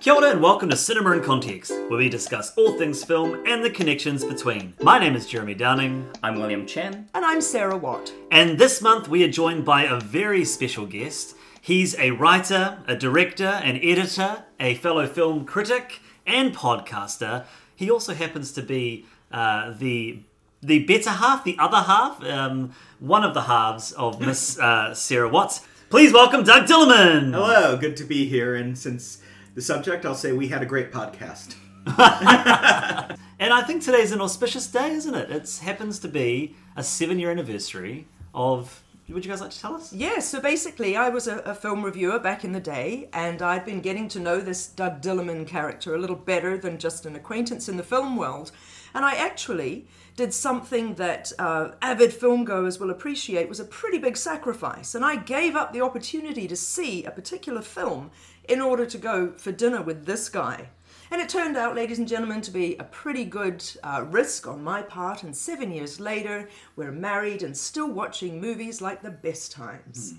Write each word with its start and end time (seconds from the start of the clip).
Kia 0.00 0.12
ora 0.12 0.30
and 0.32 0.42
welcome 0.42 0.68
to 0.68 0.76
Cinema 0.76 1.12
in 1.12 1.22
Context, 1.22 1.70
where 1.88 1.98
we 1.98 2.08
discuss 2.10 2.52
all 2.56 2.76
things 2.76 3.02
film 3.02 3.42
and 3.46 3.64
the 3.64 3.70
connections 3.70 4.22
between. 4.24 4.74
My 4.82 4.98
name 4.98 5.16
is 5.16 5.26
Jeremy 5.26 5.54
Downing, 5.54 6.06
I'm 6.22 6.36
William 6.38 6.66
Chen. 6.66 7.08
And 7.14 7.24
I'm 7.24 7.40
Sarah 7.40 7.76
Watt. 7.76 8.12
and 8.30 8.58
this 8.58 8.82
month 8.82 9.08
we 9.08 9.24
are 9.24 9.30
joined 9.30 9.64
by 9.64 9.84
a 9.84 9.98
very 9.98 10.44
special 10.44 10.84
guest. 10.86 11.34
He's 11.60 11.98
a 11.98 12.10
writer, 12.10 12.78
a 12.86 12.96
director, 12.96 13.46
an 13.46 13.78
editor, 13.82 14.44
a 14.60 14.74
fellow 14.74 15.06
film 15.06 15.46
critic, 15.46 16.00
and 16.26 16.54
podcaster. 16.54 17.46
He 17.74 17.90
also 17.90 18.12
happens 18.14 18.52
to 18.52 18.62
be 18.62 19.06
uh, 19.32 19.72
the 19.78 20.20
the 20.62 20.84
better 20.84 21.10
half, 21.10 21.44
the 21.44 21.56
other 21.58 21.78
half, 21.82 22.22
um, 22.24 22.72
one 22.98 23.22
of 23.24 23.34
the 23.34 23.42
halves 23.42 23.92
of 23.92 24.18
Miss 24.20 24.58
uh, 24.58 24.94
Sarah 24.94 25.28
Watts. 25.28 25.66
Please 25.90 26.12
welcome 26.12 26.42
Doug 26.42 26.66
Dillaman. 26.66 27.32
Hello, 27.32 27.76
good 27.76 27.96
to 27.98 28.04
be 28.04 28.26
here. 28.26 28.54
And 28.54 28.76
since 28.78 29.18
the 29.54 29.62
subject, 29.62 30.04
I'll 30.04 30.14
say 30.14 30.32
we 30.32 30.48
had 30.48 30.62
a 30.62 30.66
great 30.66 30.92
podcast. 30.92 31.54
And 33.38 33.52
I 33.52 33.62
think 33.62 33.82
today's 33.82 34.12
an 34.12 34.20
auspicious 34.20 34.66
day, 34.66 34.92
isn't 34.92 35.14
it? 35.14 35.30
It 35.30 35.60
happens 35.62 35.98
to 35.98 36.08
be 36.08 36.54
a 36.76 36.82
seven 36.82 37.18
year 37.18 37.30
anniversary 37.30 38.06
of. 38.32 38.82
Would 39.08 39.22
you 39.22 39.30
guys 39.30 39.42
like 39.42 39.50
to 39.50 39.60
tell 39.60 39.74
us? 39.74 39.92
Yeah, 39.92 40.20
so 40.20 40.40
basically, 40.40 40.96
I 40.96 41.10
was 41.10 41.26
a, 41.26 41.40
a 41.40 41.54
film 41.54 41.84
reviewer 41.84 42.18
back 42.18 42.42
in 42.42 42.52
the 42.52 42.60
day, 42.60 43.10
and 43.12 43.42
I'd 43.42 43.66
been 43.66 43.82
getting 43.82 44.08
to 44.08 44.18
know 44.18 44.40
this 44.40 44.66
Doug 44.66 45.02
Dillaman 45.02 45.46
character 45.46 45.94
a 45.94 45.98
little 45.98 46.16
better 46.16 46.56
than 46.56 46.78
just 46.78 47.04
an 47.04 47.14
acquaintance 47.14 47.68
in 47.68 47.76
the 47.76 47.82
film 47.82 48.16
world. 48.16 48.50
And 48.94 49.04
I 49.04 49.16
actually 49.16 49.86
did 50.16 50.32
something 50.32 50.94
that 50.94 51.32
uh, 51.38 51.72
avid 51.82 52.12
filmgoers 52.12 52.80
will 52.80 52.90
appreciate 52.90 53.48
was 53.48 53.60
a 53.60 53.64
pretty 53.64 53.98
big 53.98 54.16
sacrifice. 54.16 54.94
And 54.94 55.04
I 55.04 55.16
gave 55.16 55.54
up 55.54 55.74
the 55.74 55.82
opportunity 55.82 56.48
to 56.48 56.56
see 56.56 57.04
a 57.04 57.10
particular 57.10 57.60
film 57.60 58.10
in 58.48 58.60
order 58.60 58.86
to 58.86 58.98
go 58.98 59.32
for 59.32 59.52
dinner 59.52 59.82
with 59.82 60.06
this 60.06 60.28
guy. 60.28 60.68
And 61.10 61.20
it 61.20 61.28
turned 61.28 61.56
out, 61.56 61.76
ladies 61.76 61.98
and 61.98 62.08
gentlemen, 62.08 62.40
to 62.40 62.50
be 62.50 62.76
a 62.76 62.84
pretty 62.84 63.24
good 63.24 63.64
uh, 63.82 64.04
risk 64.08 64.46
on 64.48 64.64
my 64.64 64.82
part. 64.82 65.22
And 65.22 65.36
seven 65.36 65.70
years 65.70 66.00
later, 66.00 66.48
we're 66.76 66.92
married 66.92 67.42
and 67.42 67.56
still 67.56 67.90
watching 67.90 68.40
movies 68.40 68.80
like 68.80 69.02
The 69.02 69.10
Best 69.10 69.52
Times. 69.52 70.14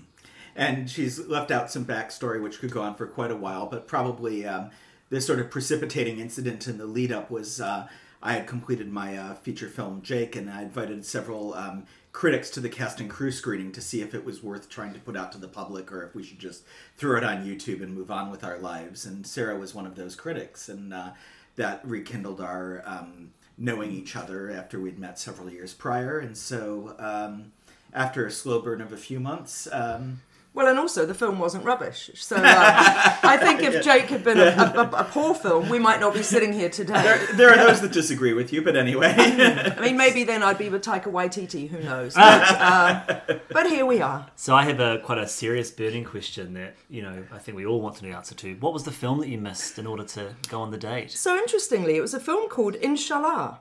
And 0.54 0.88
she's 0.88 1.18
left 1.18 1.50
out 1.50 1.70
some 1.70 1.84
backstory, 1.84 2.42
which 2.42 2.60
could 2.60 2.70
go 2.70 2.80
on 2.82 2.94
for 2.94 3.06
quite 3.06 3.30
a 3.30 3.36
while, 3.36 3.66
but 3.66 3.86
probably 3.86 4.46
um, 4.46 4.70
the 5.10 5.20
sort 5.20 5.38
of 5.38 5.50
precipitating 5.50 6.18
incident 6.18 6.66
in 6.66 6.78
the 6.78 6.86
lead 6.86 7.12
up 7.12 7.30
was 7.30 7.60
uh, 7.60 7.88
I 8.22 8.34
had 8.34 8.46
completed 8.46 8.90
my 8.90 9.16
uh, 9.16 9.34
feature 9.34 9.68
film, 9.68 10.02
Jake, 10.02 10.36
and 10.36 10.50
I 10.50 10.62
invited 10.62 11.04
several 11.04 11.54
um, 11.54 11.84
critics 12.12 12.48
to 12.50 12.60
the 12.60 12.68
cast 12.68 13.00
and 13.00 13.10
crew 13.10 13.30
screening 13.30 13.72
to 13.72 13.80
see 13.80 14.00
if 14.00 14.14
it 14.14 14.24
was 14.24 14.42
worth 14.42 14.68
trying 14.68 14.94
to 14.94 15.00
put 15.00 15.16
out 15.16 15.32
to 15.32 15.38
the 15.38 15.48
public 15.48 15.92
or 15.92 16.02
if 16.02 16.14
we 16.14 16.22
should 16.22 16.38
just 16.38 16.64
throw 16.96 17.18
it 17.18 17.24
on 17.24 17.44
YouTube 17.44 17.82
and 17.82 17.94
move 17.94 18.10
on 18.10 18.30
with 18.30 18.42
our 18.42 18.58
lives. 18.58 19.04
And 19.04 19.26
Sarah 19.26 19.58
was 19.58 19.74
one 19.74 19.86
of 19.86 19.96
those 19.96 20.14
critics, 20.14 20.68
and 20.68 20.94
uh, 20.94 21.10
that 21.56 21.80
rekindled 21.84 22.40
our 22.40 22.82
um, 22.86 23.32
knowing 23.58 23.90
each 23.92 24.16
other 24.16 24.50
after 24.50 24.80
we'd 24.80 24.98
met 24.98 25.18
several 25.18 25.50
years 25.50 25.74
prior. 25.74 26.18
And 26.18 26.36
so, 26.36 26.94
um, 26.98 27.52
after 27.92 28.26
a 28.26 28.30
slow 28.30 28.60
burn 28.60 28.80
of 28.80 28.92
a 28.92 28.96
few 28.96 29.18
months, 29.20 29.68
um, 29.72 30.20
Well, 30.56 30.68
and 30.68 30.78
also 30.78 31.04
the 31.04 31.12
film 31.12 31.38
wasn't 31.38 31.66
rubbish. 31.66 32.10
So 32.14 32.36
uh, 32.38 32.42
I 32.42 33.36
think 33.36 33.62
if 33.62 33.84
Jake 33.84 34.06
had 34.06 34.24
been 34.24 34.40
a, 34.40 34.46
a, 34.46 34.90
a 35.00 35.04
poor 35.04 35.34
film, 35.34 35.68
we 35.68 35.78
might 35.78 36.00
not 36.00 36.14
be 36.14 36.22
sitting 36.22 36.50
here 36.50 36.70
today. 36.70 37.02
there, 37.02 37.26
there 37.34 37.50
are 37.50 37.58
those 37.58 37.82
that 37.82 37.92
disagree 37.92 38.32
with 38.32 38.54
you, 38.54 38.62
but 38.62 38.74
anyway. 38.74 39.14
I 39.18 39.78
mean, 39.82 39.98
maybe 39.98 40.24
then 40.24 40.42
I'd 40.42 40.56
be 40.56 40.70
with 40.70 40.82
Taika 40.82 41.08
Waititi. 41.08 41.68
Who 41.68 41.80
knows? 41.80 42.14
But, 42.14 42.42
uh, 42.58 43.20
but 43.50 43.66
here 43.66 43.84
we 43.84 44.00
are. 44.00 44.28
So 44.34 44.54
I 44.54 44.62
have 44.62 44.80
a 44.80 44.98
quite 45.00 45.18
a 45.18 45.28
serious 45.28 45.70
burning 45.70 46.04
question 46.04 46.54
that 46.54 46.74
you 46.88 47.02
know 47.02 47.24
I 47.30 47.36
think 47.36 47.58
we 47.58 47.66
all 47.66 47.82
want 47.82 47.96
to 47.96 48.04
know 48.04 48.12
the 48.12 48.16
answer 48.16 48.34
to. 48.36 48.54
What 48.54 48.72
was 48.72 48.84
the 48.84 48.92
film 48.92 49.20
that 49.20 49.28
you 49.28 49.36
missed 49.36 49.78
in 49.78 49.86
order 49.86 50.04
to 50.04 50.34
go 50.48 50.62
on 50.62 50.70
the 50.70 50.78
date? 50.78 51.10
So 51.10 51.36
interestingly, 51.36 51.96
it 51.96 52.00
was 52.00 52.14
a 52.14 52.20
film 52.20 52.48
called 52.48 52.76
Inshallah. 52.76 53.60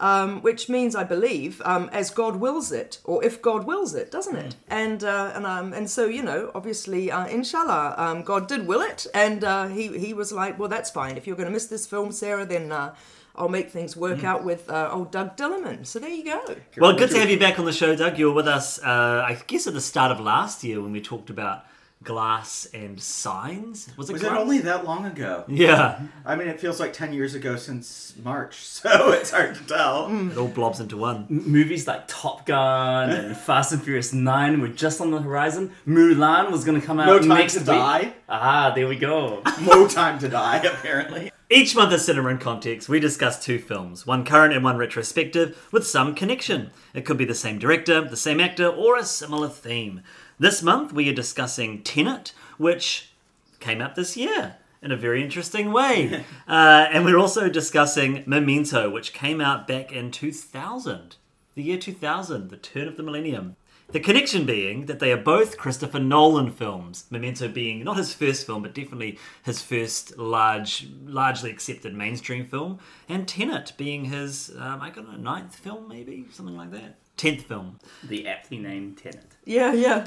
Um, 0.00 0.42
which 0.42 0.68
means, 0.68 0.94
I 0.94 1.02
believe, 1.02 1.60
um, 1.64 1.90
as 1.92 2.10
God 2.10 2.36
wills 2.36 2.70
it, 2.70 3.00
or 3.02 3.24
if 3.24 3.42
God 3.42 3.64
wills 3.64 3.96
it, 3.96 4.12
doesn't 4.12 4.36
it? 4.36 4.54
And 4.68 5.02
uh, 5.02 5.32
and 5.34 5.44
um, 5.44 5.72
and 5.72 5.90
so 5.90 6.06
you 6.06 6.22
know, 6.22 6.52
obviously, 6.54 7.10
uh, 7.10 7.26
Inshallah, 7.26 7.96
um, 7.98 8.22
God 8.22 8.46
did 8.46 8.68
will 8.68 8.80
it, 8.80 9.08
and 9.12 9.42
uh, 9.42 9.66
he 9.66 9.98
he 9.98 10.14
was 10.14 10.30
like, 10.30 10.56
well, 10.56 10.68
that's 10.68 10.88
fine. 10.90 11.16
If 11.16 11.26
you're 11.26 11.34
going 11.34 11.48
to 11.48 11.52
miss 11.52 11.66
this 11.66 11.84
film, 11.84 12.12
Sarah, 12.12 12.46
then 12.46 12.70
uh, 12.70 12.94
I'll 13.34 13.48
make 13.48 13.70
things 13.70 13.96
work 13.96 14.24
out 14.24 14.44
with 14.44 14.68
uh, 14.68 14.90
old 14.92 15.10
Doug 15.10 15.36
Dillaman. 15.36 15.86
So 15.86 15.98
there 15.98 16.10
you 16.10 16.24
go. 16.24 16.56
Well, 16.76 16.94
good 16.96 17.10
to 17.10 17.18
have 17.18 17.30
you 17.30 17.38
back 17.38 17.58
on 17.58 17.64
the 17.64 17.72
show, 17.72 17.94
Doug. 17.94 18.18
You 18.18 18.26
were 18.26 18.34
with 18.34 18.48
us, 18.48 18.80
uh, 18.80 19.24
I 19.26 19.40
guess, 19.46 19.66
at 19.66 19.74
the 19.74 19.80
start 19.80 20.10
of 20.12 20.20
last 20.20 20.64
year 20.64 20.80
when 20.80 20.92
we 20.92 21.00
talked 21.00 21.30
about 21.30 21.64
glass 22.02 22.66
and 22.72 23.00
signs. 23.00 23.88
Was 23.96 24.08
it? 24.10 24.14
Was 24.14 24.22
it 24.22 24.32
only 24.32 24.58
that 24.60 24.84
long 24.84 25.04
ago? 25.06 25.44
Yeah, 25.48 26.00
I 26.24 26.36
mean, 26.36 26.48
it 26.48 26.60
feels 26.60 26.78
like 26.80 26.92
10 26.92 27.12
years 27.12 27.34
ago 27.34 27.56
since 27.56 28.14
March, 28.22 28.56
so 28.64 29.10
it's 29.12 29.30
hard 29.30 29.54
to 29.56 29.64
tell. 29.64 30.06
it 30.08 30.36
all 30.38 30.48
blobs 30.48 30.80
into 30.80 30.96
one. 30.96 31.26
Movies 31.28 31.86
like 31.86 32.04
Top 32.06 32.46
Gun 32.46 33.10
and 33.10 33.36
Fast 33.46 33.72
and 33.72 33.82
Furious 33.82 34.12
9 34.12 34.60
were 34.60 34.68
just 34.68 35.00
on 35.00 35.10
the 35.10 35.20
horizon. 35.20 35.72
Mulan 35.86 36.50
was 36.50 36.64
going 36.64 36.80
to 36.80 36.86
come 36.86 37.00
out 37.00 37.06
No 37.06 37.18
Time 37.18 37.28
next 37.28 37.54
to 37.54 37.60
week. 37.60 37.66
Die. 37.66 38.12
Ah, 38.28 38.72
there 38.74 38.88
we 38.88 38.96
go. 38.96 39.42
No 39.62 39.88
time 39.88 40.18
to 40.20 40.28
die, 40.28 40.58
apparently. 40.58 41.32
Each 41.50 41.74
month 41.74 41.94
at 41.94 42.00
Cinema 42.00 42.28
in 42.28 42.36
Context, 42.36 42.90
we 42.90 43.00
discuss 43.00 43.42
two 43.42 43.58
films, 43.58 44.06
one 44.06 44.22
current 44.22 44.52
and 44.52 44.62
one 44.62 44.76
retrospective, 44.76 45.66
with 45.72 45.86
some 45.86 46.14
connection. 46.14 46.72
It 46.92 47.06
could 47.06 47.16
be 47.16 47.24
the 47.24 47.34
same 47.34 47.58
director, 47.58 48.02
the 48.02 48.18
same 48.18 48.38
actor, 48.38 48.68
or 48.68 48.98
a 48.98 49.04
similar 49.04 49.48
theme. 49.48 50.02
This 50.38 50.62
month, 50.62 50.92
we 50.92 51.08
are 51.08 51.14
discussing 51.14 51.82
Tenet, 51.82 52.34
which 52.58 53.14
came 53.60 53.80
out 53.80 53.94
this 53.94 54.14
year 54.14 54.56
in 54.82 54.92
a 54.92 54.96
very 54.96 55.24
interesting 55.24 55.72
way. 55.72 56.22
uh, 56.48 56.86
and 56.92 57.06
we're 57.06 57.16
also 57.16 57.48
discussing 57.48 58.24
Memento, 58.26 58.90
which 58.90 59.14
came 59.14 59.40
out 59.40 59.66
back 59.66 59.90
in 59.90 60.10
2000, 60.10 61.16
the 61.54 61.62
year 61.62 61.78
2000, 61.78 62.50
the 62.50 62.58
turn 62.58 62.86
of 62.86 62.98
the 62.98 63.02
millennium. 63.02 63.56
The 63.90 64.00
connection 64.00 64.44
being 64.44 64.84
that 64.84 64.98
they 64.98 65.12
are 65.12 65.16
both 65.16 65.56
Christopher 65.56 65.98
Nolan 65.98 66.50
films. 66.50 67.06
Memento 67.08 67.48
being 67.48 67.82
not 67.82 67.96
his 67.96 68.12
first 68.12 68.44
film, 68.44 68.62
but 68.62 68.74
definitely 68.74 69.18
his 69.44 69.62
first 69.62 70.18
large, 70.18 70.86
largely 71.06 71.50
accepted 71.50 71.94
mainstream 71.94 72.44
film, 72.44 72.80
and 73.08 73.26
Tenet 73.26 73.72
being 73.78 74.04
his, 74.04 74.50
um, 74.58 74.82
I 74.82 74.90
don't 74.90 75.10
know, 75.10 75.16
ninth 75.16 75.56
film, 75.56 75.88
maybe 75.88 76.26
something 76.30 76.54
like 76.54 76.70
that, 76.72 76.98
tenth 77.16 77.44
film. 77.44 77.78
The 78.04 78.28
aptly 78.28 78.58
named 78.58 78.98
Tenet. 78.98 79.36
Yeah, 79.46 79.72
yeah. 79.72 80.06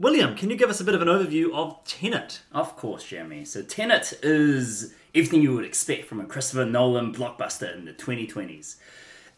William, 0.00 0.34
can 0.34 0.50
you 0.50 0.56
give 0.56 0.70
us 0.70 0.80
a 0.80 0.84
bit 0.84 0.96
of 0.96 1.02
an 1.02 1.08
overview 1.08 1.52
of 1.54 1.84
Tenet? 1.84 2.40
Of 2.50 2.76
course, 2.76 3.04
Jeremy. 3.04 3.44
So 3.44 3.62
Tenet 3.62 4.18
is 4.24 4.92
everything 5.14 5.42
you 5.42 5.54
would 5.54 5.64
expect 5.64 6.06
from 6.06 6.20
a 6.20 6.24
Christopher 6.24 6.64
Nolan 6.64 7.14
blockbuster 7.14 7.72
in 7.76 7.84
the 7.84 7.92
2020s. 7.92 8.74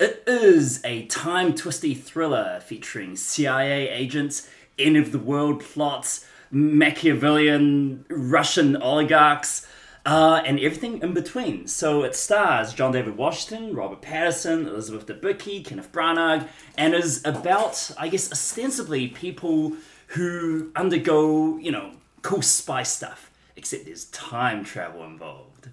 It 0.01 0.25
is 0.27 0.81
a 0.83 1.05
time 1.09 1.55
twisty 1.55 1.93
thriller 1.93 2.61
featuring 2.65 3.17
CIA 3.17 3.87
agents, 3.91 4.49
end 4.79 4.97
of 4.97 5.13
the 5.13 5.19
world 5.19 5.61
plots, 5.61 6.25
Machiavellian 6.51 8.07
Russian 8.09 8.79
oligarchs, 8.79 9.67
uh, 10.07 10.41
and 10.47 10.59
everything 10.59 11.03
in 11.03 11.13
between. 11.13 11.67
So 11.67 12.03
it 12.03 12.17
stars 12.17 12.73
John 12.73 12.93
David 12.93 13.19
Washington, 13.19 13.75
Robert 13.75 14.01
Pattinson, 14.01 14.67
Elizabeth 14.67 15.05
Debicki, 15.05 15.63
Kenneth 15.63 15.93
Branagh, 15.93 16.49
and 16.79 16.95
is 16.95 17.23
about, 17.27 17.91
I 17.99 18.09
guess, 18.09 18.33
ostensibly 18.33 19.09
people 19.09 19.75
who 20.07 20.73
undergo, 20.75 21.59
you 21.59 21.73
know, 21.73 21.93
cool 22.23 22.41
spy 22.41 22.85
stuff. 22.85 23.31
Except 23.55 23.85
there's 23.85 24.07
time 24.07 24.65
travel 24.65 25.05
involved. 25.05 25.69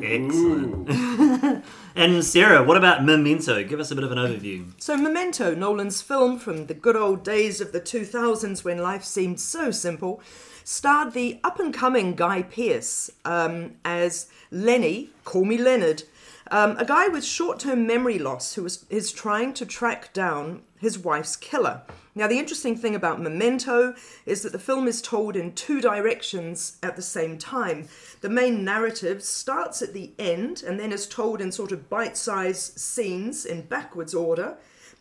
Excellent. 0.00 0.88
and 1.94 2.24
Sarah, 2.24 2.62
what 2.62 2.76
about 2.76 3.04
Memento? 3.04 3.62
Give 3.62 3.80
us 3.80 3.90
a 3.90 3.94
bit 3.94 4.04
of 4.04 4.12
an 4.12 4.18
overview. 4.18 4.72
So, 4.78 4.96
Memento, 4.96 5.54
Nolan's 5.54 6.00
film 6.00 6.38
from 6.38 6.66
the 6.66 6.74
good 6.74 6.96
old 6.96 7.22
days 7.22 7.60
of 7.60 7.72
the 7.72 7.80
2000s 7.80 8.64
when 8.64 8.78
life 8.78 9.04
seemed 9.04 9.40
so 9.40 9.70
simple, 9.70 10.22
starred 10.64 11.12
the 11.12 11.40
up 11.44 11.60
and 11.60 11.74
coming 11.74 12.14
Guy 12.14 12.42
Pearce 12.42 13.10
um, 13.24 13.72
as 13.84 14.28
Lenny, 14.50 15.10
call 15.24 15.44
me 15.44 15.58
Leonard, 15.58 16.04
um, 16.50 16.76
a 16.78 16.84
guy 16.84 17.08
with 17.08 17.24
short 17.24 17.60
term 17.60 17.86
memory 17.86 18.18
loss 18.18 18.54
who 18.54 18.64
is, 18.66 18.84
is 18.90 19.12
trying 19.12 19.54
to 19.54 19.66
track 19.66 20.12
down 20.12 20.62
his 20.78 20.98
wife's 20.98 21.36
killer. 21.36 21.82
Now, 22.14 22.26
the 22.26 22.38
interesting 22.38 22.76
thing 22.76 22.94
about 22.94 23.22
Memento 23.22 23.94
is 24.26 24.42
that 24.42 24.52
the 24.52 24.58
film 24.58 24.86
is 24.86 25.00
told 25.00 25.34
in 25.34 25.54
two 25.54 25.80
directions 25.80 26.76
at 26.82 26.94
the 26.94 27.02
same 27.02 27.38
time. 27.38 27.88
The 28.20 28.28
main 28.28 28.64
narrative 28.64 29.22
starts 29.22 29.80
at 29.80 29.94
the 29.94 30.12
end 30.18 30.62
and 30.62 30.78
then 30.78 30.92
is 30.92 31.06
told 31.06 31.40
in 31.40 31.50
sort 31.50 31.72
of 31.72 31.88
bite 31.88 32.18
sized 32.18 32.78
scenes 32.78 33.46
in 33.46 33.62
backwards 33.62 34.14
order. 34.14 34.58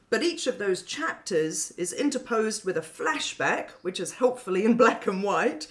But 0.09 0.23
each 0.23 0.47
of 0.47 0.57
those 0.57 0.83
chapters 0.83 1.71
is 1.71 1.91
interposed 1.91 2.63
with 2.63 2.77
a 2.77 2.81
flashback, 2.81 3.71
which 3.81 3.99
is 3.99 4.13
helpfully 4.13 4.63
in 4.63 4.77
black 4.77 5.05
and 5.05 5.21
white, 5.21 5.67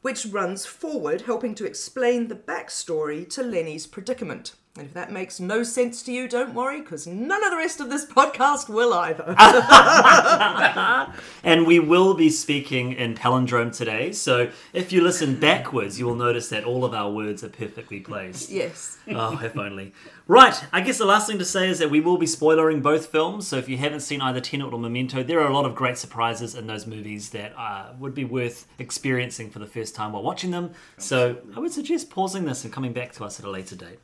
which 0.00 0.24
runs 0.24 0.64
forward, 0.64 1.22
helping 1.22 1.54
to 1.56 1.66
explain 1.66 2.28
the 2.28 2.34
backstory 2.34 3.28
to 3.30 3.42
Lenny's 3.42 3.86
predicament. 3.86 4.54
And 4.76 4.86
if 4.86 4.92
that 4.92 5.10
makes 5.10 5.40
no 5.40 5.62
sense 5.62 6.02
to 6.02 6.12
you, 6.12 6.28
don't 6.28 6.52
worry, 6.52 6.82
because 6.82 7.06
none 7.06 7.42
of 7.42 7.50
the 7.50 7.56
rest 7.56 7.80
of 7.80 7.88
this 7.88 8.04
podcast 8.04 8.68
will 8.68 8.92
either. 8.92 9.34
And 11.42 11.66
we 11.66 11.78
will 11.78 12.14
be 12.14 12.28
speaking 12.28 12.92
in 12.92 13.14
palindrome 13.14 13.74
today, 13.74 14.12
so 14.12 14.50
if 14.72 14.92
you 14.92 15.00
listen 15.00 15.38
backwards, 15.38 15.98
you 15.98 16.04
will 16.04 16.16
notice 16.16 16.48
that 16.48 16.64
all 16.64 16.84
of 16.84 16.92
our 16.92 17.10
words 17.10 17.42
are 17.44 17.48
perfectly 17.48 18.00
placed. 18.00 18.50
yes. 18.50 18.98
Oh, 19.08 19.40
if 19.42 19.56
only. 19.56 19.92
Right, 20.26 20.60
I 20.72 20.80
guess 20.80 20.98
the 20.98 21.06
last 21.06 21.28
thing 21.28 21.38
to 21.38 21.44
say 21.44 21.68
is 21.70 21.78
that 21.78 21.90
we 21.90 22.00
will 22.00 22.18
be 22.18 22.26
spoilering 22.26 22.82
both 22.82 23.06
films, 23.06 23.46
so 23.46 23.56
if 23.56 23.68
you 23.68 23.76
haven't 23.76 24.00
seen 24.00 24.20
either 24.20 24.40
Tenet 24.40 24.72
or 24.72 24.78
Memento, 24.78 25.22
there 25.22 25.40
are 25.40 25.48
a 25.48 25.54
lot 25.54 25.64
of 25.64 25.74
great 25.74 25.96
surprises 25.96 26.54
in 26.56 26.66
those 26.66 26.86
movies 26.86 27.30
that 27.30 27.54
uh, 27.56 27.92
would 27.98 28.14
be 28.14 28.24
worth 28.24 28.66
experiencing 28.78 29.50
for 29.50 29.60
the 29.60 29.66
first 29.66 29.94
time 29.94 30.12
while 30.12 30.22
watching 30.22 30.50
them. 30.50 30.72
So 30.98 31.38
I 31.56 31.60
would 31.60 31.72
suggest 31.72 32.10
pausing 32.10 32.44
this 32.44 32.64
and 32.64 32.72
coming 32.72 32.92
back 32.92 33.12
to 33.12 33.24
us 33.24 33.38
at 33.38 33.46
a 33.46 33.50
later 33.50 33.76
date. 33.76 34.00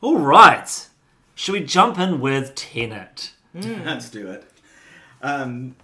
All 0.00 0.18
right, 0.18 0.86
should 1.34 1.54
we 1.54 1.64
jump 1.64 1.98
in 1.98 2.20
with 2.20 2.54
Tenet? 2.54 3.32
Let's 3.54 4.08
do 4.08 4.30
it. 4.30 4.48
Um, 5.22 5.74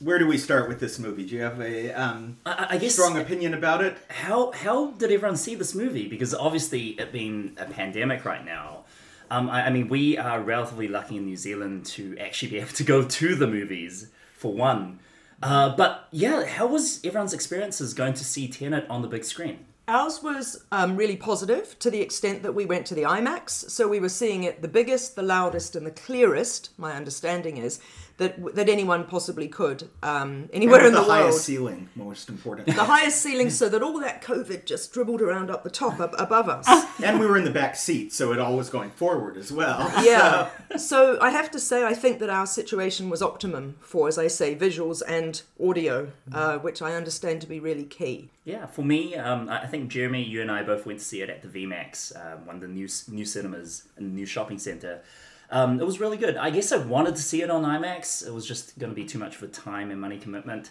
where 0.00 0.18
do 0.18 0.26
we 0.26 0.36
start 0.36 0.68
with 0.68 0.80
this 0.80 0.98
movie? 0.98 1.24
Do 1.24 1.34
you 1.34 1.40
have 1.40 1.58
a 1.58 1.90
um, 1.92 2.36
I, 2.44 2.66
I 2.70 2.76
guess 2.76 2.92
strong 2.92 3.16
opinion 3.16 3.54
about 3.54 3.82
it? 3.82 3.96
how 4.10 4.52
how 4.52 4.90
did 4.90 5.10
everyone 5.10 5.38
see 5.38 5.54
this 5.54 5.74
movie? 5.74 6.08
Because 6.08 6.34
obviously, 6.34 6.88
it 6.88 7.10
being 7.10 7.56
a 7.56 7.64
pandemic 7.64 8.26
right 8.26 8.44
now, 8.44 8.84
um, 9.30 9.48
I, 9.48 9.68
I 9.68 9.70
mean, 9.70 9.88
we 9.88 10.18
are 10.18 10.42
relatively 10.42 10.86
lucky 10.86 11.16
in 11.16 11.24
New 11.24 11.36
Zealand 11.36 11.86
to 11.86 12.18
actually 12.18 12.50
be 12.50 12.58
able 12.58 12.72
to 12.72 12.84
go 12.84 13.02
to 13.02 13.34
the 13.34 13.46
movies 13.46 14.10
for 14.34 14.52
one. 14.52 14.98
Uh, 15.42 15.74
but 15.74 16.06
yeah, 16.10 16.44
how 16.44 16.66
was 16.66 17.02
everyone's 17.02 17.32
experiences 17.32 17.94
going 17.94 18.12
to 18.12 18.24
see 18.26 18.46
Tenet 18.46 18.84
on 18.90 19.00
the 19.00 19.08
big 19.08 19.24
screen? 19.24 19.64
Ours 19.88 20.22
was 20.22 20.66
um, 20.70 20.98
really 20.98 21.16
positive 21.16 21.78
to 21.78 21.90
the 21.90 22.02
extent 22.02 22.42
that 22.42 22.52
we 22.52 22.66
went 22.66 22.84
to 22.84 22.94
the 22.94 23.04
IMAX. 23.04 23.70
So 23.70 23.88
we 23.88 24.00
were 24.00 24.10
seeing 24.10 24.44
it 24.44 24.60
the 24.60 24.68
biggest, 24.68 25.16
the 25.16 25.22
loudest, 25.22 25.74
and 25.74 25.86
the 25.86 25.90
clearest, 25.90 26.68
my 26.76 26.92
understanding 26.92 27.56
is, 27.56 27.80
that, 28.18 28.54
that 28.56 28.68
anyone 28.68 29.04
possibly 29.04 29.48
could 29.48 29.88
um, 30.02 30.50
anywhere 30.52 30.80
And 30.80 30.88
in 30.88 30.92
the, 30.92 31.00
the, 31.00 31.08
world. 31.08 31.18
The 31.18 31.22
highest 31.22 31.44
ceiling, 31.44 31.88
most 31.94 32.28
important. 32.28 32.66
the 32.66 32.84
highest 32.84 33.22
ceiling 33.22 33.48
so 33.48 33.68
that 33.68 33.82
all 33.82 33.98
that 34.00 34.22
COVID 34.22 34.64
just 34.64 34.92
dribbled 34.92 35.22
around 35.22 35.50
up 35.50 35.62
the 35.62 35.70
top 35.70 36.00
up 36.00 36.14
above 36.18 36.48
us. 36.48 36.68
and 37.02 37.20
we 37.20 37.26
were 37.26 37.36
in 37.36 37.44
the 37.44 37.50
back 37.50 37.76
seat, 37.76 38.12
so 38.12 38.32
it 38.32 38.40
all 38.40 38.56
was 38.56 38.70
going 38.70 38.90
forward 38.90 39.36
as 39.36 39.52
well. 39.52 39.80
yeah. 40.04 40.50
So 40.76 41.18
I 41.20 41.30
have 41.30 41.50
to 41.52 41.60
say, 41.60 41.84
I 41.84 41.94
think 41.94 42.18
that 42.18 42.28
our 42.28 42.46
situation 42.46 43.08
was 43.08 43.22
optimum 43.22 43.76
for, 43.80 44.08
as 44.08 44.18
I 44.18 44.26
say, 44.26 44.56
visuals 44.56 45.00
and 45.06 45.40
audio, 45.62 46.10
uh, 46.32 46.58
which 46.58 46.82
I 46.82 46.94
understand 46.94 47.40
to 47.42 47.46
be 47.46 47.60
really 47.60 47.84
key. 47.84 48.30
Yeah, 48.44 48.66
for 48.66 48.82
me, 48.82 49.14
um, 49.14 49.48
I 49.48 49.62
I 49.62 49.66
think 49.66 49.90
Jeremy, 49.90 50.24
you 50.24 50.40
and 50.40 50.50
I 50.50 50.62
both 50.62 50.86
went 50.86 50.98
to 50.98 51.04
see 51.04 51.20
it 51.20 51.28
at 51.28 51.42
the 51.42 51.48
VMAX, 51.48 52.16
um, 52.16 52.46
one 52.46 52.56
of 52.56 52.62
the 52.62 52.68
new 52.68 52.88
new 53.08 53.24
cinemas 53.24 53.86
in 53.96 54.14
new 54.14 54.26
shopping 54.26 54.58
center. 54.58 55.02
Um, 55.50 55.80
it 55.80 55.86
was 55.86 55.98
really 55.98 56.16
good. 56.16 56.36
I 56.36 56.50
guess 56.50 56.72
I 56.72 56.76
wanted 56.76 57.16
to 57.16 57.22
see 57.22 57.42
it 57.42 57.50
on 57.50 57.62
IMAX. 57.64 58.26
It 58.26 58.32
was 58.32 58.46
just 58.46 58.78
going 58.78 58.90
to 58.90 58.96
be 58.96 59.04
too 59.06 59.18
much 59.18 59.36
of 59.36 59.42
a 59.42 59.48
time 59.48 59.90
and 59.90 60.00
money 60.00 60.18
commitment. 60.18 60.70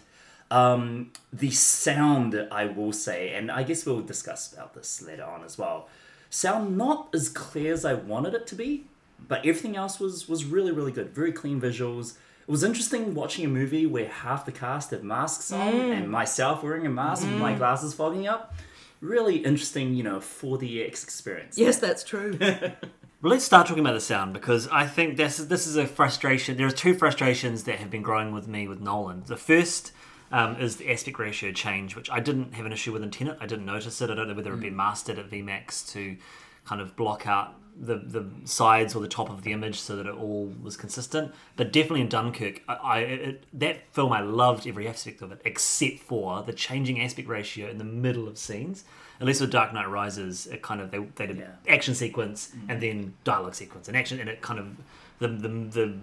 Um, 0.50 1.12
the 1.32 1.50
sound, 1.50 2.48
I 2.50 2.66
will 2.66 2.92
say, 2.92 3.34
and 3.34 3.50
I 3.50 3.64
guess 3.64 3.84
we'll 3.84 4.00
discuss 4.00 4.52
about 4.52 4.74
this 4.74 5.02
later 5.02 5.24
on 5.24 5.44
as 5.44 5.58
well. 5.58 5.88
Sound 6.30 6.78
not 6.78 7.08
as 7.12 7.28
clear 7.28 7.72
as 7.72 7.84
I 7.84 7.94
wanted 7.94 8.34
it 8.34 8.46
to 8.48 8.54
be, 8.54 8.84
but 9.26 9.40
everything 9.40 9.76
else 9.76 9.98
was 9.98 10.28
was 10.28 10.44
really 10.44 10.72
really 10.72 10.92
good. 10.92 11.10
Very 11.10 11.32
clean 11.32 11.60
visuals. 11.60 12.16
It 12.46 12.50
was 12.50 12.64
interesting 12.64 13.14
watching 13.14 13.44
a 13.44 13.48
movie 13.48 13.84
where 13.84 14.08
half 14.08 14.46
the 14.46 14.52
cast 14.52 14.90
had 14.90 15.04
masks 15.04 15.52
on 15.52 15.74
and 15.74 16.10
myself 16.10 16.62
wearing 16.62 16.86
a 16.86 16.90
mask 16.90 17.24
with 17.24 17.38
my 17.38 17.52
glasses 17.52 17.92
fogging 17.92 18.26
up. 18.26 18.54
Really 19.02 19.36
interesting, 19.36 19.94
you 19.94 20.02
know, 20.02 20.18
4DX 20.18 21.04
experience. 21.04 21.58
Yes, 21.58 21.78
that's 21.78 22.02
true. 22.02 22.38
Well, 23.20 23.32
let's 23.32 23.44
start 23.44 23.66
talking 23.66 23.80
about 23.80 23.94
the 23.94 24.00
sound 24.00 24.32
because 24.32 24.68
I 24.68 24.86
think 24.86 25.16
this 25.16 25.40
is, 25.40 25.48
this 25.48 25.66
is 25.66 25.74
a 25.74 25.88
frustration. 25.88 26.56
There 26.56 26.68
are 26.68 26.70
two 26.70 26.94
frustrations 26.94 27.64
that 27.64 27.80
have 27.80 27.90
been 27.90 28.02
growing 28.02 28.32
with 28.32 28.46
me 28.46 28.68
with 28.68 28.80
Nolan. 28.80 29.24
The 29.26 29.36
first 29.36 29.90
um, 30.30 30.54
is 30.60 30.76
the 30.76 30.88
aspect 30.88 31.18
ratio 31.18 31.50
change, 31.50 31.96
which 31.96 32.08
I 32.10 32.20
didn't 32.20 32.54
have 32.54 32.64
an 32.64 32.72
issue 32.72 32.92
with 32.92 33.02
in 33.02 33.10
Tenet. 33.10 33.36
I 33.40 33.46
didn't 33.46 33.66
notice 33.66 34.00
it. 34.00 34.08
I 34.08 34.14
don't 34.14 34.28
know 34.28 34.34
whether 34.34 34.50
it 34.50 34.54
had 34.54 34.60
been 34.60 34.76
mastered 34.76 35.18
at 35.18 35.30
VMAX 35.30 35.90
to 35.94 36.16
kind 36.64 36.80
of 36.80 36.94
block 36.94 37.26
out 37.26 37.56
the, 37.76 37.96
the 37.96 38.24
sides 38.44 38.94
or 38.94 39.00
the 39.00 39.08
top 39.08 39.30
of 39.30 39.42
the 39.42 39.50
image 39.50 39.80
so 39.80 39.96
that 39.96 40.06
it 40.06 40.14
all 40.14 40.54
was 40.62 40.76
consistent. 40.76 41.34
But 41.56 41.72
definitely 41.72 42.02
in 42.02 42.08
Dunkirk, 42.08 42.62
I, 42.68 42.74
I 42.74 42.98
it, 43.00 43.44
that 43.54 43.92
film 43.92 44.12
I 44.12 44.20
loved 44.20 44.64
every 44.64 44.86
aspect 44.86 45.22
of 45.22 45.32
it 45.32 45.40
except 45.44 45.98
for 45.98 46.44
the 46.44 46.52
changing 46.52 47.00
aspect 47.00 47.26
ratio 47.26 47.68
in 47.68 47.78
the 47.78 47.84
middle 47.84 48.28
of 48.28 48.38
scenes. 48.38 48.84
At 49.20 49.26
least 49.26 49.40
with 49.40 49.50
Dark 49.50 49.72
Knight 49.72 49.88
Rises, 49.88 50.46
it 50.46 50.62
kind 50.62 50.80
of 50.80 50.90
they, 50.92 50.98
they 51.16 51.26
did 51.26 51.38
Yeah. 51.38 51.46
action 51.68 51.94
sequence 51.94 52.52
and 52.68 52.80
then 52.80 53.14
dialogue 53.24 53.54
sequence 53.54 53.88
and 53.88 53.96
action 53.96 54.20
and 54.20 54.28
it 54.28 54.40
kind 54.42 54.60
of 54.60 54.76
the, 55.18 55.26
the 55.28 55.48
the 55.48 55.94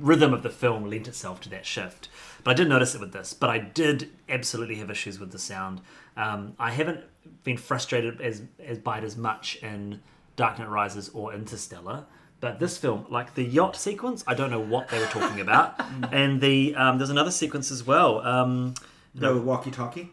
rhythm 0.00 0.34
of 0.34 0.42
the 0.42 0.50
film 0.50 0.84
lent 0.90 1.08
itself 1.08 1.40
to 1.42 1.48
that 1.50 1.64
shift. 1.64 2.08
But 2.44 2.50
i 2.50 2.54
did 2.54 2.68
notice 2.68 2.94
it 2.94 3.00
with 3.00 3.12
this 3.12 3.32
but 3.32 3.48
i 3.50 3.58
did 3.58 4.10
absolutely 4.28 4.76
have 4.76 4.90
issues 4.90 5.18
with 5.18 5.32
the 5.32 5.38
sound. 5.38 5.80
Um, 6.16 6.54
i 6.58 6.70
haven't 6.70 7.00
been 7.44 7.56
frustrated 7.56 8.20
as 8.20 8.42
as 8.62 8.76
by 8.78 8.98
it 8.98 9.04
as 9.04 9.16
much 9.16 9.56
in 9.62 10.00
dark 10.36 10.58
knight 10.58 10.68
rises 10.68 11.08
or 11.14 11.32
interstellar 11.32 12.04
but 12.40 12.58
this 12.58 12.76
film 12.76 13.06
like 13.08 13.34
the 13.34 13.44
yacht 13.44 13.76
sequence 13.76 14.22
i 14.26 14.34
don't 14.34 14.50
know 14.50 14.60
what 14.60 14.88
they 14.90 14.98
were 14.98 15.06
talking 15.06 15.40
about. 15.40 15.80
And 16.12 16.40
the 16.42 16.74
um, 16.76 16.98
there's 16.98 17.10
another 17.10 17.30
sequence 17.30 17.70
as 17.70 17.86
well 17.86 18.20
um, 18.26 18.74
The 19.14 19.34
walkie-talkie. 19.36 20.10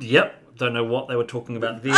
yep 0.00 0.41
don't 0.56 0.72
know 0.74 0.84
what 0.84 1.08
they 1.08 1.16
were 1.16 1.24
talking 1.24 1.56
about 1.56 1.82
there 1.82 1.92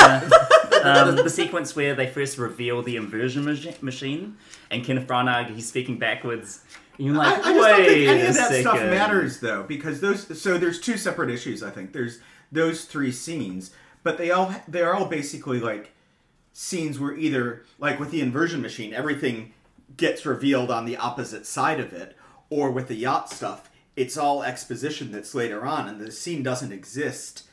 the, 0.85 1.09
um, 1.09 1.17
the 1.17 1.31
sequence 1.31 1.75
where 1.75 1.95
they 1.95 2.06
first 2.06 2.39
reveal 2.39 2.83
the 2.83 2.97
inversion 2.97 3.45
machi- 3.45 3.75
machine 3.81 4.37
and 4.71 4.85
Kenneth 4.85 5.06
Branagh, 5.06 5.55
he's 5.55 5.69
speaking 5.69 5.99
backwards. 5.99 6.62
And 6.99 7.06
you're 7.06 7.17
I, 7.17 7.31
like, 7.31 7.39
I 7.47 7.53
just 7.53 7.61
wait 7.61 7.77
don't 7.77 7.87
think 7.87 8.09
any 8.09 8.21
of 8.27 8.35
that 8.35 8.49
second. 8.49 8.61
stuff 8.62 8.81
matters 8.81 9.41
though, 9.41 9.62
because 9.65 10.01
those. 10.01 10.41
So 10.41 10.59
there's 10.59 10.81
two 10.81 10.97
separate 10.97 11.31
issues. 11.31 11.62
I 11.62 11.71
think 11.71 11.93
there's 11.93 12.21
those 12.53 12.85
three 12.85 13.11
scenes, 13.11 13.73
but 14.03 14.19
they 14.19 14.31
all 14.31 14.55
they're 14.69 14.95
all 14.95 15.06
basically 15.06 15.59
like 15.59 15.93
scenes 16.53 17.01
where 17.01 17.17
either 17.17 17.65
like 17.79 17.99
with 17.99 18.11
the 18.11 18.21
inversion 18.21 18.62
machine, 18.62 18.95
everything 18.95 19.53
gets 19.97 20.25
revealed 20.25 20.71
on 20.71 20.85
the 20.85 20.97
opposite 20.97 21.47
side 21.47 21.81
of 21.81 21.93
it, 21.93 22.17
or 22.51 22.71
with 22.71 22.89
the 22.89 22.95
yacht 22.95 23.31
stuff, 23.31 23.71
it's 23.97 24.17
all 24.17 24.43
exposition 24.43 25.11
that's 25.11 25.35
later 25.35 25.65
on, 25.67 25.89
and 25.89 26.01
the 26.01 26.12
scene 26.12 26.43
doesn't 26.43 26.73
exist 26.73 27.45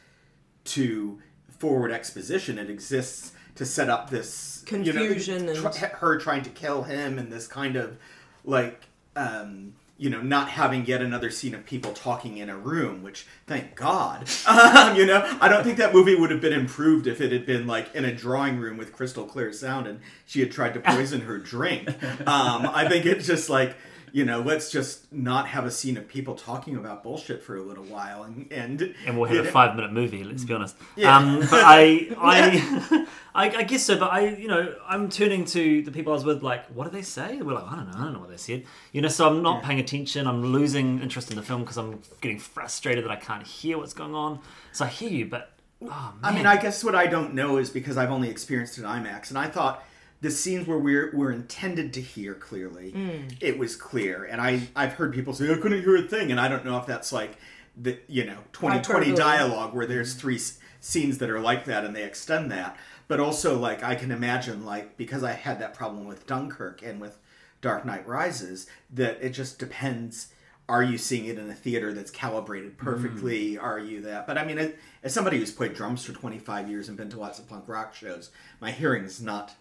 to 0.66 1.19
forward 1.50 1.92
exposition. 1.92 2.58
It 2.58 2.69
exists 2.69 3.34
to 3.56 3.66
set 3.66 3.90
up 3.90 4.10
this 4.10 4.63
you 4.72 4.78
know, 4.78 4.92
Confusion 4.94 5.50
and- 5.50 5.58
her 5.75 6.18
trying 6.18 6.44
to 6.44 6.50
kill 6.50 6.84
him 6.84 7.20
and 7.20 7.32
this 7.32 7.48
kind 7.48 7.75
of 7.75 7.98
like 8.46 8.82
um 9.15 9.74
you 9.98 10.10
know 10.10 10.22
not 10.22 10.50
having 10.50 10.86
yet 10.86 11.01
another 11.01 11.30
scene 11.30 11.53
of 11.53 11.65
people 11.65 11.91
talking 11.94 12.38
in 12.38 12.50
a 12.50 12.58
room 12.58 13.03
which 13.03 13.27
thank 13.46 13.75
god 13.75 14.27
um, 14.48 14.96
you 14.96 15.06
know 15.06 15.38
i 15.41 15.48
don't 15.48 15.63
think 15.63 15.77
that 15.77 15.94
movie 15.94 16.15
would 16.15 16.32
have 16.32 16.41
been 16.41 16.53
improved 16.53 17.06
if 17.06 17.22
it 17.22 17.32
had 17.32 17.46
been 17.46 17.68
like 17.68 17.94
in 17.94 18.06
a 18.06 18.15
drawing 18.15 18.58
room 18.58 18.77
with 18.77 18.94
crystal 18.94 19.25
clear 19.25 19.51
sound 19.53 19.86
and 19.86 20.00
she 20.25 20.39
had 20.39 20.51
tried 20.51 20.74
to 20.74 20.80
poison 20.80 21.22
her 21.22 21.38
drink 21.38 21.88
um 22.25 22.65
i 22.74 22.88
think 22.88 23.06
it's 23.06 23.27
just 23.27 23.50
like 23.50 23.75
you 24.12 24.25
know 24.25 24.41
let's 24.41 24.72
just 24.72 25.12
not 25.12 25.48
have 25.48 25.65
a 25.65 25.72
scene 25.72 25.98
of 25.98 26.08
people 26.08 26.36
talking 26.36 26.75
about 26.75 27.03
bullshit 27.03 27.41
for 27.41 27.56
a 27.56 27.62
little 27.62 27.84
while 27.86 28.24
and 28.24 28.51
and, 28.51 28.96
and 29.06 29.18
we'll 29.18 29.30
have 29.30 29.46
a 29.46 29.51
five 29.51 29.75
minute 29.75 29.91
movie. 29.91 30.24
Let's 30.24 30.44
be 30.44 30.53
honest. 30.53 30.75
Yeah. 30.96 31.18
Um, 31.18 31.39
but 31.39 31.63
I, 31.63 32.10
I, 32.18 33.08
I, 33.36 33.50
I 33.58 33.63
guess 33.63 33.84
so. 33.84 33.98
But 33.98 34.12
I, 34.12 34.30
you 34.30 34.48
know, 34.48 34.75
I'm 34.88 35.10
turning 35.10 35.46
to 35.46 35.82
the 35.82 35.91
people 35.91 36.13
I 36.13 36.15
was 36.15 36.25
with. 36.25 36.44
Like, 36.44 36.65
what 36.68 36.86
did 36.86 36.94
they 36.94 37.01
say? 37.01 37.41
We're 37.41 37.53
like, 37.53 37.72
I 37.72 37.75
don't 37.75 37.91
know. 37.91 37.98
I 37.98 38.03
don't 38.03 38.13
know 38.13 38.20
what 38.20 38.30
they 38.30 38.38
said. 38.38 38.65
You 38.91 39.01
know, 39.01 39.08
so 39.08 39.27
I'm 39.27 39.41
not 39.41 39.63
paying 39.63 39.80
attention. 39.80 40.27
I'm 40.27 40.44
losing 40.44 41.01
interest 41.01 41.30
in 41.30 41.36
the 41.36 41.44
film 41.44 41.62
because 41.62 41.77
I'm 41.77 42.01
getting 42.22 42.39
frustrated 42.39 43.06
that 43.06 43.12
I 43.12 43.18
can't 43.18 43.46
hear 43.46 43.77
what's 43.77 43.94
going 43.94 44.15
on. 44.15 44.39
So 44.72 44.86
I 44.86 44.88
hear 44.88 45.10
you, 45.10 45.25
but 45.25 45.53
oh. 45.84 46.13
I 46.24 46.34
mean, 46.34 46.46
I 46.46 46.58
guess 46.58 46.84
what 46.84 46.96
I 46.96 47.08
don't 47.08 47.34
know 47.34 47.58
is 47.58 47.70
because 47.70 47.98
I've 47.98 48.12
only 48.12 48.30
experienced 48.30 48.77
it 48.77 48.82
in 48.82 48.88
IMAX, 48.88 49.30
and 49.30 49.38
I 49.38 49.48
thought 49.48 49.84
the 50.22 50.32
scenes 50.32 50.68
where 50.68 50.78
we're 50.78 51.12
were 51.16 51.32
intended 51.32 51.94
to 51.94 52.01
hear 52.01 52.36
clearly, 52.36 52.92
mm. 52.92 53.36
it 53.42 53.58
was 53.58 53.75
clear, 53.75 54.24
and 54.24 54.40
I 54.40 54.70
I've 54.75 54.94
heard 54.94 55.13
people 55.13 55.34
say 55.34 55.51
I 55.51 55.58
couldn't 55.58 55.82
hear 55.82 55.98
a 55.98 56.04
thing, 56.04 56.32
and 56.32 56.40
I 56.40 56.48
don't 56.48 56.63
know 56.63 56.78
if 56.78 56.86
that's 56.86 57.12
like 57.12 57.38
the 57.75 57.98
you 58.08 58.25
know 58.25 58.38
twenty 58.54 58.82
twenty 58.82 59.13
dialogue 59.13 59.74
where 59.74 59.88
there's 59.88 60.16
mm. 60.16 60.20
three 60.20 60.36
s- 60.36 60.60
scenes 60.80 61.18
that 61.18 61.30
are 61.30 61.40
like 61.40 61.66
that 61.66 61.84
and 61.84 61.96
they 61.96 62.04
extend 62.04 62.51
that, 62.51 62.78
but 63.08 63.20
also 63.20 63.58
like 63.58 63.84
I 63.84 63.96
can 63.96 64.12
imagine 64.12 64.63
like 64.66 64.96
because 64.96 65.24
I 65.24 65.34
had 65.34 65.60
that 65.60 65.74
problem 65.74 66.06
with 66.06 66.28
Dunkirk 66.28 66.84
and 66.84 67.01
with 67.01 67.18
Dark 67.62 67.84
Knight 67.84 68.08
Rises 68.08 68.68
that 68.92 69.18
it 69.22 69.30
just 69.32 69.58
depends. 69.60 70.34
Are 70.70 70.84
you 70.84 70.98
seeing 70.98 71.25
it 71.25 71.38
in 71.38 71.50
a 71.50 71.54
theater 71.54 71.92
that's 71.94 72.12
calibrated 72.12 72.78
perfectly? 72.78 73.56
Mm. 73.56 73.63
Are 73.63 73.80
you 73.80 74.01
that? 74.01 74.25
But 74.25 74.38
I 74.38 74.46
mean, 74.46 74.58
as- 74.58 74.72
as 75.04 75.13
somebody 75.13 75.38
who's 75.38 75.51
played 75.51 75.74
drums 75.74 76.06
for 76.06 76.13
25 76.13 76.70
years 76.70 76.88
and 76.88 76.96
been 76.96 77.10
to 77.10 77.20
lots 77.20 77.40
of 77.40 77.50
punk 77.50 77.68
rock 77.68 77.94
shows, 77.94 78.30
my 78.62 78.72
hearing's 78.72 79.22
not 79.22 79.54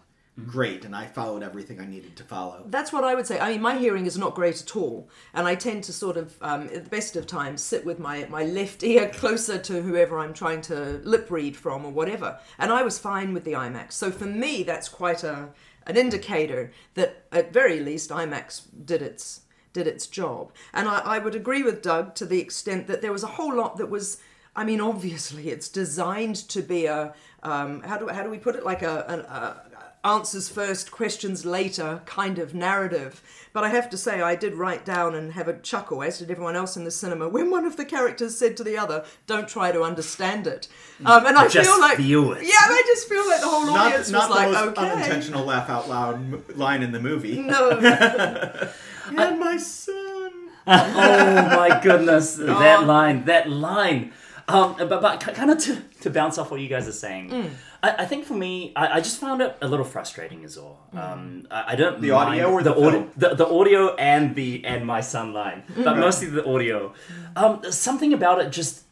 great, 0.47 0.85
and 0.85 0.95
I 0.95 1.05
followed 1.05 1.43
everything 1.43 1.79
I 1.79 1.85
needed 1.85 2.15
to 2.17 2.23
follow. 2.23 2.63
That's 2.67 2.93
what 2.93 3.03
I 3.03 3.15
would 3.15 3.27
say. 3.27 3.39
I 3.39 3.51
mean, 3.51 3.61
my 3.61 3.77
hearing 3.77 4.05
is 4.05 4.17
not 4.17 4.35
great 4.35 4.61
at 4.61 4.75
all, 4.75 5.09
and 5.33 5.47
I 5.47 5.55
tend 5.55 5.83
to 5.85 5.93
sort 5.93 6.17
of, 6.17 6.35
um, 6.41 6.63
at 6.73 6.83
the 6.83 6.89
best 6.89 7.15
of 7.15 7.27
times, 7.27 7.61
sit 7.61 7.85
with 7.85 7.99
my, 7.99 8.25
my 8.29 8.43
left 8.43 8.83
ear 8.83 9.09
closer 9.09 9.57
to 9.57 9.81
whoever 9.81 10.19
I'm 10.19 10.33
trying 10.33 10.61
to 10.61 11.01
lip 11.03 11.29
read 11.29 11.55
from 11.55 11.85
or 11.85 11.91
whatever. 11.91 12.39
And 12.57 12.71
I 12.71 12.83
was 12.83 12.97
fine 12.97 13.33
with 13.33 13.43
the 13.43 13.53
IMAX. 13.53 13.93
So 13.93 14.11
for 14.11 14.25
me, 14.25 14.63
that's 14.63 14.89
quite 14.89 15.23
a 15.23 15.49
an 15.87 15.97
indicator 15.97 16.71
that, 16.93 17.23
at 17.31 17.51
very 17.51 17.79
least, 17.79 18.11
IMAX 18.11 18.61
did 18.85 19.01
its 19.01 19.41
did 19.73 19.87
its 19.87 20.05
job. 20.05 20.51
And 20.73 20.87
I, 20.87 20.99
I 20.99 21.19
would 21.19 21.33
agree 21.33 21.63
with 21.63 21.81
Doug 21.81 22.13
to 22.15 22.25
the 22.25 22.41
extent 22.41 22.87
that 22.87 23.01
there 23.01 23.11
was 23.11 23.23
a 23.23 23.27
whole 23.27 23.55
lot 23.55 23.77
that 23.77 23.89
was. 23.89 24.17
I 24.53 24.65
mean, 24.65 24.81
obviously, 24.81 25.47
it's 25.49 25.69
designed 25.69 26.35
to 26.49 26.61
be 26.61 26.85
a 26.85 27.13
um, 27.41 27.81
how 27.83 27.97
do 27.97 28.07
how 28.09 28.21
do 28.21 28.29
we 28.29 28.37
put 28.37 28.55
it 28.55 28.65
like 28.65 28.81
a, 28.81 28.99
a, 29.07 29.70
a 29.70 29.70
answers 30.03 30.49
first, 30.49 30.91
questions 30.91 31.45
later 31.45 32.01
kind 32.05 32.39
of 32.39 32.53
narrative. 32.55 33.21
But 33.53 33.63
I 33.65 33.69
have 33.69 33.89
to 33.89 33.97
say, 33.97 34.21
I 34.21 34.35
did 34.35 34.53
write 34.55 34.85
down 34.85 35.13
and 35.13 35.33
have 35.33 35.47
a 35.49 35.59
chuckle, 35.59 36.01
as 36.03 36.19
did 36.19 36.31
everyone 36.31 36.55
else 36.55 36.77
in 36.77 36.85
the 36.85 36.91
cinema, 36.91 37.27
when 37.27 37.51
one 37.51 37.65
of 37.65 37.75
the 37.75 37.83
characters 37.85 38.37
said 38.37 38.55
to 38.57 38.63
the 38.63 38.77
other, 38.77 39.03
"Don't 39.27 39.47
try 39.47 39.71
to 39.73 39.83
understand 39.83 40.47
it." 40.47 40.67
Um, 41.05 41.25
and 41.25 41.37
I 41.37 41.47
Just 41.49 41.69
feel 41.69 41.79
like, 41.79 41.97
feel 41.97 42.31
it. 42.33 42.43
yeah, 42.43 42.51
I 42.55 42.83
just 42.87 43.09
feel 43.09 43.27
like 43.27 43.41
the 43.41 43.47
whole 43.47 43.65
Not, 43.65 43.87
audience 43.87 44.09
not 44.09 44.29
was 44.29 44.37
the 44.39 44.43
like, 44.43 44.51
most 44.53 44.77
"Okay." 44.77 44.89
unintentional 44.91 45.43
laugh 45.45 45.69
out 45.69 45.89
loud 45.89 46.15
m- 46.15 46.43
line 46.55 46.81
in 46.81 46.91
the 46.93 46.99
movie. 47.01 47.41
No, 47.41 47.71
And 49.17 49.39
my 49.39 49.57
son. 49.57 50.31
oh 50.67 51.57
my 51.57 51.79
goodness, 51.83 52.35
that 52.39 52.85
line, 52.85 53.25
that 53.25 53.49
line. 53.49 54.13
Um, 54.47 54.75
but 54.77 55.01
but 55.01 55.19
kind 55.19 55.51
of 55.51 55.57
to, 55.59 55.81
to 56.01 56.09
bounce 56.09 56.37
off 56.37 56.51
what 56.51 56.59
you 56.61 56.67
guys 56.67 56.87
are 56.87 56.91
saying, 56.93 57.29
Mm. 57.29 57.49
I, 57.83 57.95
I 57.99 58.05
think 58.05 58.25
for 58.25 58.33
me, 58.35 58.73
I, 58.75 58.97
I 58.97 59.01
just 59.01 59.19
found 59.19 59.41
it 59.41 59.57
a 59.61 59.67
little 59.67 59.85
frustrating 59.85 60.43
as 60.45 60.57
well. 60.57 60.79
Um, 60.93 61.47
I, 61.49 61.73
I 61.73 61.75
don't 61.75 62.01
The 62.01 62.11
mind 62.11 62.29
audio 62.41 62.51
or 62.51 62.63
the 62.63 62.71
audio, 62.75 62.91
film? 62.91 63.11
the, 63.17 63.35
the 63.35 63.47
audio 63.47 63.95
and 63.95 64.35
the 64.35 64.63
and 64.65 64.85
my 64.85 65.01
son 65.01 65.33
line, 65.33 65.63
but 65.75 65.97
mostly 65.97 66.27
the 66.29 66.45
audio. 66.47 66.93
Um, 67.35 67.61
something 67.71 68.13
about 68.13 68.39
it 68.41 68.51
just, 68.51 68.83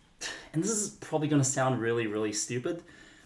and 0.54 0.64
this 0.64 0.72
is 0.72 0.90
probably 0.90 1.28
going 1.28 1.42
to 1.42 1.48
sound 1.48 1.80
really 1.80 2.08
really 2.08 2.34
stupid, 2.34 2.82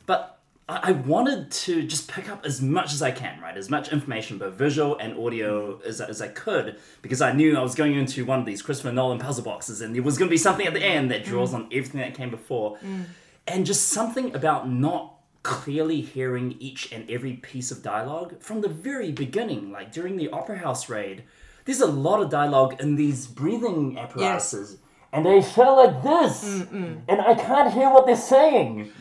but 0.05 0.39
I 0.67 0.79
I 0.89 0.91
wanted 0.91 1.51
to 1.51 1.83
just 1.83 2.09
pick 2.09 2.29
up 2.29 2.45
as 2.45 2.61
much 2.61 2.93
as 2.93 3.01
I 3.01 3.11
can, 3.11 3.39
right? 3.41 3.57
As 3.57 3.69
much 3.69 3.91
information, 3.91 4.37
both 4.37 4.53
visual 4.55 4.97
and 4.97 5.17
audio, 5.17 5.79
as, 5.85 5.99
as 6.01 6.21
I 6.21 6.27
could, 6.29 6.77
because 7.01 7.21
I 7.21 7.31
knew 7.33 7.57
I 7.57 7.61
was 7.61 7.75
going 7.75 7.95
into 7.95 8.23
one 8.25 8.39
of 8.39 8.45
these 8.45 8.61
Christopher 8.61 8.91
Nolan 8.93 9.19
puzzle 9.19 9.43
boxes 9.43 9.81
and 9.81 9.93
there 9.95 10.03
was 10.03 10.17
going 10.17 10.29
to 10.29 10.33
be 10.33 10.37
something 10.37 10.65
at 10.67 10.73
the 10.73 10.83
end 10.83 11.11
that 11.11 11.23
draws 11.25 11.53
on 11.53 11.65
everything 11.71 11.99
that 12.01 12.13
came 12.15 12.29
before. 12.29 12.77
And 13.45 13.65
just 13.65 13.89
something 13.89 14.33
about 14.33 14.69
not 14.69 15.12
clearly 15.43 16.01
hearing 16.01 16.55
each 16.59 16.91
and 16.91 17.09
every 17.09 17.33
piece 17.33 17.69
of 17.71 17.83
dialogue 17.83 18.41
from 18.41 18.61
the 18.61 18.69
very 18.69 19.11
beginning, 19.11 19.71
like 19.71 19.91
during 19.91 20.17
the 20.17 20.29
Opera 20.29 20.57
House 20.57 20.89
raid. 20.89 21.23
There's 21.65 21.81
a 21.81 21.85
lot 21.85 22.21
of 22.21 22.29
dialogue 22.29 22.81
in 22.81 22.95
these 22.95 23.27
breathing 23.27 23.97
apparatuses. 23.97 24.77
And 25.11 25.25
they 25.25 25.41
sound 25.41 25.77
like 25.77 26.03
this. 26.03 26.43
And 27.07 27.21
I 27.21 27.35
can't 27.35 27.71
hear 27.73 27.89
what 27.89 28.05
they're 28.05 28.15
saying. 28.15 28.91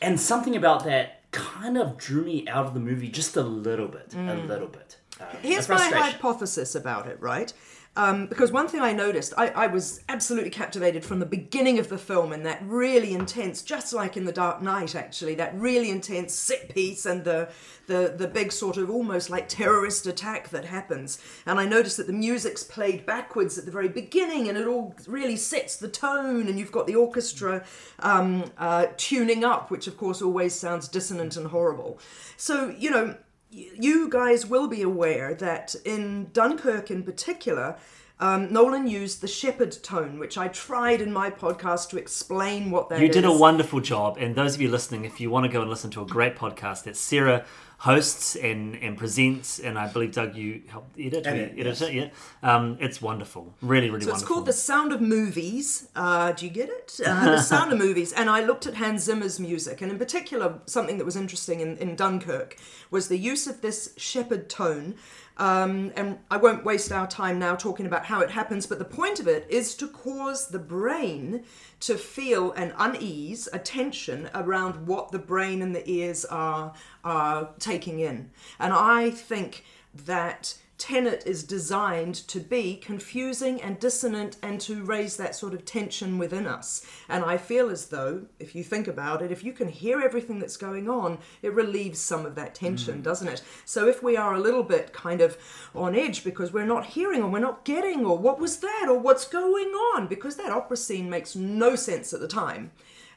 And 0.00 0.18
something 0.18 0.56
about 0.56 0.84
that 0.84 1.20
kind 1.32 1.76
of 1.76 1.96
drew 1.98 2.24
me 2.24 2.48
out 2.48 2.66
of 2.66 2.74
the 2.74 2.80
movie 2.80 3.08
just 3.08 3.36
a 3.36 3.42
little 3.42 3.86
bit, 3.88 4.14
a 4.14 4.34
little 4.46 4.68
bit. 4.68 4.96
Uh, 5.20 5.24
Here's 5.42 5.68
my 5.68 5.76
hypothesis 6.12 6.74
about 6.74 7.06
it, 7.06 7.20
right? 7.20 7.52
Um, 7.96 8.28
because 8.28 8.52
one 8.52 8.68
thing 8.68 8.80
I 8.80 8.92
noticed, 8.92 9.34
I, 9.36 9.48
I 9.48 9.66
was 9.66 10.04
absolutely 10.08 10.50
captivated 10.50 11.04
from 11.04 11.18
the 11.18 11.26
beginning 11.26 11.80
of 11.80 11.88
the 11.88 11.98
film 11.98 12.32
and 12.32 12.46
that 12.46 12.62
really 12.62 13.12
intense, 13.12 13.62
just 13.62 13.92
like 13.92 14.16
in 14.16 14.24
The 14.24 14.32
Dark 14.32 14.62
Knight, 14.62 14.94
actually, 14.94 15.34
that 15.34 15.54
really 15.56 15.90
intense 15.90 16.32
set 16.32 16.72
piece 16.72 17.04
and 17.04 17.24
the, 17.24 17.48
the, 17.88 18.14
the 18.16 18.28
big 18.28 18.52
sort 18.52 18.76
of 18.76 18.90
almost 18.90 19.28
like 19.28 19.48
terrorist 19.48 20.06
attack 20.06 20.50
that 20.50 20.66
happens. 20.66 21.18
And 21.44 21.58
I 21.58 21.66
noticed 21.66 21.96
that 21.96 22.06
the 22.06 22.12
music's 22.12 22.62
played 22.62 23.04
backwards 23.06 23.58
at 23.58 23.64
the 23.64 23.72
very 23.72 23.88
beginning 23.88 24.48
and 24.48 24.56
it 24.56 24.68
all 24.68 24.94
really 25.08 25.36
sets 25.36 25.76
the 25.76 25.88
tone, 25.88 26.46
and 26.46 26.60
you've 26.60 26.72
got 26.72 26.86
the 26.86 26.94
orchestra 26.94 27.64
um, 27.98 28.52
uh, 28.56 28.86
tuning 28.96 29.44
up, 29.44 29.68
which 29.68 29.88
of 29.88 29.96
course 29.96 30.22
always 30.22 30.54
sounds 30.54 30.86
dissonant 30.86 31.36
and 31.36 31.48
horrible. 31.48 31.98
So, 32.36 32.72
you 32.78 32.90
know, 32.90 33.16
you 33.50 34.08
guys 34.08 34.46
will 34.46 34.68
be 34.68 34.82
aware 34.82 35.34
that 35.34 35.74
in 35.84 36.30
Dunkirk 36.32 36.90
in 36.90 37.02
particular, 37.02 37.76
um, 38.20 38.52
Nolan 38.52 38.86
used 38.86 39.22
the 39.22 39.28
Shepard 39.28 39.82
tone, 39.82 40.18
which 40.18 40.36
I 40.36 40.48
tried 40.48 41.00
in 41.00 41.10
my 41.10 41.30
podcast 41.30 41.88
to 41.90 41.98
explain 41.98 42.70
what 42.70 42.90
that 42.90 42.96
is. 42.96 43.02
You 43.02 43.08
did 43.08 43.24
a 43.24 43.32
wonderful 43.32 43.80
job, 43.80 44.18
and 44.18 44.34
those 44.34 44.54
of 44.54 44.60
you 44.60 44.70
listening, 44.70 45.06
if 45.06 45.20
you 45.20 45.30
want 45.30 45.44
to 45.44 45.48
go 45.48 45.62
and 45.62 45.70
listen 45.70 45.90
to 45.92 46.02
a 46.02 46.06
great 46.06 46.36
podcast 46.36 46.84
that 46.84 46.96
Sarah 46.96 47.46
hosts 47.80 48.36
and, 48.36 48.76
and 48.76 48.98
presents, 48.98 49.58
and 49.58 49.78
I 49.78 49.90
believe 49.90 50.12
Doug, 50.12 50.36
you 50.36 50.60
helped 50.68 50.98
edit, 51.00 51.26
Edit, 51.26 51.52
edit 51.52 51.66
yes. 51.66 51.80
it, 51.80 51.94
yeah. 51.94 52.08
Um, 52.42 52.76
it's 52.78 53.00
wonderful, 53.00 53.54
really, 53.62 53.88
really 53.88 54.04
So 54.04 54.12
it's 54.12 54.22
called 54.22 54.44
The 54.44 54.52
Sound 54.52 54.92
of 54.92 55.00
Movies. 55.00 55.88
Uh, 55.96 56.32
do 56.32 56.44
you 56.44 56.52
get 56.52 56.68
it? 56.68 57.00
Uh, 57.04 57.24
the 57.24 57.40
Sound 57.40 57.72
of 57.72 57.78
Movies. 57.78 58.12
And 58.12 58.28
I 58.28 58.44
looked 58.44 58.66
at 58.66 58.74
Hans 58.74 59.04
Zimmer's 59.04 59.40
music, 59.40 59.80
and 59.80 59.90
in 59.90 59.96
particular, 59.96 60.60
something 60.66 60.98
that 60.98 61.06
was 61.06 61.16
interesting 61.16 61.60
in, 61.60 61.78
in 61.78 61.96
Dunkirk 61.96 62.58
was 62.90 63.08
the 63.08 63.16
use 63.16 63.46
of 63.46 63.62
this 63.62 63.94
Shepard 63.96 64.50
tone. 64.50 64.96
Um, 65.40 65.90
and 65.96 66.18
I 66.30 66.36
won't 66.36 66.66
waste 66.66 66.92
our 66.92 67.06
time 67.06 67.38
now 67.38 67.56
talking 67.56 67.86
about 67.86 68.04
how 68.04 68.20
it 68.20 68.30
happens, 68.30 68.66
but 68.66 68.78
the 68.78 68.84
point 68.84 69.20
of 69.20 69.26
it 69.26 69.46
is 69.48 69.74
to 69.76 69.88
cause 69.88 70.48
the 70.48 70.58
brain 70.58 71.44
to 71.80 71.96
feel 71.96 72.52
an 72.52 72.74
unease, 72.78 73.48
a 73.50 73.58
tension 73.58 74.28
around 74.34 74.86
what 74.86 75.12
the 75.12 75.18
brain 75.18 75.62
and 75.62 75.74
the 75.74 75.90
ears 75.90 76.26
are, 76.26 76.74
are 77.04 77.54
taking 77.58 78.00
in. 78.00 78.30
And 78.58 78.74
I 78.74 79.08
think 79.08 79.64
that 80.04 80.58
Tenet 80.80 81.24
is 81.26 81.44
designed 81.44 82.14
to 82.28 82.40
be 82.40 82.74
confusing 82.74 83.60
and 83.60 83.78
dissonant 83.78 84.38
and 84.42 84.58
to 84.62 84.82
raise 84.82 85.18
that 85.18 85.36
sort 85.36 85.52
of 85.52 85.66
tension 85.66 86.16
within 86.16 86.46
us. 86.46 86.84
And 87.06 87.22
I 87.22 87.36
feel 87.36 87.68
as 87.68 87.86
though, 87.86 88.22
if 88.38 88.54
you 88.54 88.64
think 88.64 88.88
about 88.88 89.20
it, 89.20 89.30
if 89.30 89.44
you 89.44 89.52
can 89.52 89.68
hear 89.68 90.00
everything 90.00 90.38
that's 90.38 90.56
going 90.56 90.88
on, 90.88 91.18
it 91.42 91.52
relieves 91.52 92.00
some 92.00 92.24
of 92.24 92.34
that 92.36 92.54
tension, 92.54 93.00
mm. 93.00 93.02
doesn't 93.02 93.28
it? 93.28 93.42
So 93.66 93.88
if 93.88 94.02
we 94.02 94.16
are 94.16 94.34
a 94.34 94.40
little 94.40 94.62
bit 94.62 94.94
kind 94.94 95.20
of 95.20 95.36
on 95.74 95.94
edge 95.94 96.24
because 96.24 96.50
we're 96.50 96.64
not 96.64 96.86
hearing 96.86 97.22
or 97.22 97.28
we're 97.28 97.40
not 97.40 97.66
getting 97.66 98.06
or 98.06 98.16
what 98.16 98.40
was 98.40 98.56
that 98.60 98.86
or 98.88 98.98
what's 98.98 99.28
going 99.28 99.68
on, 99.94 100.06
because 100.06 100.36
that 100.36 100.50
opera 100.50 100.78
scene 100.78 101.10
makes 101.10 101.36
no 101.36 101.76
sense 101.76 102.14
at 102.14 102.20
the 102.20 102.26
time. 102.26 102.70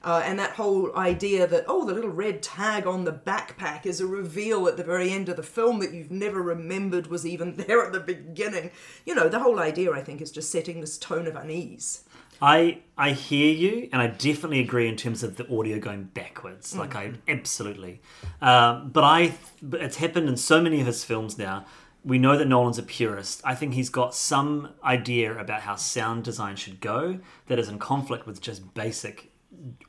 Uh, 0.04 0.22
and 0.26 0.38
that 0.38 0.52
whole 0.52 0.94
idea 0.98 1.48
that 1.48 1.64
oh 1.68 1.86
the 1.86 1.94
little 1.94 2.10
red 2.10 2.44
tag 2.44 2.86
on 2.86 3.06
the 3.06 3.14
backpack 3.14 3.86
is 3.86 4.02
a 4.02 4.06
reveal 4.06 4.68
at 4.68 4.76
the 4.76 4.84
very 4.84 5.12
end 5.12 5.30
of 5.30 5.38
the 5.38 5.44
film 5.44 5.80
that 5.80 5.94
you've 5.94 6.12
never 6.12 6.42
remembered 6.42 7.08
was 7.08 7.26
even 7.26 7.56
there 7.68 7.86
at 7.86 7.94
the 7.94 8.00
beginning 8.00 8.70
you 9.06 9.16
know 9.16 9.30
the 9.30 9.40
whole 9.40 9.60
idea 9.60 9.94
i 9.94 10.02
think 10.02 10.22
is 10.22 10.30
just 10.32 10.52
setting 10.52 10.82
this 10.82 10.98
tone 10.98 11.26
of 11.26 11.38
unease 11.38 12.04
I 12.42 12.80
I 12.98 13.12
hear 13.12 13.54
you, 13.54 13.90
and 13.94 14.02
I 14.02 14.08
definitely 14.08 14.60
agree 14.60 14.90
in 14.90 14.98
terms 14.98 15.24
of 15.24 15.38
the 15.38 15.48
audio 15.58 15.80
going 15.80 16.04
backwards. 16.06 16.76
Like 16.76 16.94
I 16.94 17.14
absolutely, 17.28 18.02
um, 18.42 18.90
but 18.90 19.04
I 19.04 19.36
but 19.62 19.82
it's 19.82 19.96
happened 19.98 20.28
in 20.28 20.36
so 20.36 20.62
many 20.62 20.82
of 20.82 20.88
his 20.88 21.06
films 21.06 21.38
now. 21.38 21.66
We 22.04 22.18
know 22.18 22.38
that 22.38 22.50
Nolan's 22.50 22.78
a 22.78 22.84
purist. 22.84 23.42
I 23.46 23.56
think 23.56 23.76
he's 23.76 23.90
got 23.90 24.14
some 24.14 24.74
idea 24.84 25.40
about 25.40 25.62
how 25.62 25.78
sound 25.78 26.26
design 26.26 26.58
should 26.58 26.82
go 26.82 27.20
that 27.48 27.60
is 27.60 27.70
in 27.70 27.80
conflict 27.80 28.28
with 28.28 28.42
just 28.42 28.74
basic 28.74 29.32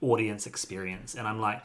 audience 0.01 0.47
experience. 0.47 1.15
And 1.15 1.27
I'm 1.27 1.41
like, 1.41 1.63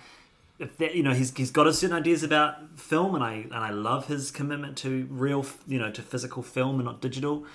if 0.59 0.77
that 0.77 0.95
you 0.95 1.03
know 1.03 1.13
he's 1.13 1.35
he's 1.35 1.51
got 1.51 1.67
a 1.67 1.73
certain 1.73 1.95
ideas 1.95 2.23
about 2.23 2.77
film, 2.79 3.15
and 3.15 3.23
I 3.23 3.33
and 3.33 3.53
I 3.55 3.69
love 3.71 4.07
his 4.07 4.31
commitment 4.31 4.77
to 4.79 5.07
real 5.09 5.45
you 5.67 5.79
know 5.79 5.91
to 5.91 6.01
physical 6.01 6.43
film 6.43 6.75
and 6.75 6.85
not 6.85 7.01
digital. 7.01 7.45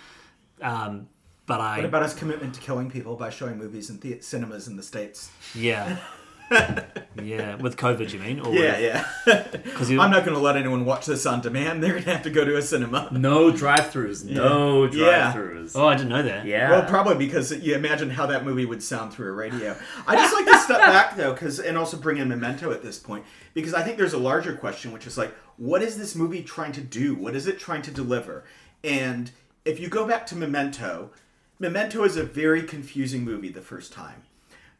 Um, 0.63 1.09
but 1.47 1.61
I 1.61 1.77
What 1.77 1.87
about 1.87 2.03
his 2.03 2.15
commitment 2.15 2.55
to 2.55 2.61
killing 2.61 2.91
people 2.91 3.17
by 3.17 3.29
showing 3.29 3.59
movies 3.59 3.91
in 3.91 4.01
the- 4.01 4.21
cinemas 4.21 4.67
in 4.67 4.77
the 4.77 4.83
states? 4.83 5.31
Yeah. 5.55 5.99
yeah, 6.51 7.55
with 7.57 7.77
COVID, 7.77 8.13
you 8.13 8.19
mean? 8.19 8.41
Or 8.41 8.55
Yeah, 8.55 8.79
yeah. 8.79 9.07
Because 9.53 9.91
I'm 9.91 10.11
not 10.11 10.25
going 10.25 10.37
to 10.37 10.43
let 10.43 10.57
anyone 10.57 10.85
watch 10.85 11.07
this 11.07 11.27
on 11.27 11.41
demand. 11.41 11.83
They're 11.83 11.93
going 11.93 12.05
to 12.05 12.13
have 12.13 12.23
to 12.25 12.31
go 12.31 12.45
to 12.45 12.57
a 12.57 12.63
cinema. 12.63 13.09
No 13.13 13.51
drive-throughs. 13.51 14.25
No 14.25 14.85
Yeah. 14.85 15.33
drive-throughs. 15.33 15.73
Oh, 15.75 15.87
I 15.89 15.95
didn't 15.97 16.11
know 16.11 16.23
that. 16.23 16.45
Yeah. 16.47 16.71
Well, 16.71 16.85
probably 16.89 17.17
because 17.17 17.53
you 17.53 17.75
imagine 17.75 18.11
how 18.11 18.27
that 18.27 18.45
movie 18.45 18.67
would 18.67 18.83
sound 18.83 19.13
through 19.13 19.29
a 19.29 19.33
radio. 19.33 19.77
I 20.07 20.17
just 20.17 20.35
like 20.35 20.47
to 20.47 20.59
step 20.59 20.79
back 20.81 21.17
though, 21.17 21.33
because 21.33 21.59
and 21.61 21.79
also 21.79 21.97
bring 21.97 22.19
in 22.19 22.29
Memento 22.29 22.71
at 22.73 22.83
this 22.83 22.99
point, 22.99 23.25
because 23.55 23.75
I 23.75 23.83
think 23.83 23.97
there's 23.97 24.13
a 24.15 24.19
larger 24.19 24.55
question, 24.55 24.93
which 24.93 25.07
is 25.07 25.17
like, 25.17 25.35
what 25.57 25.83
is 25.83 25.97
this 25.97 26.15
movie 26.15 26.43
trying 26.43 26.73
to 26.73 26.81
do? 26.81 27.15
What 27.15 27.35
is 27.35 27.47
it 27.47 27.59
trying 27.59 27.83
to 27.83 27.91
deliver? 27.91 28.45
And 28.83 29.31
if 29.65 29.81
you 29.81 29.89
go 29.89 30.07
back 30.07 30.27
to 30.27 30.37
Memento, 30.37 31.11
Memento 31.59 32.05
is 32.05 32.17
a 32.17 32.25
very 32.25 32.63
confusing 32.65 33.25
movie 33.25 33.49
the 33.49 33.63
first 33.63 33.93
time, 33.93 34.23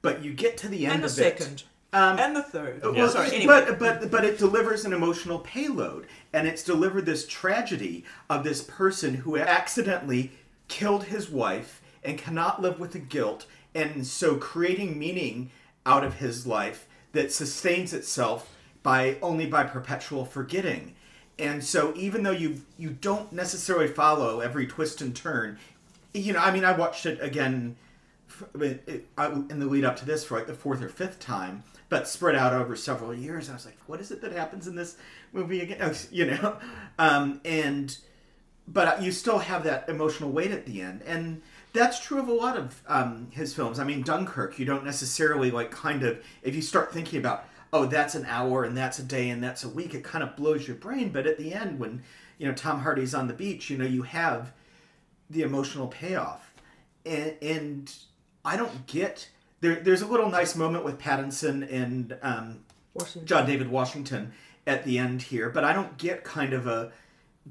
but 0.05 0.23
you 0.23 0.33
get 0.33 0.57
to 0.59 0.69
the 0.69 0.85
end 0.87 0.97
and 0.97 1.03
the 1.03 1.07
of 1.07 1.13
it. 1.19 1.39
second 1.41 1.65
Um, 1.95 2.19
and 2.19 2.35
the 2.37 2.43
third 2.43 2.83
Well, 2.83 3.09
sorry 3.09 3.29
anyway 3.35 3.65
but 3.67 3.79
but 3.79 4.11
but 4.11 4.25
it 4.25 4.39
delivers 4.39 4.85
an 4.85 4.93
emotional 4.93 5.39
payload, 5.41 6.07
and 6.33 6.47
it's 6.47 6.63
delivered 6.63 7.07
this 7.07 7.27
tragedy 7.27 8.05
of 8.29 8.45
this 8.45 8.63
person 8.63 9.15
who 9.15 9.37
accidentally 9.39 10.33
killed 10.69 11.05
his 11.05 11.31
wife 11.31 11.81
and 12.05 12.19
cannot 12.19 12.61
live 12.61 12.79
with 12.79 12.93
the 12.93 12.99
guilt, 12.99 13.47
and 13.75 14.07
so 14.07 14.37
creating 14.37 14.99
meaning 14.99 15.51
out 15.87 16.05
of 16.05 16.15
his 16.17 16.47
life 16.47 16.87
that 17.13 17.33
sustains 17.33 17.93
itself 17.93 18.55
by 18.83 19.17
only 19.23 19.47
by 19.47 19.65
perpetual 19.65 20.25
forgetting. 20.25 20.95
and 21.39 21.65
so 21.65 21.93
even 21.97 22.23
though 22.25 22.31
you 22.45 22.61
you 22.77 22.91
don't 22.91 23.33
necessarily 23.33 23.89
follow 23.89 24.41
every 24.41 24.67
twist 24.67 25.01
and 25.01 25.15
turn, 25.17 25.59
you 26.13 26.33
know, 26.33 26.41
I 26.41 26.51
mean, 26.51 26.65
I 26.65 26.73
watched 26.73 27.07
it 27.07 27.19
again 27.23 27.77
f- 28.41 28.61
it- 28.61 28.85
it- 28.87 29.09
I- 29.17 29.31
in 29.33 29.59
the 29.61 29.67
lead 29.67 29.85
up 29.85 29.97
to 29.97 30.05
this 30.07 30.25
for 30.25 30.37
like 30.37 30.47
the 30.47 30.55
fourth 30.55 30.83
or 30.83 30.89
fifth 30.89 31.21
time, 31.21 31.63
but 31.89 32.09
spread 32.09 32.35
out 32.35 32.53
over 32.53 32.75
several 32.77 33.15
years. 33.15 33.49
I 33.51 33.55
was 33.55 33.65
like, 33.65 33.79
what 33.87 34.01
is 34.01 34.11
it 34.11 34.21
that 34.23 34.33
happens 34.33 34.67
in 34.67 34.75
this 34.77 34.97
movie 35.33 35.61
again? 35.61 35.95
You 36.11 36.27
know, 36.27 36.57
um, 36.99 37.41
and 37.45 37.97
but 38.67 39.03
you 39.03 39.13
still 39.13 39.39
have 39.41 39.65
that 39.65 39.89
emotional 39.89 40.31
weight 40.31 40.51
at 40.51 40.65
the 40.65 40.81
end 40.81 41.03
and 41.03 41.43
that's 41.75 42.01
true 42.03 42.19
of 42.19 42.29
a 42.29 42.33
lot 42.33 42.57
of 42.57 42.81
um, 42.89 43.29
his 43.31 43.53
films 43.55 43.79
i 43.79 43.85
mean 43.85 44.01
dunkirk 44.01 44.59
you 44.59 44.65
don't 44.65 44.87
necessarily 44.87 45.51
like 45.51 45.71
kind 45.71 46.03
of 46.03 46.19
if 46.43 46.55
you 46.55 46.63
start 46.63 46.91
thinking 46.91 47.19
about 47.19 47.45
oh 47.75 47.85
that's 47.85 48.15
an 48.15 48.25
hour 48.27 48.65
and 48.65 48.75
that's 48.75 48.99
a 48.99 49.03
day 49.03 49.29
and 49.29 49.43
that's 49.45 49.65
a 49.65 49.69
week 49.69 49.93
it 49.95 50.03
kind 50.03 50.25
of 50.25 50.35
blows 50.35 50.67
your 50.67 50.79
brain 50.79 51.11
but 51.11 51.27
at 51.27 51.37
the 51.37 51.53
end 51.53 51.79
when 51.79 52.03
you 52.39 52.49
know 52.49 52.55
tom 52.55 52.81
hardy's 52.81 53.15
on 53.15 53.29
the 53.29 53.35
beach 53.35 53.69
you 53.69 53.77
know 53.77 53.85
you 53.85 54.01
have 54.01 54.55
the 55.29 55.43
emotional 55.43 55.89
payoff 55.89 56.55
and, 57.05 57.35
and 57.43 57.95
i 58.45 58.57
don't 58.57 58.87
get 58.87 59.29
there, 59.61 59.77
there's 59.77 60.03
a 60.03 60.07
little 60.07 60.29
nice 60.29 60.55
moment 60.55 60.85
with 60.85 60.99
pattinson 60.99 61.67
and 61.73 62.19
um, 62.23 62.65
John 63.25 63.47
David 63.47 63.71
Washington 63.71 64.33
at 64.67 64.85
the 64.85 64.99
end 64.99 65.23
here, 65.23 65.51
but 65.51 65.65
I 65.65 65.73
don't 65.73 65.97
get 65.99 66.25
kind 66.25 66.53
of 66.53 66.67
a 66.67 66.93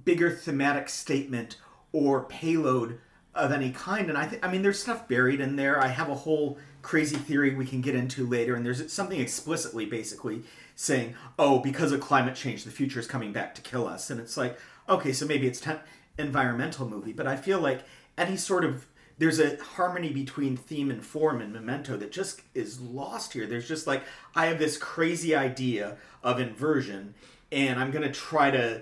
bigger 0.05 0.31
thematic 0.31 0.89
statement 0.89 1.57
or 1.91 2.23
payload 2.23 2.99
of 3.35 3.51
any 3.51 3.71
kind. 3.71 4.09
And 4.09 4.17
I 4.17 4.25
think, 4.25 4.45
I 4.45 4.51
mean, 4.51 4.61
there's 4.61 4.81
stuff 4.81 5.07
buried 5.07 5.41
in 5.41 5.55
there. 5.55 5.79
I 5.79 5.87
have 5.87 6.09
a 6.09 6.15
whole 6.15 6.57
crazy 6.81 7.15
theory 7.15 7.53
we 7.53 7.65
can 7.65 7.81
get 7.81 7.95
into 7.95 8.27
later, 8.27 8.55
and 8.55 8.65
there's 8.65 8.91
something 8.91 9.19
explicitly, 9.19 9.85
basically 9.85 10.43
saying, 10.75 11.15
"Oh, 11.37 11.59
because 11.59 11.91
of 11.91 12.01
climate 12.01 12.35
change, 12.35 12.63
the 12.63 12.71
future 12.71 12.99
is 12.99 13.07
coming 13.07 13.31
back 13.31 13.55
to 13.55 13.61
kill 13.61 13.87
us." 13.87 14.09
And 14.09 14.19
it's 14.19 14.37
like, 14.37 14.57
okay, 14.89 15.13
so 15.13 15.25
maybe 15.25 15.47
it's 15.47 15.65
an 15.65 15.79
environmental 16.17 16.87
movie, 16.87 17.13
but 17.13 17.27
I 17.27 17.35
feel 17.37 17.59
like 17.59 17.83
any 18.17 18.37
sort 18.37 18.65
of 18.65 18.85
there's 19.23 19.39
a 19.39 19.55
harmony 19.63 20.11
between 20.11 20.57
theme 20.57 20.91
and 20.91 21.01
form 21.01 21.41
in 21.41 21.53
Memento 21.53 21.95
that 21.95 22.11
just 22.11 22.41
is 22.53 22.81
lost 22.81 23.31
here. 23.31 23.47
There's 23.47 23.69
just 23.69 23.87
like 23.87 24.03
I 24.35 24.47
have 24.47 24.59
this 24.59 24.77
crazy 24.77 25.33
idea 25.33 25.95
of 26.21 26.41
inversion, 26.41 27.13
and 27.49 27.79
I'm 27.79 27.89
gonna 27.89 28.11
try 28.11 28.51
to 28.51 28.81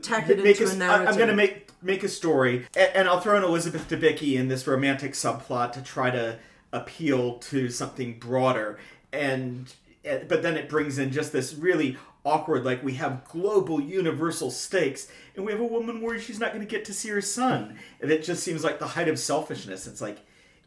Tack 0.00 0.30
it 0.30 0.42
make 0.42 0.58
into 0.58 0.72
a, 0.72 0.74
a 0.74 0.78
narrative. 0.78 1.08
I'm 1.08 1.18
gonna 1.18 1.34
make 1.34 1.70
make 1.82 2.02
a 2.02 2.08
story, 2.08 2.66
and, 2.74 2.90
and 2.94 3.08
I'll 3.08 3.20
throw 3.20 3.36
in 3.36 3.44
Elizabeth 3.44 3.86
Debicki 3.86 4.38
in 4.38 4.48
this 4.48 4.66
romantic 4.66 5.12
subplot 5.12 5.72
to 5.72 5.82
try 5.82 6.10
to 6.10 6.38
appeal 6.72 7.34
to 7.34 7.68
something 7.68 8.18
broader, 8.18 8.78
and 9.12 9.70
eh, 10.06 10.20
but 10.26 10.42
then 10.42 10.56
it 10.56 10.70
brings 10.70 10.96
in 10.96 11.12
just 11.12 11.32
this 11.32 11.52
really 11.52 11.98
awkward 12.26 12.64
like 12.64 12.82
we 12.82 12.94
have 12.94 13.24
global 13.24 13.80
universal 13.80 14.50
stakes 14.50 15.08
and 15.36 15.46
we 15.46 15.52
have 15.52 15.60
a 15.60 15.66
woman 15.66 16.00
worried 16.02 16.20
she's 16.20 16.40
not 16.40 16.52
going 16.52 16.66
to 16.66 16.70
get 16.70 16.84
to 16.84 16.92
see 16.92 17.08
her 17.08 17.20
son. 17.20 17.78
And 18.00 18.10
it 18.10 18.24
just 18.24 18.42
seems 18.42 18.64
like 18.64 18.78
the 18.78 18.88
height 18.88 19.08
of 19.08 19.18
selfishness 19.18 19.86
it's 19.86 20.00
like 20.02 20.18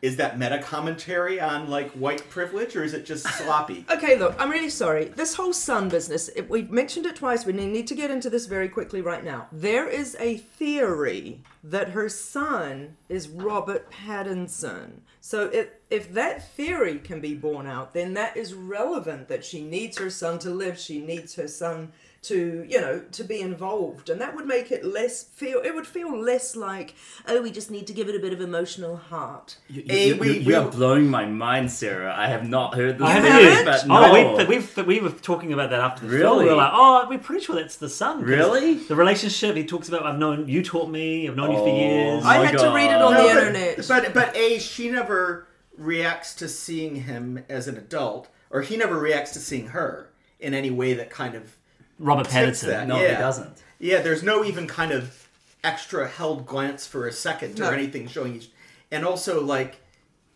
is 0.01 0.15
that 0.15 0.39
meta 0.39 0.59
commentary 0.59 1.41
on 1.41 1.69
like 1.69 1.91
white 1.91 2.29
privilege 2.29 2.75
or 2.75 2.83
is 2.83 2.93
it 2.93 3.05
just 3.05 3.25
uh, 3.25 3.31
sloppy 3.31 3.85
Okay, 3.89 4.17
look, 4.17 4.35
I'm 4.39 4.49
really 4.49 4.69
sorry. 4.69 5.05
This 5.05 5.35
whole 5.35 5.53
son 5.53 5.89
business, 5.89 6.29
if 6.29 6.49
we've 6.49 6.71
mentioned 6.71 7.05
it 7.05 7.15
twice, 7.15 7.45
we 7.45 7.53
need 7.53 7.87
to 7.87 7.95
get 7.95 8.11
into 8.11 8.29
this 8.29 8.45
very 8.45 8.69
quickly 8.69 9.01
right 9.01 9.23
now. 9.23 9.47
There 9.51 9.87
is 9.87 10.15
a 10.19 10.37
theory 10.37 11.41
that 11.63 11.89
her 11.89 12.07
son 12.07 12.95
is 13.09 13.27
Robert 13.27 13.91
Pattinson. 13.91 15.01
So 15.21 15.45
if, 15.51 15.69
if 15.89 16.13
that 16.13 16.49
theory 16.53 16.99
can 16.99 17.19
be 17.19 17.33
borne 17.33 17.67
out, 17.67 17.93
then 17.93 18.13
that 18.13 18.37
is 18.37 18.53
relevant 18.53 19.27
that 19.27 19.43
she 19.43 19.61
needs 19.61 19.97
her 19.97 20.09
son 20.09 20.39
to 20.39 20.49
live, 20.49 20.79
she 20.79 20.99
needs 20.99 21.35
her 21.35 21.47
son 21.47 21.91
to, 22.21 22.65
you 22.67 22.81
know, 22.81 23.01
to 23.13 23.23
be 23.23 23.39
involved. 23.39 24.09
And 24.09 24.19
that 24.19 24.35
would 24.35 24.45
make 24.45 24.71
it 24.71 24.83
less 24.83 25.23
feel, 25.23 25.61
it 25.63 25.73
would 25.73 25.87
feel 25.87 26.17
less 26.19 26.55
like, 26.55 26.93
oh, 27.27 27.41
we 27.41 27.49
just 27.51 27.71
need 27.71 27.87
to 27.87 27.93
give 27.93 28.09
it 28.09 28.15
a 28.15 28.19
bit 28.19 28.33
of 28.33 28.41
emotional 28.41 28.97
heart. 28.97 29.57
You, 29.69 29.83
Hey, 29.87 30.07
you, 30.09 30.15
we- 30.17 30.27
you, 30.27 30.33
we- 30.45 30.53
you 30.53 30.55
are 30.59 30.69
blowing 30.69 31.07
my 31.09 31.25
mind, 31.25 31.71
Sarah. 31.71 32.13
I 32.15 32.27
have 32.27 32.47
not 32.47 32.75
heard 32.75 32.97
this. 32.97 33.07
I 33.07 33.21
theory, 33.21 33.43
haven't? 33.53 33.65
but 33.65 33.83
Oh, 33.89 34.35
no. 34.37 34.45
we, 34.45 34.57
we, 34.59 34.83
we 34.83 34.99
were 34.99 35.11
talking 35.11 35.53
about 35.53 35.69
that 35.69 35.79
after 35.79 36.05
the 36.07 36.17
film. 36.17 36.37
We 36.39 36.43
Really? 36.43 36.55
were 36.55 36.57
like, 36.57 36.71
oh, 36.73 37.05
we're 37.09 37.19
pretty 37.19 37.45
sure 37.45 37.55
that's 37.55 37.77
the 37.77 37.89
son. 37.89 38.19
'cause 38.19 38.27
Really? 38.27 38.75
The 38.75 38.95
relationship 38.95 39.55
he 39.55 39.63
talks 39.65 39.87
about. 39.87 40.05
I've 40.05 40.19
known 40.19 40.47
you 40.47 40.61
taught 40.63 40.89
me. 40.89 41.27
I've 41.27 41.35
known 41.37 41.51
you 41.51 41.57
for 41.57 41.69
Oh, 41.69 41.75
years. 41.77 42.25
I 42.25 42.45
had 42.45 42.57
to 42.59 42.71
read 42.73 42.91
it 42.91 43.01
on 43.01 43.13
God. 43.13 43.19
the 43.19 43.23
but- 43.33 43.47
internet. 43.47 43.87
But 43.87 44.13
but 44.13 44.35
a 44.35 44.59
she 44.59 44.89
never 44.89 45.47
reacts 45.77 46.33
to 46.35 46.49
seeing 46.49 46.95
him 47.03 47.43
as 47.47 47.67
an 47.69 47.77
adult, 47.77 48.27
or 48.49 48.61
he 48.61 48.75
never 48.75 48.99
reacts 48.99 49.31
to 49.31 49.39
seeing 49.39 49.67
her 49.67 50.09
in 50.39 50.53
any 50.53 50.69
way 50.69 50.93
that 50.93 51.09
kind 51.09 51.35
of 51.35 51.55
Robert 51.99 52.27
tips 52.29 52.63
Pattinson. 52.63 52.67
that. 52.67 52.87
No, 52.87 53.01
yeah. 53.01 53.09
he 53.09 53.15
doesn't. 53.15 53.61
Yeah, 53.79 54.01
there's 54.01 54.23
no 54.23 54.43
even 54.43 54.67
kind 54.67 54.91
of 54.91 55.27
extra 55.63 56.07
held 56.07 56.45
glance 56.45 56.87
for 56.87 57.07
a 57.07 57.11
second 57.11 57.59
No. 57.59 57.69
or 57.69 57.73
anything 57.73 58.07
showing 58.07 58.35
each, 58.37 58.49
and 58.91 59.05
also 59.05 59.43
like 59.43 59.81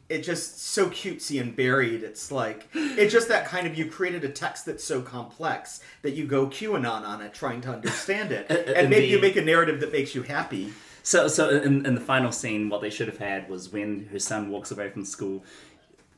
it 0.09 0.21
just 0.21 0.61
so 0.61 0.89
cutesy 0.89 1.39
and 1.41 1.55
buried. 1.55 2.03
It's 2.03 2.31
like 2.31 2.67
it's 2.73 3.11
just 3.13 3.29
that 3.29 3.45
kind 3.47 3.65
of 3.65 3.77
you 3.77 3.85
created 3.89 4.23
a 4.23 4.29
text 4.29 4.65
that's 4.65 4.83
so 4.83 5.01
complex 5.01 5.79
that 6.03 6.11
you 6.11 6.25
go 6.25 6.47
QAnon 6.47 7.03
on 7.07 7.21
it 7.21 7.33
trying 7.33 7.61
to 7.61 7.69
understand 7.69 8.31
it, 8.31 8.49
and 8.75 8.89
maybe 8.89 9.07
you 9.07 9.19
make 9.19 9.35
a 9.37 9.41
narrative 9.41 9.79
that 9.79 9.91
makes 9.91 10.13
you 10.13 10.23
happy. 10.23 10.73
So, 11.05 11.27
so 11.27 11.49
in, 11.49 11.85
in 11.85 11.95
the 11.95 12.01
final 12.01 12.31
scene, 12.31 12.69
what 12.69 12.79
they 12.81 12.89
should 12.89 13.07
have 13.07 13.17
had 13.17 13.49
was 13.49 13.69
when 13.73 14.07
her 14.13 14.19
son 14.19 14.49
walks 14.49 14.71
away 14.71 14.89
from 14.89 15.03
school, 15.03 15.43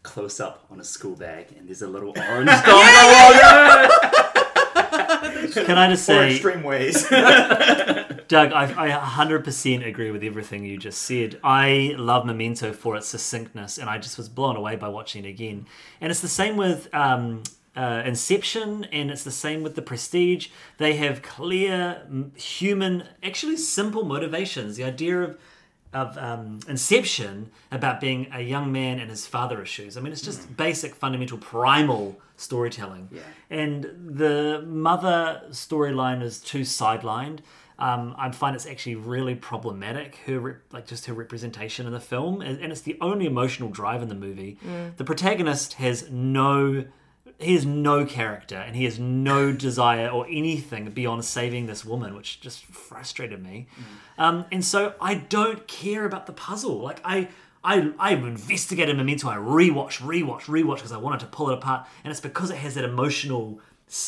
close 0.04 0.40
up 0.40 0.64
on 0.70 0.80
a 0.80 0.84
school 0.84 1.16
bag, 1.16 1.48
and 1.58 1.68
there's 1.68 1.82
a 1.82 1.88
little 1.88 2.14
orange 2.16 2.50
dot. 2.66 4.02
Can 5.56 5.78
I 5.78 5.90
just 5.90 6.06
say, 6.06 6.34
extreme 6.34 6.64
ways. 6.64 7.08
Doug, 8.28 8.52
I, 8.52 8.64
I 8.78 8.90
100% 8.90 9.88
agree 9.88 10.12
with 10.12 10.24
everything 10.24 10.66
you 10.66 10.78
just 10.78 11.02
said. 11.02 11.40
I 11.44 11.96
love 11.98 12.26
Memento 12.26 12.74
for 12.74 12.96
its 12.96 13.08
succinctness, 13.08 13.78
and 13.78 13.90
I 13.90 13.98
just 13.98 14.18
was 14.18 14.30
blown 14.30 14.56
away 14.56 14.76
by 14.76 14.90
watching 14.90 15.26
it 15.26 15.30
again. 15.30 15.68
And 16.02 16.12
it's 16.12 16.22
the 16.22 16.28
same 16.28 16.58
with 16.58 16.94
um, 16.94 17.44
uh, 17.76 18.04
Inception, 18.06 18.86
and 18.86 19.12
it's 19.12 19.24
the 19.24 19.32
same 19.32 19.62
with 19.64 19.76
The 19.76 19.82
Prestige. 19.82 20.50
They 20.78 20.96
have 20.96 21.22
clear, 21.22 22.08
human, 22.36 23.04
actually 23.22 23.58
simple 23.58 24.04
motivations. 24.06 24.78
The 24.78 24.86
idea 24.86 25.22
of 25.22 25.38
of 25.96 26.18
um, 26.18 26.60
Inception 26.68 27.50
about 27.72 28.00
being 28.00 28.28
a 28.34 28.42
young 28.42 28.72
man 28.72 29.00
and 29.00 29.10
his 29.10 29.26
father 29.26 29.62
issues. 29.62 29.98
I 29.98 30.02
mean, 30.02 30.12
it's 30.12 30.22
just 30.22 30.56
basic, 30.58 30.94
fundamental, 30.94 31.38
primal 31.38 32.20
storytelling. 32.36 33.10
Yeah. 33.12 33.22
And 33.50 33.86
the 34.06 34.64
mother 34.68 35.42
storyline 35.50 36.22
is 36.22 36.40
too 36.40 36.62
sidelined. 36.62 37.40
Um, 37.80 38.16
I 38.18 38.30
find 38.32 38.56
it's 38.56 38.66
actually 38.66 38.96
really 38.96 39.36
problematic. 39.36 40.18
Her 40.26 40.40
rep- 40.40 40.74
like 40.74 40.86
just 40.86 41.06
her 41.08 41.14
representation 41.14 41.88
in 41.88 41.94
the 41.94 42.00
film, 42.00 42.42
and, 42.42 42.60
and 42.62 42.72
it's 42.72 42.82
the 42.82 42.98
only 43.02 43.26
emotional 43.26 43.70
drive 43.70 44.02
in 44.02 44.10
the 44.10 44.16
movie. 44.16 44.58
The 44.98 45.04
protagonist 45.04 45.74
has 45.74 46.10
no. 46.12 46.86
He 47.40 47.54
has 47.56 47.66
no 47.66 48.06
character 48.06 48.56
and 48.56 48.76
he 48.76 48.86
has 48.86 48.98
no 48.98 49.52
desire 49.52 50.08
or 50.08 50.26
anything 50.28 50.90
beyond 50.92 51.26
saving 51.26 51.66
this 51.66 51.84
woman, 51.84 52.16
which 52.16 52.40
just 52.40 52.64
frustrated 52.66 53.44
me. 53.44 53.68
Um, 54.18 54.46
and 54.52 54.64
so 54.64 54.94
I 55.02 55.16
don't 55.16 55.68
care 55.68 56.06
about 56.06 56.28
the 56.28 56.34
puzzle. 56.34 56.80
Like 56.80 57.02
I, 57.04 57.28
I, 57.64 57.92
I 58.00 58.14
investigated 58.14 58.96
Memento. 58.96 59.28
I 59.28 59.36
rewatch, 59.36 60.00
rewatch, 60.00 60.44
rewatch 60.44 60.76
because 60.78 60.94
I 60.94 60.98
wanted 60.98 61.20
to 61.22 61.26
pull 61.28 61.50
it 61.50 61.56
apart, 61.56 61.88
and 62.04 62.12
it's 62.12 62.22
because 62.22 62.52
it 62.52 62.58
has 62.58 62.76
that 62.76 62.86
emotional, 62.86 63.60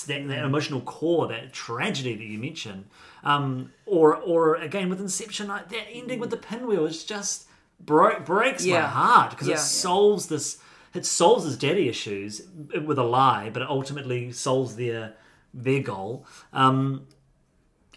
that, 0.07 0.27
that 0.27 0.45
emotional 0.45 0.79
core, 0.81 1.27
that 1.27 1.51
tragedy 1.53 2.15
that 2.15 2.23
you 2.23 2.37
mentioned. 2.39 2.85
Um, 3.23 3.71
or, 3.85 4.15
or 4.15 4.55
again 4.55 4.89
with 4.89 5.01
Inception, 5.01 5.47
like, 5.49 5.69
that 5.69 5.87
ending 5.91 6.19
with 6.19 6.29
the 6.29 6.37
pinwheel 6.37 6.85
is 6.85 7.03
just 7.03 7.47
bro- 7.79 8.19
breaks 8.21 8.63
my 8.65 8.79
heart 8.81 9.31
because 9.31 9.47
Yeah. 9.47 9.55
it 9.55 9.59
solves 9.59 10.27
this. 10.27 10.59
It 10.93 11.05
solves 11.05 11.45
his 11.45 11.57
daddy 11.57 11.89
issues 11.89 12.41
with 12.85 12.97
a 12.97 13.03
lie, 13.03 13.49
but 13.49 13.61
it 13.61 13.69
ultimately 13.69 14.31
solves 14.31 14.75
their 14.75 15.13
their 15.53 15.81
goal. 15.81 16.25
Um, 16.53 17.07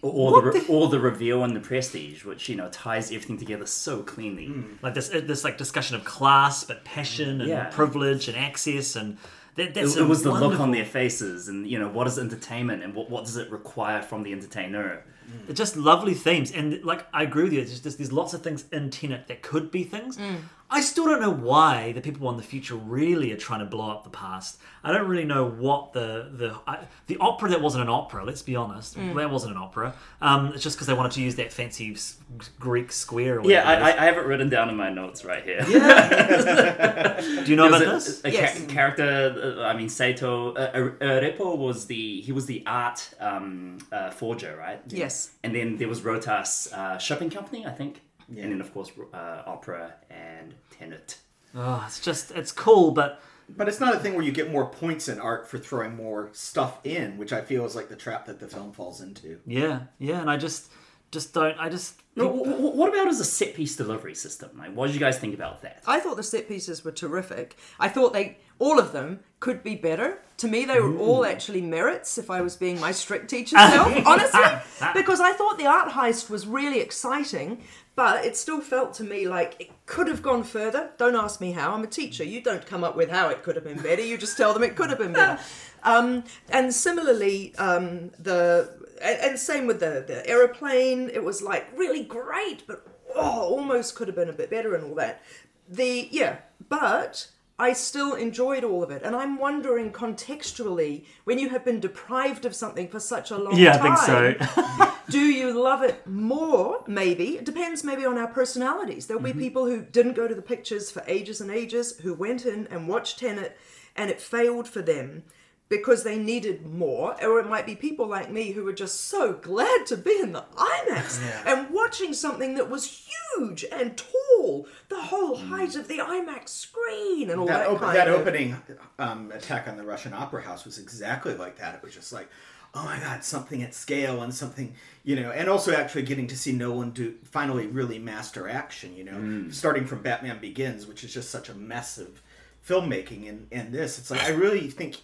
or, 0.02 0.12
or 0.34 0.42
the, 0.42 0.50
re- 0.58 0.66
or 0.68 0.88
the 0.88 0.98
reveal 0.98 1.44
and 1.44 1.54
the 1.54 1.60
prestige, 1.60 2.24
which 2.24 2.48
you 2.48 2.56
know 2.56 2.68
ties 2.70 3.08
everything 3.10 3.36
together 3.36 3.66
so 3.66 4.02
cleanly. 4.02 4.46
Hmm. 4.46 4.62
like 4.82 4.94
this 4.94 5.12
uh, 5.12 5.20
this 5.22 5.44
like 5.44 5.58
discussion 5.58 5.96
of 5.96 6.04
class 6.04 6.64
but 6.64 6.84
passion 6.84 7.40
and 7.40 7.50
Yeah. 7.50 7.64
privilege 7.64 8.28
and 8.28 8.36
access 8.36 8.96
and 8.96 9.18
that, 9.56 9.74
that's 9.74 9.96
It, 9.96 10.00
it 10.00 10.04
a 10.04 10.06
was 10.06 10.22
the 10.22 10.32
look 10.32 10.58
on 10.58 10.70
their 10.70 10.84
faces, 10.86 11.48
and 11.48 11.66
you 11.66 11.78
know 11.78 11.88
what 11.88 12.06
is 12.06 12.18
entertainment, 12.18 12.82
and 12.82 12.94
what, 12.94 13.10
what 13.10 13.24
does 13.24 13.36
it 13.36 13.50
require 13.50 14.00
from 14.00 14.22
the 14.22 14.32
entertainer. 14.32 15.04
Hmm. 15.26 15.46
They're 15.46 15.54
just 15.54 15.76
lovely 15.76 16.14
themes 16.14 16.50
and 16.50 16.82
like 16.82 17.06
I 17.12 17.22
agree 17.24 17.44
with 17.44 17.52
you 17.52 17.60
there's 17.64 17.80
just 17.80 17.98
there's 17.98 18.12
lots 18.12 18.32
of 18.32 18.42
things 18.42 18.64
in 18.72 18.90
Tenet 18.90 19.26
that 19.28 19.42
could 19.42 19.70
be 19.70 19.84
things 19.84 20.16
hmm. 20.16 20.36
I 20.72 20.80
still 20.82 21.04
don't 21.04 21.20
know 21.20 21.30
why 21.32 21.90
the 21.92 22.00
people 22.00 22.30
in 22.30 22.36
the 22.36 22.44
future 22.44 22.76
really 22.76 23.32
are 23.32 23.36
trying 23.36 23.58
to 23.60 23.66
blow 23.66 23.90
up 23.90 24.04
the 24.04 24.10
past. 24.10 24.60
I 24.84 24.92
don't 24.92 25.08
really 25.08 25.24
know 25.24 25.44
what 25.46 25.92
the 25.92 26.30
the 26.32 26.54
I, 26.66 26.78
the 27.08 27.16
opera 27.18 27.50
that 27.50 27.60
wasn't 27.60 27.82
an 27.82 27.88
opera. 27.90 28.24
Let's 28.24 28.42
be 28.42 28.54
honest, 28.54 28.96
Mm. 28.96 29.14
that 29.16 29.30
wasn't 29.30 29.52
an 29.56 29.58
opera. 29.62 29.94
Um, 30.22 30.52
it's 30.54 30.62
just 30.62 30.76
because 30.76 30.86
they 30.86 30.94
wanted 30.94 31.12
to 31.12 31.22
use 31.22 31.34
that 31.36 31.52
fancy 31.52 31.92
s- 31.92 32.18
Greek 32.60 32.92
square. 32.92 33.40
Or 33.40 33.50
Yeah, 33.50 33.68
I. 33.68 33.74
I 33.90 34.02
I 34.02 34.04
have 34.06 34.16
it 34.16 34.24
written 34.26 34.48
down 34.48 34.68
in 34.68 34.76
my 34.76 34.90
notes 34.90 35.24
right 35.24 35.42
here. 35.44 35.64
Yeah. 35.68 37.20
Do 37.44 37.50
you 37.50 37.56
know 37.56 37.66
about 37.68 37.84
was 37.86 38.06
this? 38.06 38.24
a, 38.24 38.28
a 38.28 38.30
Yes. 38.32 38.60
cha- 38.60 38.66
character. 38.72 39.56
Uh, 39.58 39.62
I 39.64 39.74
mean, 39.76 39.88
Saito 39.88 40.54
uh, 40.54 40.90
uh, 41.02 41.56
was 41.56 41.86
the 41.86 42.20
he 42.20 42.32
was 42.32 42.46
the 42.46 42.62
art 42.66 43.12
um, 43.20 43.78
uh, 43.92 44.10
forger, 44.10 44.56
right? 44.56 44.80
Yes. 44.88 45.32
And 45.42 45.54
then 45.54 45.76
there 45.78 45.88
was 45.88 46.00
Rotas 46.02 46.72
uh, 46.72 46.98
Shipping 46.98 47.30
Company, 47.30 47.66
I 47.66 47.70
think. 47.72 48.00
Yeah. 48.30 48.44
And 48.44 48.52
then 48.52 48.60
of 48.60 48.72
course 48.72 48.90
uh, 49.12 49.42
Opera 49.46 49.94
and 50.10 50.54
Tenet. 50.70 51.18
Oh, 51.54 51.82
it's 51.86 52.00
just 52.00 52.30
it's 52.32 52.52
cool, 52.52 52.92
but 52.92 53.20
But 53.56 53.66
it's 53.68 53.80
not 53.80 53.94
a 53.94 53.98
thing 53.98 54.14
where 54.14 54.22
you 54.24 54.32
get 54.32 54.50
more 54.52 54.66
points 54.66 55.08
in 55.08 55.18
art 55.18 55.48
for 55.48 55.58
throwing 55.58 55.96
more 55.96 56.28
stuff 56.32 56.78
in, 56.84 57.18
which 57.18 57.32
I 57.32 57.40
feel 57.40 57.64
is 57.66 57.74
like 57.74 57.88
the 57.88 57.96
trap 57.96 58.26
that 58.26 58.38
the 58.38 58.46
film 58.48 58.72
falls 58.72 59.00
into. 59.00 59.40
yeah, 59.46 59.80
yeah, 59.98 60.20
and 60.20 60.30
I 60.30 60.36
just 60.36 60.70
just 61.10 61.34
don't. 61.34 61.58
I 61.58 61.68
just 61.68 62.00
No, 62.14 62.28
wh- 62.28 62.46
wh- 62.46 62.76
what 62.76 62.88
about 62.88 63.08
as 63.08 63.18
a 63.18 63.24
set 63.24 63.54
piece 63.54 63.74
delivery 63.74 64.14
system? 64.14 64.50
Like, 64.56 64.72
what 64.76 64.86
did 64.86 64.94
you 64.94 65.00
guys 65.00 65.18
think 65.18 65.34
about 65.34 65.62
that? 65.62 65.82
I 65.86 65.98
thought 65.98 66.16
the 66.16 66.22
set 66.22 66.46
pieces 66.46 66.84
were 66.84 66.92
terrific. 66.92 67.56
I 67.80 67.88
thought 67.88 68.12
they, 68.12 68.38
all 68.60 68.78
of 68.78 68.92
them, 68.92 69.20
could 69.40 69.64
be 69.64 69.74
better. 69.74 70.18
To 70.36 70.48
me, 70.48 70.64
they 70.64 70.78
were 70.78 70.96
all 70.98 71.24
actually 71.24 71.62
merits. 71.62 72.18
If 72.18 72.30
I 72.30 72.42
was 72.42 72.56
being 72.56 72.78
my 72.78 72.92
strict 72.92 73.28
teacher 73.28 73.56
self, 73.56 73.92
honestly, 74.06 74.40
because 74.94 75.18
I 75.18 75.32
thought 75.32 75.58
the 75.58 75.66
art 75.66 75.90
heist 75.92 76.30
was 76.30 76.46
really 76.46 76.80
exciting, 76.80 77.62
but 77.96 78.24
it 78.24 78.36
still 78.36 78.60
felt 78.60 78.94
to 78.94 79.04
me 79.04 79.26
like 79.26 79.56
it 79.58 79.70
could 79.86 80.06
have 80.08 80.22
gone 80.22 80.44
further. 80.44 80.90
Don't 80.98 81.16
ask 81.16 81.40
me 81.40 81.52
how. 81.52 81.74
I'm 81.74 81.82
a 81.82 81.88
teacher. 81.88 82.22
You 82.22 82.42
don't 82.42 82.64
come 82.64 82.84
up 82.84 82.96
with 82.96 83.10
how 83.10 83.28
it 83.30 83.42
could 83.42 83.56
have 83.56 83.64
been 83.64 83.80
better. 83.80 84.02
You 84.02 84.16
just 84.16 84.36
tell 84.36 84.54
them 84.54 84.62
it 84.62 84.76
could 84.76 84.90
have 84.90 84.98
been 84.98 85.12
better. 85.12 85.40
Um, 85.82 86.24
and 86.50 86.74
similarly, 86.74 87.54
um, 87.56 88.10
the 88.18 88.70
and, 89.00 89.18
and 89.18 89.38
same 89.38 89.66
with 89.66 89.80
the 89.80 90.04
the 90.06 90.28
aeroplane. 90.28 91.08
It 91.08 91.24
was 91.24 91.40
like 91.40 91.66
really 91.74 92.04
great, 92.04 92.66
but 92.66 92.86
oh, 93.16 93.40
almost 93.44 93.94
could 93.94 94.06
have 94.06 94.14
been 94.14 94.28
a 94.28 94.34
bit 94.34 94.50
better 94.50 94.74
and 94.74 94.84
all 94.84 94.94
that. 94.96 95.22
The 95.66 96.06
yeah, 96.10 96.36
but 96.68 97.28
I 97.60 97.74
still 97.74 98.14
enjoyed 98.14 98.64
all 98.64 98.82
of 98.82 98.90
it, 98.90 99.02
and 99.04 99.14
I'm 99.14 99.38
wondering 99.38 99.92
contextually 99.92 101.04
when 101.24 101.38
you 101.38 101.50
have 101.50 101.62
been 101.64 101.78
deprived 101.78 102.44
of 102.46 102.54
something 102.54 102.88
for 102.88 102.98
such 103.00 103.30
a 103.30 103.36
long 103.36 103.56
yeah, 103.56 103.74
I 103.74 103.78
time. 103.78 104.34
think 104.38 104.50
so. 104.50 104.92
do 105.10 105.20
you 105.20 105.52
love 105.62 105.82
it 105.82 106.06
more? 106.06 106.82
Maybe 106.86 107.36
it 107.36 107.44
depends. 107.44 107.84
Maybe 107.84 108.04
on 108.06 108.16
our 108.16 108.28
personalities. 108.28 109.06
There'll 109.06 109.22
Mm-hmm. 109.22 109.38
be 109.38 109.44
people 109.44 109.66
who 109.66 109.82
didn't 109.82 110.14
go 110.14 110.26
to 110.26 110.34
the 110.34 110.40
pictures 110.54 110.90
for 110.90 111.02
ages 111.06 111.40
and 111.42 111.50
ages, 111.50 111.98
who 111.98 112.14
went 112.14 112.46
in 112.46 112.66
and 112.68 112.88
watched 112.88 113.18
Tenet, 113.18 113.56
and 113.94 114.10
it 114.10 114.20
failed 114.22 114.66
for 114.66 114.80
them 114.80 115.24
because 115.70 116.02
they 116.02 116.18
needed 116.18 116.66
more. 116.66 117.16
Or 117.24 117.38
it 117.40 117.48
might 117.48 117.64
be 117.64 117.74
people 117.74 118.06
like 118.06 118.30
me 118.30 118.50
who 118.50 118.64
were 118.64 118.72
just 118.74 119.00
so 119.06 119.32
glad 119.32 119.86
to 119.86 119.96
be 119.96 120.18
in 120.20 120.32
the 120.32 120.44
IMAX 120.56 121.20
and 121.46 121.70
watching 121.70 122.12
something 122.12 122.54
that 122.56 122.68
was 122.68 123.06
huge 123.38 123.64
and 123.72 123.96
tall, 123.96 124.66
the 124.90 125.00
whole 125.00 125.36
height 125.36 125.76
of 125.76 125.88
the 125.88 125.98
IMAX 125.98 126.48
screen 126.50 127.30
and 127.30 127.40
all 127.40 127.46
that, 127.46 127.60
That, 127.60 127.68
op- 127.70 127.80
kind 127.80 127.96
that 127.96 128.08
of. 128.08 128.20
opening 128.20 128.56
um, 128.98 129.30
attack 129.32 129.66
on 129.68 129.76
the 129.78 129.84
Russian 129.84 130.12
Opera 130.12 130.42
House 130.42 130.64
was 130.66 130.78
exactly 130.78 131.34
like 131.34 131.56
that. 131.58 131.76
It 131.76 131.82
was 131.82 131.94
just 131.94 132.12
like, 132.12 132.28
oh 132.74 132.84
my 132.84 132.98
god, 132.98 133.24
something 133.24 133.62
at 133.62 133.72
scale 133.74 134.22
and 134.22 134.34
something, 134.34 134.74
you 135.04 135.14
know, 135.16 135.30
and 135.30 135.48
also 135.48 135.72
actually 135.72 136.02
getting 136.02 136.26
to 136.28 136.36
see 136.36 136.52
Nolan 136.52 136.90
do 136.90 137.14
finally 137.24 137.66
really 137.68 137.98
master 138.00 138.48
action, 138.48 138.94
you 138.96 139.04
know, 139.04 139.50
starting 139.50 139.86
from 139.86 140.02
Batman 140.02 140.38
Begins, 140.40 140.86
which 140.86 141.04
is 141.04 141.14
just 141.14 141.30
such 141.30 141.48
a 141.48 141.54
mess 141.54 141.96
of 141.98 142.20
filmmaking, 142.68 143.28
and 143.28 143.46
and 143.52 143.72
this, 143.72 143.98
it's 143.98 144.10
like 144.10 144.22
I 144.24 144.28
really 144.30 144.68
think 144.68 144.96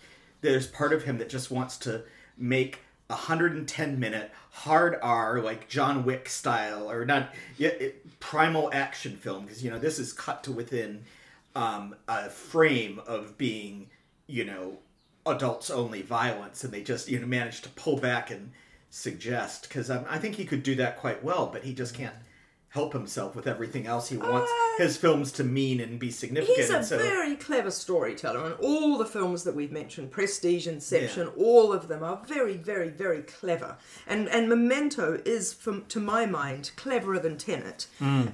there's 0.50 0.66
part 0.66 0.92
of 0.92 1.04
him 1.04 1.18
that 1.18 1.28
just 1.28 1.50
wants 1.50 1.76
to 1.78 2.02
make. 2.36 2.80
a 3.08 3.14
110 3.14 4.00
minute 4.00 4.32
hard 4.50 4.98
R 5.00 5.40
like 5.40 5.68
John 5.68 6.04
Wick 6.04 6.28
style 6.28 6.90
or 6.90 7.04
not 7.04 7.32
yeah, 7.56 7.68
it, 7.68 8.18
primal 8.18 8.68
action 8.72 9.16
film 9.16 9.44
because 9.44 9.62
you 9.62 9.70
know 9.70 9.78
this 9.78 10.00
is 10.00 10.12
cut 10.12 10.42
to 10.44 10.50
within 10.50 11.04
um, 11.56 11.96
a 12.06 12.28
frame 12.28 13.00
of 13.06 13.38
being, 13.38 13.88
you 14.26 14.44
know, 14.44 14.78
adults 15.24 15.70
only 15.70 16.02
violence, 16.02 16.62
and 16.62 16.72
they 16.72 16.82
just 16.82 17.08
you 17.08 17.18
know 17.18 17.26
manage 17.26 17.62
to 17.62 17.68
pull 17.70 17.96
back 17.96 18.30
and 18.30 18.52
suggest 18.90 19.62
because 19.62 19.90
um, 19.90 20.04
I 20.08 20.18
think 20.18 20.36
he 20.36 20.44
could 20.44 20.62
do 20.62 20.74
that 20.76 20.98
quite 20.98 21.24
well, 21.24 21.48
but 21.52 21.64
he 21.64 21.72
just 21.74 21.94
can't 21.94 22.14
help 22.76 22.92
himself 22.92 23.34
with 23.34 23.46
everything 23.46 23.86
else 23.86 24.10
he 24.10 24.18
wants 24.18 24.52
his 24.76 24.98
films 24.98 25.32
to 25.32 25.42
mean 25.42 25.80
and 25.80 25.98
be 25.98 26.10
significant. 26.10 26.58
He's 26.58 26.68
a 26.68 26.82
so, 26.82 26.98
very 26.98 27.34
clever 27.34 27.70
storyteller, 27.70 28.44
and 28.44 28.54
all 28.60 28.98
the 28.98 29.06
films 29.06 29.44
that 29.44 29.54
we've 29.54 29.72
mentioned, 29.72 30.10
Prestige, 30.10 30.66
Inception, 30.66 31.28
all 31.38 31.72
of 31.72 31.88
them 31.88 32.02
are 32.02 32.20
very, 32.28 32.58
very, 32.58 32.90
very 32.90 33.22
clever. 33.22 33.78
And 34.06 34.28
and 34.28 34.46
Memento 34.46 35.22
is, 35.24 35.54
from 35.54 35.86
to 35.86 35.98
my 35.98 36.26
mind, 36.26 36.72
cleverer 36.76 37.18
than 37.18 37.38
Tenet. 37.38 37.86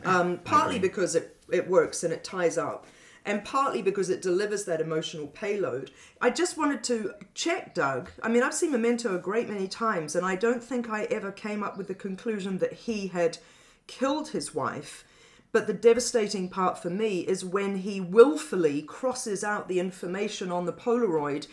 um, 0.04 0.40
partly 0.42 0.80
because 0.80 1.14
it 1.14 1.36
it 1.58 1.68
works 1.68 2.02
and 2.02 2.12
it 2.12 2.24
ties 2.24 2.58
up. 2.58 2.84
And 3.24 3.44
partly 3.44 3.82
because 3.82 4.10
it 4.10 4.20
delivers 4.20 4.64
that 4.64 4.80
emotional 4.80 5.28
payload. 5.28 5.92
I 6.20 6.30
just 6.30 6.58
wanted 6.58 6.82
to 6.90 7.14
check, 7.34 7.72
Doug. 7.72 8.10
I 8.20 8.28
mean, 8.28 8.42
I've 8.42 8.58
seen 8.60 8.72
Memento 8.72 9.14
a 9.14 9.18
great 9.18 9.48
many 9.48 9.68
times, 9.68 10.16
and 10.16 10.26
I 10.26 10.34
don't 10.34 10.64
think 10.70 10.90
I 10.90 11.04
ever 11.04 11.30
came 11.30 11.62
up 11.62 11.78
with 11.78 11.86
the 11.86 11.94
conclusion 11.94 12.58
that 12.58 12.72
he 12.72 13.06
had 13.06 13.38
killed 13.86 14.28
his 14.28 14.54
wife. 14.54 15.04
But 15.52 15.66
the 15.66 15.74
devastating 15.74 16.48
part 16.48 16.78
for 16.78 16.88
me 16.88 17.20
is 17.20 17.44
when 17.44 17.76
he 17.78 18.00
willfully 18.00 18.80
crosses 18.82 19.44
out 19.44 19.68
the 19.68 19.80
information 19.80 20.50
on 20.50 20.64
the 20.64 20.72
Polaroid, 20.72 21.46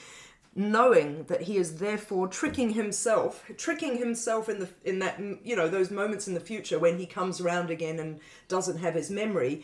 knowing 0.56 1.26
that 1.26 1.44
he 1.44 1.58
is 1.58 1.78
therefore 1.78 2.28
tricking 2.28 2.72
himself, 2.72 3.44
tricking 3.58 3.98
himself 3.98 4.48
in 4.48 4.60
the 4.60 4.70
in 4.86 5.00
that 5.00 5.20
you 5.44 5.56
know 5.56 5.68
those 5.68 5.92
moments 5.92 6.28
in 6.30 6.34
the 6.34 6.40
future 6.40 6.80
when 6.80 6.98
he 6.98 7.06
comes 7.06 7.42
around 7.42 7.70
again 7.70 8.00
and 8.00 8.20
doesn't 8.48 8.78
have 8.78 8.96
his 8.96 9.12
memory. 9.12 9.64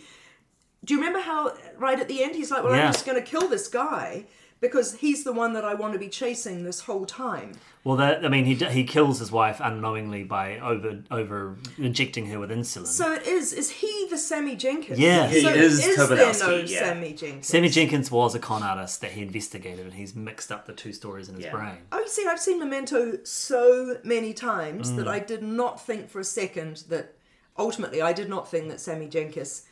Do 0.84 0.94
you 0.94 1.00
remember 1.00 1.20
how 1.20 1.54
right 1.78 2.00
at 2.00 2.08
the 2.10 2.22
end 2.22 2.36
he's 2.36 2.52
like, 2.52 2.64
"Well, 2.64 2.76
Yeah. 2.76 2.88
I'm 2.88 2.94
just 2.94 3.06
going 3.06 3.22
to 3.22 3.30
kill 3.30 3.48
this 3.48 3.70
guy." 3.70 4.26
Because 4.68 4.96
he's 4.96 5.24
the 5.24 5.32
one 5.34 5.54
that 5.54 5.64
I 5.66 5.74
want 5.74 5.94
to 5.94 6.00
be 6.00 6.10
chasing 6.10 6.64
this 6.64 6.82
whole 6.82 7.06
time. 7.06 7.54
Well, 7.84 7.98
that 7.98 8.26
I 8.26 8.30
mean, 8.30 8.46
he 8.46 8.56
he 8.56 8.84
kills 8.84 9.20
his 9.20 9.32
wife 9.32 9.60
unknowingly 9.64 10.24
by 10.24 10.58
over 10.60 11.04
over 11.12 11.56
injecting 11.78 12.26
her 12.28 12.40
with 12.40 12.50
insulin. 12.50 12.88
So 12.88 13.14
it 13.14 13.28
is. 13.28 13.54
Is 13.54 13.70
he 13.70 14.08
the 14.10 14.18
Sammy 14.18 14.56
Jenkins? 14.56 14.98
Yeah. 15.00 15.28
He 15.28 15.42
so 15.42 15.50
is 15.50 15.86
is 15.86 15.96
there 16.10 16.18
no 16.50 16.56
yeah. 16.58 16.80
Sammy 16.80 17.14
Jenkins? 17.14 17.46
Sammy 17.48 17.70
Jenkins 17.70 18.10
was 18.10 18.34
a 18.34 18.40
con 18.40 18.64
artist 18.64 19.02
that 19.02 19.12
he 19.12 19.22
investigated, 19.22 19.86
and 19.86 19.94
he's 19.94 20.16
mixed 20.16 20.52
up 20.52 20.66
the 20.66 20.74
two 20.74 20.94
stories 20.94 21.30
in 21.30 21.36
his 21.36 21.46
Yeah. 21.46 21.52
brain. 21.52 21.78
Oh, 21.92 22.00
you 22.00 22.08
see, 22.08 22.26
I've 22.28 22.40
seen 22.40 22.58
Memento 22.60 23.20
so 23.24 23.98
many 24.04 24.34
times 24.34 24.92
Mm. 24.92 24.96
that 24.98 25.08
I 25.08 25.20
did 25.20 25.44
not 25.44 25.80
think 25.86 26.10
for 26.10 26.20
a 26.20 26.24
second 26.24 26.86
that 26.90 27.14
ultimately 27.58 28.02
I 28.02 28.14
did 28.14 28.30
not 28.30 28.50
think 28.50 28.68
that 28.70 28.80
Sammy 28.82 29.08
Jenkins 29.08 29.64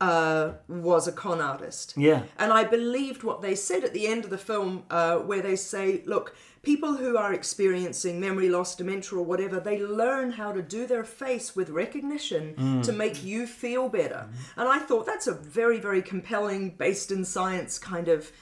uh, 0.00 0.52
was 0.68 1.08
a 1.08 1.12
con 1.12 1.40
artist. 1.40 1.94
Yeah. 1.96 2.22
And 2.38 2.52
I 2.52 2.64
believed 2.64 3.22
what 3.22 3.42
they 3.42 3.54
said 3.54 3.84
at 3.84 3.94
the 3.94 4.06
end 4.06 4.24
of 4.24 4.30
the 4.30 4.38
film, 4.38 4.84
uh, 4.90 5.16
where 5.18 5.40
they 5.40 5.56
say, 5.56 6.02
look, 6.04 6.36
people 6.62 6.96
who 6.96 7.16
are 7.16 7.32
experiencing 7.32 8.18
memory 8.18 8.48
loss, 8.48 8.74
dementia, 8.74 9.16
or 9.18 9.22
whatever, 9.22 9.60
they 9.60 9.80
learn 9.80 10.32
how 10.32 10.52
to 10.52 10.60
do 10.60 10.86
their 10.86 11.04
face 11.04 11.54
with 11.54 11.70
recognition 11.70 12.82
to 12.82 12.92
make 12.92 13.22
you 13.22 13.46
feel 13.46 13.88
better. 13.88 14.28
And 14.56 14.68
I 14.68 14.80
thought 14.80 15.06
that's 15.06 15.28
a 15.28 15.32
very, 15.32 15.78
very 15.78 16.02
compelling, 16.02 16.70
based 16.70 17.12
in 17.12 17.24
science 17.24 17.78
kind 17.78 18.08
of 18.08 18.32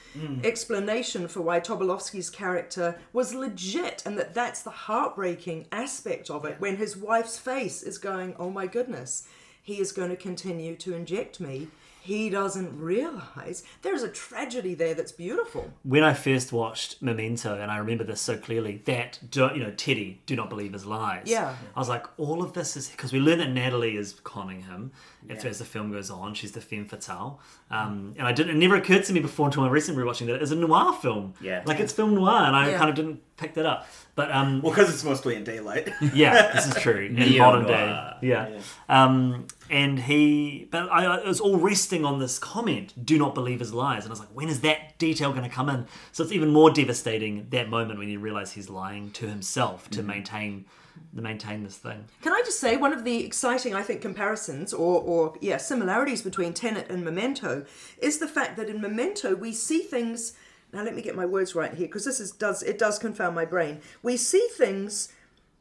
explanation 0.43 1.27
for 1.27 1.41
why 1.41 1.59
Tobolowsky's 1.59 2.31
character 2.31 2.99
was 3.13 3.35
legit 3.35 4.01
and 4.07 4.17
that 4.17 4.33
that's 4.33 4.63
the 4.63 4.71
heartbreaking 4.71 5.67
aspect 5.71 6.31
of 6.31 6.45
it 6.45 6.59
when 6.59 6.77
his 6.77 6.97
wife's 6.97 7.37
face 7.37 7.83
is 7.83 7.99
going, 7.99 8.35
oh 8.39 8.49
my 8.49 8.65
goodness 8.65 9.27
he 9.65 9.79
is 9.81 9.91
going 9.91 10.09
to 10.11 10.15
continue 10.15 10.75
to 10.75 10.93
inject 10.93 11.39
me. 11.39 11.67
He 12.01 12.29
doesn't 12.29 12.79
realize 12.79 13.63
there's 13.81 14.03
a 14.03 14.07
tragedy 14.09 14.75
there 14.75 14.93
that's 14.93 15.11
beautiful. 15.11 15.71
When 15.81 16.03
I 16.03 16.13
first 16.13 16.53
watched 16.53 17.01
Memento, 17.01 17.59
and 17.59 17.71
I 17.71 17.77
remember 17.77 18.03
this 18.03 18.21
so 18.21 18.37
clearly, 18.37 18.77
that 18.85 19.17
don't, 19.31 19.55
you 19.55 19.63
know 19.63 19.71
Teddy, 19.71 20.21
do 20.27 20.35
not 20.35 20.47
believe 20.51 20.73
his 20.73 20.85
lies. 20.85 21.23
Yeah. 21.25 21.55
I 21.75 21.79
was 21.79 21.89
like, 21.89 22.05
all 22.19 22.43
of 22.43 22.53
this 22.53 22.77
is 22.77 22.89
because 22.89 23.11
we 23.11 23.19
learn 23.19 23.39
that 23.39 23.49
Natalie 23.49 23.97
is 23.97 24.13
conning 24.23 24.61
him. 24.61 24.91
If 25.27 25.43
as 25.45 25.57
the 25.57 25.65
film 25.65 25.91
goes 25.91 26.11
on, 26.11 26.35
she's 26.35 26.51
the 26.51 26.61
femme 26.61 26.85
fatale. 26.85 27.39
Um, 27.71 28.13
and 28.19 28.27
I 28.27 28.31
didn't. 28.31 28.55
It 28.55 28.59
never 28.59 28.75
occurred 28.75 29.03
to 29.05 29.13
me 29.13 29.19
before 29.19 29.47
until 29.47 29.63
I 29.63 29.69
recently 29.69 30.03
rewatching 30.03 30.27
that 30.27 30.35
it 30.35 30.41
is 30.43 30.51
a 30.51 30.55
noir 30.55 30.93
film. 30.93 31.33
Yeah. 31.41 31.63
like 31.65 31.79
it's 31.79 31.91
film 31.91 32.13
noir, 32.13 32.43
and 32.43 32.55
I 32.55 32.69
Yeah. 32.69 32.77
kind 32.77 32.89
of 32.91 32.95
didn't 32.95 33.21
picked 33.37 33.57
it 33.57 33.65
up. 33.65 33.87
But 34.15 34.31
um, 34.31 34.61
Well, 34.61 34.71
because 34.73 34.93
it's 34.93 35.03
mostly 35.03 35.35
in 35.35 35.43
daylight. 35.43 35.89
yeah, 36.13 36.53
this 36.53 36.67
is 36.67 36.75
true 36.75 37.05
in 37.07 37.15
Neo 37.15 37.43
modern 37.43 37.63
noir. 37.63 38.15
day. 38.21 38.27
Yeah. 38.27 38.59
Um, 38.87 39.47
and 39.69 39.99
he, 39.99 40.67
but 40.71 40.89
I, 40.91 41.05
I- 41.05 41.17
it 41.19 41.25
was 41.27 41.39
all 41.41 41.57
resting 41.57 42.05
on 42.05 42.19
this 42.19 42.39
comment: 42.39 42.93
"Do 43.05 43.17
not 43.17 43.33
believe 43.35 43.59
his 43.59 43.73
lies." 43.73 44.03
And 44.03 44.11
I 44.11 44.13
was 44.13 44.19
like, 44.19 44.29
when 44.33 44.47
is 44.47 44.61
that 44.61 44.97
detail 44.99 45.31
going 45.31 45.43
to 45.43 45.49
come 45.49 45.69
in? 45.69 45.85
So 46.11 46.23
it's 46.23 46.31
even 46.31 46.51
more 46.51 46.69
devastating 46.71 47.47
that 47.49 47.69
moment 47.69 47.99
when 47.99 48.09
you 48.09 48.19
realize 48.19 48.53
he's 48.53 48.69
lying 48.69 49.11
to 49.11 49.27
himself 49.27 49.89
to 49.91 50.03
maintain, 50.03 50.65
to 51.15 51.21
maintain 51.21 51.63
this 51.63 51.77
thing. 51.77 52.05
Can 52.21 52.31
I 52.31 52.41
just 52.45 52.59
say 52.59 52.77
one 52.77 52.93
of 52.93 53.03
the 53.03 53.25
exciting, 53.25 53.73
I 53.75 53.81
think, 53.81 54.01
comparisons 54.01 54.71
or, 54.73 55.01
or 55.01 55.33
yeah, 55.41 55.57
similarities 55.57 56.21
between 56.21 56.53
Tenet 56.53 56.89
and 56.89 57.03
Memento 57.03 57.65
is 57.97 58.19
the 58.19 58.27
fact 58.27 58.55
that 58.57 58.69
in 58.69 58.79
Memento 58.79 59.35
we 59.35 59.51
see 59.51 59.79
things. 59.79 60.33
Now 60.73 60.83
let 60.83 60.95
me 60.95 61.01
get 61.01 61.15
my 61.15 61.25
words 61.25 61.55
right 61.55 61.73
here 61.73 61.87
because 61.87 62.05
this 62.05 62.19
is 62.19 62.31
does 62.31 62.63
it 62.63 62.77
does 62.77 62.99
confound 62.99 63.35
my 63.35 63.45
brain. 63.45 63.81
We 64.03 64.17
see 64.17 64.47
things 64.57 65.13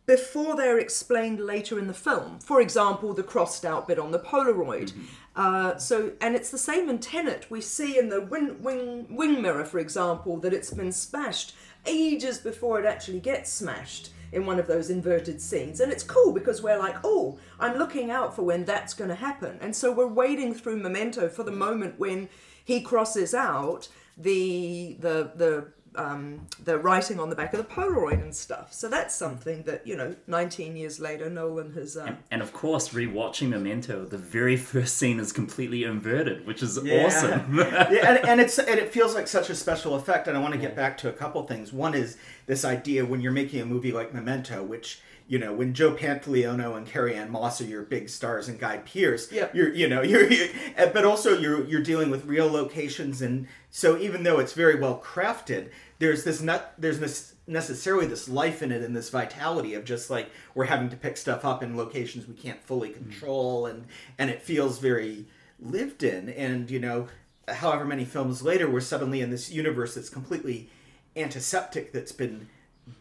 before 0.07 0.55
they're 0.57 0.79
explained 0.79 1.41
later 1.41 1.79
in 1.79 1.87
the 1.87 1.95
film. 1.95 2.39
For 2.41 2.61
example, 2.61 3.15
the 3.15 3.23
crossed 3.23 3.65
out 3.65 3.89
bit 3.89 3.99
on 3.99 4.11
the 4.11 4.19
Polaroid. 4.19 4.93
Uh, 5.35 5.77
so, 5.79 6.13
and 6.21 6.35
it's 6.35 6.51
the 6.51 6.59
same 6.59 6.91
in 6.91 6.99
Tenet. 6.99 7.51
We 7.51 7.61
see 7.61 7.99
in 7.99 8.11
the 8.11 8.21
wing, 8.21 8.63
wing, 8.63 9.07
wing 9.09 9.41
mirror, 9.41 9.65
for 9.65 9.79
example, 9.79 10.37
that 10.39 10.53
it's 10.53 10.73
been 10.73 10.93
smashed 10.93 11.55
ages 11.87 12.39
before 12.39 12.79
it 12.79 12.87
actually 12.87 13.21
gets 13.21 13.51
smashed 13.51 14.11
in 14.31 14.47
one 14.47 14.59
of 14.59 14.67
those 14.67 14.91
inverted 14.91 15.41
scenes. 15.41 15.81
And 15.81 15.91
it's 15.91 16.03
cool 16.03 16.33
because 16.33 16.63
we're 16.63 16.79
like, 16.79 16.97
oh, 17.03 17.39
I'm 17.59 17.79
looking 17.79 18.11
out 18.11 18.37
for 18.37 18.43
when 18.43 18.65
that's 18.65 18.95
going 18.95 19.11
to 19.11 19.17
happen. 19.17 19.59
And 19.61 19.75
so 19.75 19.93
we're 19.93 20.07
waiting 20.07 20.53
through 20.55 20.77
Memento 20.77 21.29
for 21.29 21.45
the 21.45 21.51
moment 21.51 21.99
when 21.99 22.29
he 22.63 22.81
crosses 22.81 23.35
out 23.35 23.89
the 24.17 24.97
the 25.01 25.31
the 25.37 25.67
um, 25.97 26.47
the 26.65 26.77
writing 26.77 27.21
on 27.21 27.31
the 27.31 27.37
back 27.37 27.55
of 27.55 27.59
the 27.59 27.73
Polaroid 27.73 28.21
and 28.21 28.35
stuff. 28.35 28.73
So 28.73 28.89
that's 28.89 29.15
something 29.15 29.63
that 29.63 29.87
you 29.87 29.97
know, 29.97 30.17
19 30.27 30.75
years 30.75 30.99
later, 30.99 31.31
Nolan 31.31 31.73
has. 31.75 31.97
Uh, 31.97 32.17
And 32.33 32.43
of 32.43 32.53
course, 32.53 32.89
rewatching 32.89 33.51
Memento, 33.51 34.05
the 34.05 34.19
very 34.19 34.57
first 34.57 34.97
scene 34.97 35.21
is 35.21 35.31
completely 35.33 35.85
inverted, 35.85 36.47
which 36.49 36.65
is 36.65 36.81
Yeah. 36.83 37.07
awesome. 37.07 37.57
yeah, 37.59 38.11
and, 38.17 38.29
and 38.29 38.41
it's 38.41 38.59
and 38.59 38.81
it 38.81 38.93
feels 38.93 39.15
like 39.15 39.29
such 39.29 39.51
a 39.51 39.55
special 39.55 39.95
effect. 39.95 40.27
And 40.27 40.37
I 40.37 40.41
want 40.41 40.55
to 40.55 40.61
get 40.61 40.75
back 40.75 40.99
to 40.99 41.09
a 41.09 41.13
couple 41.13 41.41
things. 41.47 41.73
One 41.73 41.95
is 41.95 42.17
this 42.47 42.65
idea 42.65 43.05
when 43.07 43.21
you're 43.21 43.31
making 43.33 43.61
a 43.61 43.67
movie 43.67 43.93
like 43.93 44.13
Memento, 44.13 44.65
which 44.65 45.01
you 45.29 45.39
know 45.39 45.55
when 45.55 45.73
Joe 45.75 45.93
Pantoliano 45.93 46.77
and 46.77 46.87
Carrie 46.87 47.15
Ann 47.15 47.31
Moss 47.31 47.61
are 47.61 47.65
your 47.67 47.83
big 47.83 48.09
stars 48.09 48.49
and 48.49 48.59
Guy 48.59 48.79
Pearce. 48.79 49.31
Yeah. 49.31 49.49
you're 49.55 49.73
you 49.73 49.89
know 49.89 50.03
you're, 50.11 50.29
you 50.29 50.49
but 50.77 51.05
also 51.05 51.39
you're 51.39 51.65
you're 51.67 51.83
dealing 51.85 52.11
with 52.11 52.25
real 52.25 52.51
locations, 52.51 53.23
and 53.23 53.47
so 53.77 53.99
even 53.99 54.23
though 54.23 54.39
it's 54.39 54.53
very 54.53 54.77
well 54.77 55.03
crafted, 55.05 55.71
there's 55.99 56.23
this 56.23 56.41
not 56.41 56.81
there's 56.81 57.01
this 57.01 57.35
necessarily 57.49 58.07
this 58.07 58.29
life 58.29 58.63
in 58.63 58.71
it 58.71 58.83
and 58.83 58.95
this 58.95 59.11
vitality 59.11 59.75
of 59.75 59.85
just 59.85 60.11
like 60.11 60.31
we're 60.55 60.67
having 60.67 60.89
to 60.91 60.97
pick 60.97 61.17
stuff 61.17 61.45
up 61.45 61.61
in 61.61 61.77
locations 61.77 62.29
we 62.29 62.35
can't 62.35 62.63
fully 62.63 62.91
mm. 62.91 62.95
control 62.95 63.67
and 63.67 63.87
and 64.17 64.31
it 64.31 64.41
feels 64.41 64.79
very 64.79 65.25
lived 65.59 66.05
in. 66.05 66.29
And 66.29 66.71
you 66.71 66.79
know 66.79 67.09
however 67.49 67.85
many 67.85 68.05
films 68.05 68.43
later 68.43 68.71
we're 68.71 68.81
suddenly 68.81 69.21
in 69.21 69.31
this 69.31 69.51
universe 69.51 69.97
that's 69.97 70.09
completely 70.09 70.71
antiseptic 71.17 71.91
that's 71.91 72.13
been 72.13 72.47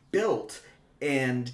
built. 0.10 0.64
And 1.00 1.52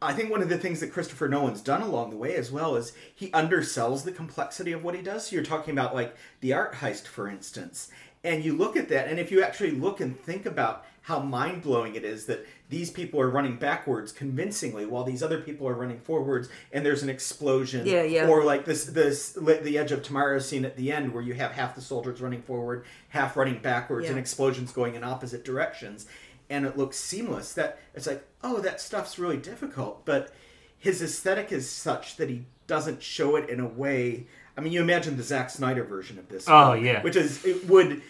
I 0.00 0.12
think 0.12 0.30
one 0.30 0.42
of 0.42 0.48
the 0.48 0.58
things 0.58 0.78
that 0.78 0.92
Christopher 0.92 1.26
Nolan's 1.26 1.60
done 1.60 1.82
along 1.82 2.10
the 2.10 2.16
way 2.16 2.36
as 2.36 2.52
well 2.52 2.76
is 2.76 2.92
he 3.12 3.30
undersells 3.30 4.04
the 4.04 4.12
complexity 4.12 4.70
of 4.70 4.84
what 4.84 4.94
he 4.94 5.02
does. 5.02 5.26
So 5.26 5.34
you're 5.34 5.44
talking 5.44 5.72
about 5.72 5.92
like 5.92 6.14
the 6.40 6.52
art 6.52 6.74
heist, 6.74 7.08
for 7.08 7.26
instance, 7.26 7.90
and 8.24 8.44
you 8.44 8.56
look 8.56 8.76
at 8.76 8.88
that, 8.88 9.06
and 9.08 9.18
if 9.20 9.30
you 9.30 9.42
actually 9.42 9.70
look 9.72 10.00
and 10.00 10.18
think 10.18 10.46
about 10.46 10.84
how 11.02 11.20
mind 11.20 11.60
blowing 11.60 11.94
it 11.94 12.02
is 12.02 12.24
that 12.24 12.46
these 12.70 12.90
people 12.90 13.20
are 13.20 13.28
running 13.28 13.56
backwards 13.56 14.10
convincingly 14.10 14.86
while 14.86 15.04
these 15.04 15.22
other 15.22 15.38
people 15.38 15.68
are 15.68 15.74
running 15.74 16.00
forwards, 16.00 16.48
and 16.72 16.84
there's 16.84 17.02
an 17.02 17.10
explosion, 17.10 17.86
Yeah, 17.86 18.02
yeah. 18.02 18.26
or 18.26 18.42
like 18.42 18.64
this 18.64 18.86
this 18.86 19.32
the 19.32 19.76
edge 19.78 19.92
of 19.92 20.02
tomorrow 20.02 20.38
scene 20.38 20.64
at 20.64 20.76
the 20.76 20.90
end 20.90 21.12
where 21.12 21.22
you 21.22 21.34
have 21.34 21.52
half 21.52 21.74
the 21.74 21.82
soldiers 21.82 22.22
running 22.22 22.40
forward, 22.42 22.86
half 23.10 23.36
running 23.36 23.58
backwards, 23.58 24.04
Yeah. 24.06 24.12
and 24.12 24.18
explosions 24.18 24.72
going 24.72 24.94
in 24.94 25.04
opposite 25.04 25.44
directions, 25.44 26.06
and 26.48 26.64
it 26.64 26.78
looks 26.78 26.96
seamless. 26.98 27.52
That 27.52 27.78
it's 27.94 28.06
like, 28.06 28.24
oh, 28.42 28.60
that 28.60 28.80
stuff's 28.80 29.18
really 29.18 29.36
difficult, 29.36 30.06
but 30.06 30.32
his 30.78 31.02
aesthetic 31.02 31.52
is 31.52 31.68
such 31.68 32.16
that 32.16 32.30
he 32.30 32.46
doesn't 32.66 33.02
show 33.02 33.36
it 33.36 33.50
in 33.50 33.60
a 33.60 33.66
way. 33.66 34.26
I 34.56 34.62
mean, 34.62 34.72
you 34.72 34.80
imagine 34.80 35.16
the 35.18 35.22
Zack 35.22 35.50
Snyder 35.50 35.84
version 35.84 36.18
of 36.18 36.28
this. 36.28 36.46
Oh, 36.48 36.72
film, 36.72 36.84
yeah. 36.84 37.02
which 37.02 37.16
is 37.16 37.44
it 37.44 37.66
would 37.68 38.00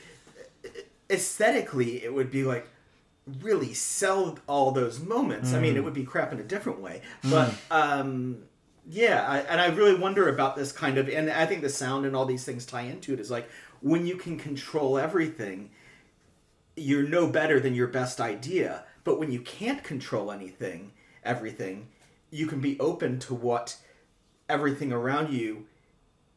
aesthetically 1.10 2.02
it 2.02 2.12
would 2.12 2.30
be 2.30 2.44
like 2.44 2.68
really 3.40 3.72
sell 3.72 4.38
all 4.46 4.70
those 4.70 5.00
moments. 5.00 5.54
I 5.54 5.60
mean, 5.60 5.76
it 5.76 5.84
would 5.84 5.94
be 5.94 6.04
crap 6.04 6.32
in 6.32 6.40
a 6.40 6.44
different 6.44 6.80
way, 6.80 7.00
but 7.22 7.54
um, 7.70 8.44
yeah, 8.86 9.26
I, 9.26 9.38
and 9.40 9.60
I 9.60 9.66
really 9.68 9.94
wonder 9.94 10.28
about 10.28 10.56
this 10.56 10.72
kind 10.72 10.98
of, 10.98 11.08
and 11.08 11.30
I 11.30 11.46
think 11.46 11.62
the 11.62 11.70
sound 11.70 12.04
and 12.04 12.14
all 12.14 12.26
these 12.26 12.44
things 12.44 12.66
tie 12.66 12.82
into 12.82 13.14
it. 13.14 13.20
Is 13.20 13.30
like 13.30 13.48
when 13.80 14.06
you 14.06 14.16
can 14.16 14.38
control 14.38 14.98
everything, 14.98 15.70
you're 16.76 17.08
no 17.08 17.26
better 17.26 17.60
than 17.60 17.74
your 17.74 17.88
best 17.88 18.20
idea. 18.20 18.84
But 19.04 19.18
when 19.18 19.30
you 19.30 19.40
can't 19.40 19.82
control 19.82 20.30
anything, 20.30 20.92
everything, 21.22 21.88
you 22.30 22.46
can 22.46 22.60
be 22.60 22.78
open 22.80 23.18
to 23.20 23.34
what 23.34 23.76
everything 24.48 24.92
around 24.92 25.32
you 25.32 25.66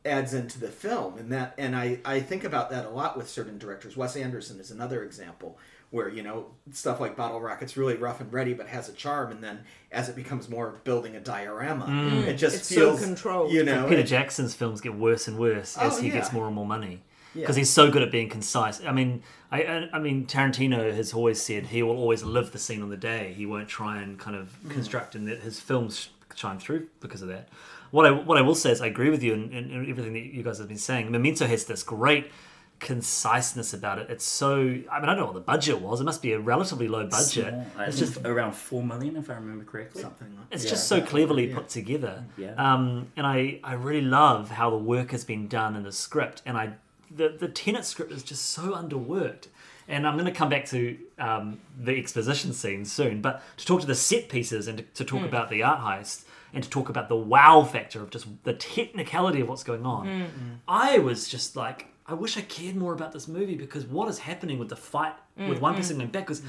adds 0.08 0.34
into 0.34 0.60
the 0.60 0.68
film 0.70 1.18
and 1.18 1.32
that 1.32 1.54
and 1.58 1.76
I, 1.76 2.00
I 2.06 2.20
think 2.20 2.44
about 2.44 2.70
that 2.72 2.86
a 2.86 2.90
lot 2.90 3.18
with 3.18 3.30
certain 3.30 3.58
directors 3.58 3.96
wes 3.98 4.16
anderson 4.16 4.60
is 4.60 4.72
another 4.72 5.04
example 5.04 5.58
where 5.92 6.10
you 6.10 6.22
know 6.24 6.48
stuff 6.72 7.00
like 7.00 7.16
bottle 7.16 7.40
rocket's 7.40 7.78
really 7.78 7.96
rough 7.96 8.20
and 8.22 8.32
ready 8.34 8.54
but 8.54 8.68
has 8.68 8.90
a 8.90 8.94
charm 8.94 9.32
and 9.32 9.44
then 9.44 9.60
as 9.92 10.10
it 10.10 10.16
becomes 10.16 10.50
more 10.50 10.80
building 10.84 11.16
a 11.16 11.20
diorama 11.20 11.86
it 12.28 12.34
just 12.36 12.56
It's 12.58 12.68
so 12.76 12.98
controlled. 12.98 13.52
you 13.52 13.64
know 13.64 13.88
Peter 13.88 14.02
it- 14.02 14.08
Jackson's 14.08 14.54
films 14.54 14.82
get 14.82 14.96
worse 14.96 15.28
and 15.28 15.38
worse 15.38 15.78
as 15.78 15.98
Oh, 15.98 16.02
he 16.02 16.08
yeah. 16.08 16.14
gets 16.16 16.34
more 16.34 16.46
and 16.48 16.56
more 16.56 16.66
money 16.66 17.02
Yeah. 17.34 17.42
because 17.42 17.56
he's 17.56 17.70
so 17.70 17.90
good 17.92 18.02
at 18.02 18.12
being 18.12 18.30
concise. 18.30 18.84
I 18.84 18.92
mean, 18.92 19.22
I, 19.52 19.60
I 19.64 19.90
I 19.94 20.00
mean 20.00 20.26
Tarantino 20.26 20.94
has 20.94 21.14
always 21.14 21.42
said 21.42 21.68
he 21.68 21.84
will 21.84 21.96
always 21.98 22.24
live 22.24 22.52
the 22.52 22.60
scene 22.60 22.82
on 22.82 22.90
the 22.90 22.98
day. 22.98 23.34
He 23.38 23.46
won't 23.46 23.68
try 23.70 24.02
and 24.02 24.18
kind 24.20 24.36
of 24.36 24.46
Mm. 24.66 24.72
construct, 24.72 25.16
and 25.16 25.28
that 25.28 25.40
his 25.42 25.60
films 25.60 26.10
shine 26.36 26.60
through 26.60 26.88
because 27.00 27.22
of 27.22 27.28
that. 27.30 27.48
What 27.92 28.06
I 28.06 28.12
what 28.12 28.38
I 28.38 28.42
will 28.42 28.56
say 28.56 28.72
is 28.72 28.82
I 28.82 28.88
agree 28.88 29.10
with 29.10 29.24
you 29.24 29.34
in, 29.34 29.52
in, 29.52 29.72
in 29.72 29.90
everything 29.90 30.14
that 30.14 30.20
you 30.34 30.44
guys 30.44 30.58
have 30.60 30.68
been 30.68 30.78
saying. 30.78 31.12
Memento 31.12 31.46
has 31.48 31.66
this 31.66 31.84
great 31.84 32.32
conciseness 32.80 33.74
about 33.74 33.98
it. 34.00 34.10
It's 34.10 34.26
so 34.26 34.56
I 34.60 34.60
mean 34.62 34.86
I 34.92 35.06
don't 35.06 35.18
know 35.18 35.26
what 35.26 35.34
the 35.34 35.40
budget 35.42 35.82
was. 35.82 36.00
It 36.00 36.04
must 36.04 36.22
be 36.22 36.34
a 36.34 36.40
relatively 36.40 36.88
low 36.88 37.08
budget. 37.08 37.54
Small. 37.54 37.66
It's 37.88 37.98
just 37.98 38.18
around 38.26 38.54
four 38.54 38.84
million, 38.84 39.16
if 39.16 39.30
I 39.30 39.34
remember 39.34 39.66
correctly. 39.66 40.02
something 40.02 40.28
like 40.36 40.46
it's 40.52 40.64
Yeah. 40.64 40.70
just 40.72 40.88
so 40.88 41.02
cleverly 41.02 41.48
put 41.48 41.70
together. 41.70 42.24
Yeah. 42.38 42.54
Um, 42.58 43.08
and 43.16 43.26
I, 43.26 43.60
I 43.64 43.74
really 43.74 44.02
love 44.02 44.52
how 44.52 44.70
the 44.70 44.78
work 44.78 45.12
has 45.12 45.24
been 45.24 45.48
done 45.48 45.76
in 45.76 45.84
the 45.84 45.92
script. 45.92 46.42
And 46.46 46.58
I 46.58 46.74
the, 47.10 47.30
the 47.30 47.48
Tenet 47.48 47.86
script 47.86 48.12
is 48.12 48.22
just 48.22 48.46
so 48.48 48.74
underworked. 48.74 49.48
And 49.88 50.06
I'm 50.06 50.16
going 50.16 50.26
to 50.26 50.34
come 50.34 50.50
back 50.50 50.66
to 50.68 50.98
um, 51.18 51.62
the 51.80 51.98
exposition 51.98 52.52
scene 52.52 52.84
soon, 52.84 53.22
but 53.22 53.42
to 53.56 53.66
talk 53.66 53.80
to 53.80 53.88
the 53.88 53.96
set 53.96 54.28
pieces 54.28 54.68
and 54.68 54.80
to, 54.80 54.84
to 54.96 55.06
talk 55.06 55.24
about 55.24 55.50
the 55.50 55.64
art 55.64 55.80
heist 55.80 56.26
and 56.54 56.64
to 56.64 56.70
talk 56.70 56.90
about 56.90 57.10
the 57.10 57.16
wow 57.16 57.64
factor 57.64 58.02
of 58.02 58.10
just 58.10 58.28
the 58.44 58.54
technicality 58.54 59.42
of 59.42 59.50
what's 59.50 59.64
going 59.64 59.86
on, 59.86 60.08
mm. 60.08 60.28
I 60.68 61.00
was 61.00 61.28
just 61.28 61.56
like, 61.56 61.88
I 62.06 62.14
wish 62.14 62.38
I 62.38 62.42
cared 62.42 62.76
more 62.76 62.94
about 62.94 63.12
this 63.12 63.28
movie 63.28 63.56
because 63.56 63.86
what 63.86 64.08
is 64.08 64.20
happening 64.20 64.60
with 64.60 64.70
the 64.70 64.76
fight 64.76 65.14
mm, 65.38 65.50
with 65.50 65.60
one 65.60 65.74
mm. 65.74 65.78
person 65.78 65.98
going 65.98 66.10
back? 66.10 66.24
Because 66.24 66.42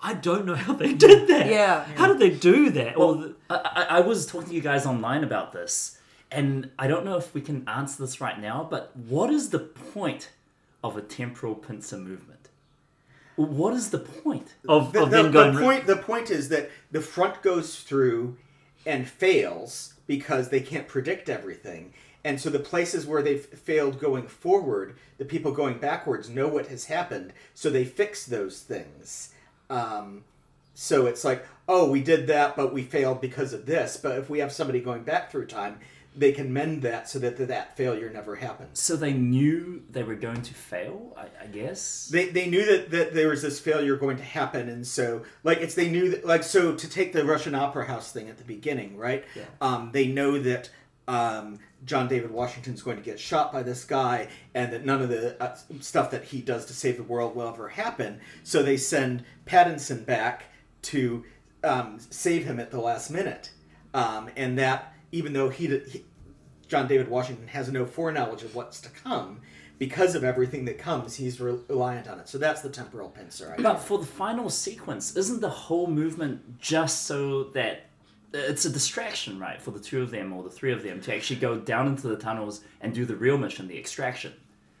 I 0.00 0.14
don't 0.14 0.44
know 0.44 0.54
how 0.54 0.74
they 0.74 0.92
did 1.06 1.28
that. 1.28 1.46
Yeah. 1.46 1.84
How 1.96 2.06
did 2.06 2.18
they 2.18 2.30
do 2.30 2.70
that? 2.70 2.96
or 2.96 3.14
the, 3.16 3.34
I, 3.48 3.54
I, 3.54 3.82
I 3.96 4.00
was 4.00 4.26
talking 4.26 4.48
to 4.48 4.54
you 4.54 4.60
guys 4.60 4.86
online 4.86 5.24
about 5.24 5.52
this, 5.52 5.98
and 6.30 6.70
I 6.78 6.86
don't 6.86 7.04
know 7.04 7.16
if 7.16 7.32
we 7.34 7.40
can 7.40 7.66
answer 7.68 8.02
this 8.02 8.20
right 8.20 8.38
now, 8.38 8.66
but 8.68 8.94
what 8.96 9.30
is 9.30 9.50
the 9.50 9.58
point 9.58 10.30
of 10.84 10.96
a 10.96 11.02
temporal 11.02 11.54
pincer 11.54 11.96
movement? 11.96 12.48
What 13.36 13.74
is 13.74 13.90
the 13.90 13.98
point? 13.98 14.54
of, 14.68 14.92
the, 14.92 15.02
of 15.02 15.10
the- 15.10 15.22
them 15.22 15.32
going 15.32 15.54
the 15.54 15.60
point 15.60 15.86
the 15.86 15.96
point 15.96 16.30
is 16.30 16.48
that 16.48 16.70
the 16.90 17.00
front 17.00 17.42
goes 17.42 17.80
through 17.80 18.36
and 18.86 19.08
fails 19.08 19.94
because 20.06 20.48
they 20.48 20.60
can't 20.60 20.88
predict 20.88 21.28
everything. 21.28 21.92
And 22.24 22.40
so 22.40 22.50
the 22.50 22.58
places 22.58 23.06
where 23.06 23.22
they've 23.22 23.44
failed 23.44 24.00
going 24.00 24.26
forward 24.26 24.96
the 25.18 25.24
people 25.24 25.52
going 25.52 25.78
backwards 25.78 26.28
know 26.28 26.48
what 26.48 26.66
has 26.66 26.86
happened 26.86 27.32
so 27.54 27.70
they 27.70 27.84
fix 27.84 28.24
those 28.24 28.60
things. 28.60 29.32
Um, 29.68 30.24
so 30.74 31.06
it's 31.06 31.24
like 31.24 31.44
oh 31.68 31.90
we 31.90 32.02
did 32.02 32.26
that 32.28 32.56
but 32.56 32.72
we 32.72 32.82
failed 32.82 33.20
because 33.20 33.52
of 33.52 33.66
this. 33.66 33.96
But 33.96 34.18
if 34.18 34.30
we 34.30 34.38
have 34.38 34.52
somebody 34.52 34.80
going 34.80 35.02
back 35.02 35.30
through 35.30 35.46
time 35.46 35.80
they 36.18 36.32
can 36.32 36.52
mend 36.52 36.82
that 36.82 37.08
so 37.08 37.18
that 37.18 37.36
that 37.36 37.76
failure 37.76 38.08
never 38.10 38.36
happens 38.36 38.80
So 38.80 38.96
they 38.96 39.12
knew 39.12 39.82
they 39.90 40.02
were 40.02 40.14
going 40.14 40.42
to 40.42 40.54
fail, 40.54 41.14
I, 41.16 41.44
I 41.44 41.46
guess. 41.46 42.08
they, 42.10 42.30
they 42.30 42.48
knew 42.48 42.64
that, 42.64 42.90
that 42.90 43.14
there 43.14 43.28
was 43.28 43.42
this 43.42 43.60
failure 43.60 43.96
going 43.96 44.16
to 44.16 44.22
happen 44.22 44.68
and 44.68 44.86
so 44.86 45.22
like 45.44 45.58
it's 45.58 45.74
they 45.74 45.88
knew 45.90 46.10
that 46.10 46.24
like 46.24 46.42
so 46.42 46.74
to 46.74 46.88
take 46.88 47.12
the 47.12 47.24
russian 47.24 47.54
opera 47.54 47.86
house 47.86 48.12
thing 48.12 48.28
at 48.28 48.38
the 48.38 48.44
beginning 48.44 48.96
right 48.96 49.24
Yeah. 49.34 49.44
um, 49.60 49.90
they 49.92 50.06
know 50.06 50.38
that 50.40 50.70
um, 51.08 51.58
john 51.84 52.08
david 52.08 52.30
washington's 52.30 52.82
going 52.82 52.96
to 52.96 53.02
get 53.02 53.20
shot 53.20 53.52
by 53.52 53.62
this 53.62 53.84
guy 53.84 54.28
and 54.54 54.72
that 54.72 54.84
none 54.84 55.02
of 55.02 55.08
the 55.08 55.40
uh, 55.42 55.54
stuff 55.80 56.10
that 56.10 56.24
he 56.24 56.40
does 56.40 56.64
to 56.66 56.72
save 56.72 56.96
the 56.96 57.02
world 57.02 57.36
will 57.36 57.48
ever 57.48 57.68
happen 57.68 58.20
so 58.42 58.62
they 58.62 58.76
send 58.76 59.22
pattinson 59.46 60.04
back 60.06 60.44
to 60.82 61.24
um, 61.64 61.98
save 62.10 62.44
him 62.44 62.60
at 62.60 62.70
the 62.70 62.80
last 62.80 63.10
minute, 63.10 63.50
um, 63.92 64.30
and 64.36 64.56
that 64.58 64.92
even 65.16 65.32
though 65.32 65.48
he, 65.48 65.66
he 65.66 66.04
John 66.68 66.86
David 66.88 67.08
Washington 67.08 67.48
has 67.48 67.70
no 67.70 67.86
foreknowledge 67.86 68.42
of 68.42 68.54
what's 68.54 68.80
to 68.82 68.88
come. 68.90 69.40
Because 69.78 70.14
of 70.14 70.24
everything 70.24 70.64
that 70.64 70.78
comes, 70.78 71.16
he's 71.16 71.38
reliant 71.38 72.08
on 72.08 72.18
it. 72.18 72.28
So 72.30 72.38
that's 72.38 72.62
the 72.62 72.70
temporal 72.70 73.10
pincer. 73.10 73.54
I 73.58 73.60
But 73.60 73.74
think. 73.74 73.86
for 73.86 73.98
the 73.98 74.06
final 74.06 74.48
sequence, 74.48 75.14
isn't 75.16 75.42
the 75.42 75.50
whole 75.50 75.86
movement 75.86 76.58
just 76.58 77.02
so 77.02 77.44
that 77.50 77.82
it's 78.32 78.64
a 78.64 78.70
distraction, 78.70 79.38
right, 79.38 79.60
for 79.60 79.72
the 79.72 79.78
two 79.78 80.00
of 80.00 80.10
them 80.10 80.32
or 80.32 80.42
the 80.42 80.48
three 80.48 80.72
of 80.72 80.82
them 80.82 81.02
to 81.02 81.14
actually 81.14 81.40
go 81.40 81.58
down 81.58 81.88
into 81.88 82.08
the 82.08 82.16
tunnels 82.16 82.62
and 82.80 82.94
do 82.94 83.04
the 83.04 83.16
real 83.16 83.36
mission, 83.36 83.68
the 83.68 83.78
extraction? 83.78 84.32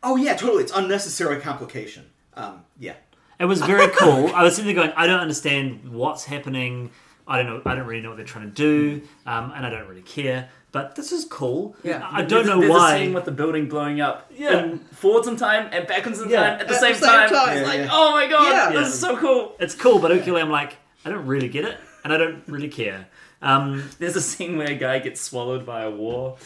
Oh 0.02 0.16
yeah, 0.16 0.34
totally. 0.34 0.62
It's 0.62 0.72
unnecessary 0.72 1.40
complication. 1.42 2.06
Um, 2.32 2.64
yeah. 2.78 2.94
It 3.38 3.44
was 3.44 3.60
very 3.60 3.88
cool. 3.98 4.34
I 4.34 4.42
was 4.42 4.56
sitting 4.56 4.74
there 4.74 4.82
going, 4.86 4.96
I 4.96 5.06
don't 5.06 5.20
understand 5.20 5.92
what's 5.92 6.24
happening. 6.24 6.90
I 7.28 7.36
don't 7.42 7.46
know. 7.46 7.62
I 7.70 7.74
don't 7.74 7.86
really 7.86 8.02
know 8.02 8.10
what 8.10 8.16
they're 8.16 8.26
trying 8.26 8.46
to 8.48 8.54
do, 8.54 9.02
um, 9.26 9.52
and 9.54 9.66
I 9.66 9.70
don't 9.70 9.88
really 9.88 10.02
care. 10.02 10.48
But 10.72 10.94
this 10.94 11.10
is 11.10 11.24
cool. 11.24 11.74
Yeah. 11.82 12.06
I 12.10 12.20
don't 12.22 12.28
There's- 12.28 12.46
know 12.46 12.60
there's 12.60 12.70
why. 12.70 12.96
A 12.96 12.98
scene 12.98 13.14
with 13.14 13.24
the 13.24 13.30
building 13.32 13.66
blowing 13.68 14.00
up, 14.00 14.30
Yeah. 14.36 14.58
in 14.64 14.78
forwards 14.92 15.26
in 15.26 15.36
time 15.36 15.68
and 15.72 15.86
backwards 15.86 16.20
in 16.20 16.28
Yeah. 16.28 16.42
time 16.50 16.60
at 16.60 16.68
the 16.68 16.74
At 16.74 16.80
same, 16.80 16.92
the 16.92 16.98
same 17.00 17.08
time. 17.08 17.28
time. 17.30 17.48
It's 17.56 17.60
Yeah, 17.62 17.66
like, 17.66 17.80
yeah. 17.80 17.88
oh 17.92 18.10
my 18.12 18.26
god, 18.28 18.52
Yeah. 18.52 18.68
this 18.70 18.80
Yeah. 18.80 18.86
is 18.88 18.98
so 19.00 19.16
cool. 19.16 19.56
It's 19.58 19.74
cool, 19.74 19.98
but 19.98 20.14
equally, 20.14 20.40
I'm 20.42 20.50
like, 20.50 20.76
I 21.04 21.10
don't 21.10 21.26
really 21.26 21.48
get 21.48 21.64
it, 21.64 21.78
and 22.04 22.12
I 22.12 22.16
don't 22.18 22.42
really 22.46 22.68
care. 22.68 23.06
Um, 23.42 23.88
There's 23.98 24.16
a 24.16 24.20
scene 24.20 24.56
where 24.58 24.70
a 24.70 24.74
guy 24.74 24.98
gets 24.98 25.20
swallowed 25.20 25.64
by 25.66 25.82
a 25.82 25.90
war. 25.90 26.36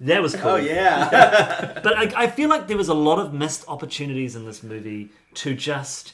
that 0.00 0.22
was 0.22 0.34
cool. 0.36 0.52
Oh 0.52 0.56
yeah. 0.56 1.80
But 1.82 1.96
I, 1.96 2.24
I 2.24 2.26
feel 2.28 2.48
like 2.48 2.68
there 2.68 2.76
was 2.76 2.88
a 2.88 2.94
lot 2.94 3.18
of 3.18 3.32
missed 3.32 3.64
opportunities 3.68 4.36
in 4.36 4.46
this 4.46 4.62
movie 4.62 5.10
to 5.34 5.54
just 5.54 6.12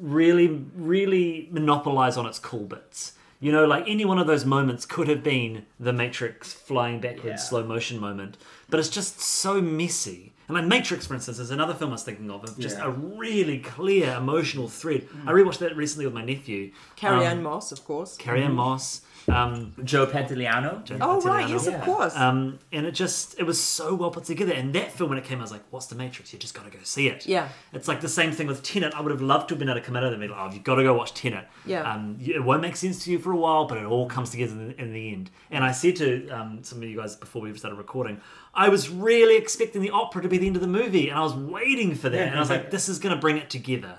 really, 0.00 0.64
really 0.74 1.48
monopolize 1.52 2.16
on 2.16 2.26
its 2.26 2.38
cool 2.38 2.64
bits. 2.64 3.12
You 3.42 3.52
know, 3.52 3.64
like 3.64 3.84
any 3.86 4.04
one 4.04 4.18
of 4.18 4.26
those 4.26 4.44
moments 4.44 4.84
could 4.84 5.08
have 5.08 5.22
been 5.22 5.64
the 5.78 5.92
Matrix 5.94 6.52
flying 6.52 7.00
backwards 7.00 7.24
Yeah. 7.24 7.36
slow 7.36 7.64
motion 7.64 7.98
moment, 7.98 8.36
but 8.68 8.78
it's 8.80 8.90
just 8.90 9.20
so 9.20 9.60
messy. 9.62 10.32
And 10.46 10.56
like 10.56 10.66
Matrix, 10.66 11.06
for 11.06 11.14
instance, 11.14 11.38
is 11.38 11.50
another 11.50 11.72
film 11.74 11.90
I 11.90 11.94
was 11.94 12.02
thinking 12.02 12.30
of, 12.30 12.44
of 12.44 12.58
just 12.58 12.76
Yeah. 12.76 12.86
a 12.86 12.90
really 12.90 13.58
clear 13.60 14.14
emotional 14.14 14.68
thread. 14.68 15.08
I 15.26 15.32
rewatched 15.32 15.58
that 15.58 15.74
recently 15.76 16.04
with 16.06 16.14
my 16.14 16.24
nephew. 16.24 16.72
Carrie 16.96 17.18
um, 17.24 17.38
Ann 17.38 17.42
Moss, 17.42 17.72
of 17.72 17.84
course. 17.84 18.16
Carrie 18.16 18.42
Ann 18.42 18.54
Moss. 18.54 19.02
Um, 19.28 19.74
Joe 19.84 20.06
Pantoliano. 20.06 20.82
Oh 21.00 21.20
right, 21.22 21.48
yes, 21.48 21.66
of 21.66 21.80
course. 21.82 22.16
um, 22.16 22.58
and 22.72 22.86
it 22.86 22.92
just 22.92 23.38
it 23.38 23.44
was 23.44 23.60
so 23.60 23.94
well 23.94 24.10
put 24.10 24.24
together. 24.24 24.52
And 24.52 24.74
that 24.74 24.92
film 24.92 25.10
when 25.10 25.18
it 25.18 25.24
came, 25.24 25.38
I 25.38 25.42
was 25.42 25.52
like, 25.52 25.62
"What's 25.70 25.86
the 25.86 25.94
Matrix? 25.94 26.32
You 26.32 26.38
just 26.38 26.54
got 26.54 26.64
to 26.64 26.70
go 26.70 26.78
see 26.82 27.08
it." 27.08 27.26
Yeah. 27.26 27.48
it's 27.72 27.88
like 27.88 28.00
the 28.00 28.08
same 28.08 28.32
thing 28.32 28.46
with 28.46 28.62
Tenet. 28.62 28.94
I 28.94 29.00
would 29.00 29.10
have 29.10 29.22
loved 29.22 29.48
to 29.48 29.54
have 29.54 29.58
been 29.58 29.68
able 29.68 29.80
to 29.80 29.84
come 29.86 29.96
out 29.96 30.04
of 30.04 30.10
the 30.10 30.14
and 30.14 30.22
be 30.22 30.28
like, 30.28 30.38
"Oh, 30.38 30.52
you've 30.52 30.64
got 30.64 30.76
to 30.76 30.82
go 30.82 30.94
watch 30.94 31.14
Tenet." 31.14 31.46
Yeah. 31.66 31.90
um, 31.92 32.18
it 32.20 32.42
won't 32.42 32.62
make 32.62 32.76
sense 32.76 33.04
to 33.04 33.10
you 33.12 33.18
for 33.18 33.32
a 33.32 33.36
while, 33.36 33.66
but 33.66 33.78
it 33.78 33.84
all 33.84 34.06
comes 34.06 34.30
together 34.30 34.52
in, 34.52 34.72
in 34.72 34.92
the 34.92 35.12
end. 35.12 35.30
And 35.50 35.64
I 35.64 35.72
said 35.72 35.96
to 35.96 36.28
um, 36.30 36.62
some 36.62 36.78
of 36.78 36.84
you 36.88 36.96
guys 36.96 37.16
before 37.16 37.42
we 37.42 37.56
started 37.56 37.76
recording, 37.76 38.20
I 38.54 38.68
was 38.68 38.88
really 38.88 39.36
expecting 39.36 39.82
the 39.82 39.90
opera 39.90 40.22
to 40.22 40.28
be 40.28 40.38
the 40.38 40.46
end 40.46 40.56
of 40.56 40.62
the 40.62 40.68
movie, 40.68 41.08
and 41.08 41.18
I 41.18 41.22
was 41.22 41.34
waiting 41.34 41.94
for 41.94 42.08
that. 42.08 42.28
And 42.28 42.36
I 42.36 42.40
was 42.40 42.50
like, 42.50 42.70
"This 42.70 42.88
is 42.88 42.98
going 42.98 43.14
to 43.14 43.20
bring 43.20 43.36
it 43.36 43.50
together." 43.50 43.98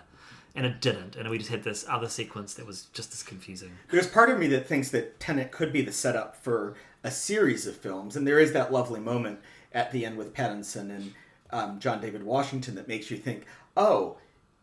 And 0.53 0.65
it 0.65 0.81
didn't, 0.81 1.15
and 1.15 1.29
we 1.29 1.37
just 1.37 1.49
had 1.49 1.63
this 1.63 1.85
other 1.87 2.09
sequence 2.09 2.53
that 2.55 2.65
was 2.67 2.87
just 2.93 3.13
as 3.13 3.23
confusing. 3.23 3.71
There's 3.89 4.07
part 4.07 4.29
of 4.29 4.37
me 4.37 4.47
that 4.47 4.67
thinks 4.67 4.89
that 4.89 5.17
Tenet 5.19 5.49
could 5.51 5.71
be 5.71 5.81
the 5.81 5.93
setup 5.93 6.35
for 6.35 6.75
a 7.05 7.11
series 7.11 7.65
of 7.67 7.77
films, 7.77 8.17
and 8.17 8.27
there 8.27 8.37
is 8.39 8.51
that 8.51 8.71
lovely 8.73 8.99
moment 8.99 9.39
at 9.73 9.91
the 9.93 10.05
end 10.05 10.17
with 10.17 10.33
Pattinson 10.33 10.89
and 10.89 11.13
um, 11.51 11.79
John 11.79 12.01
David 12.01 12.23
Washington 12.23 12.75
that 12.75 12.87
makes 12.89 13.09
you 13.09 13.15
think, 13.17 13.45
oh, 13.77 14.17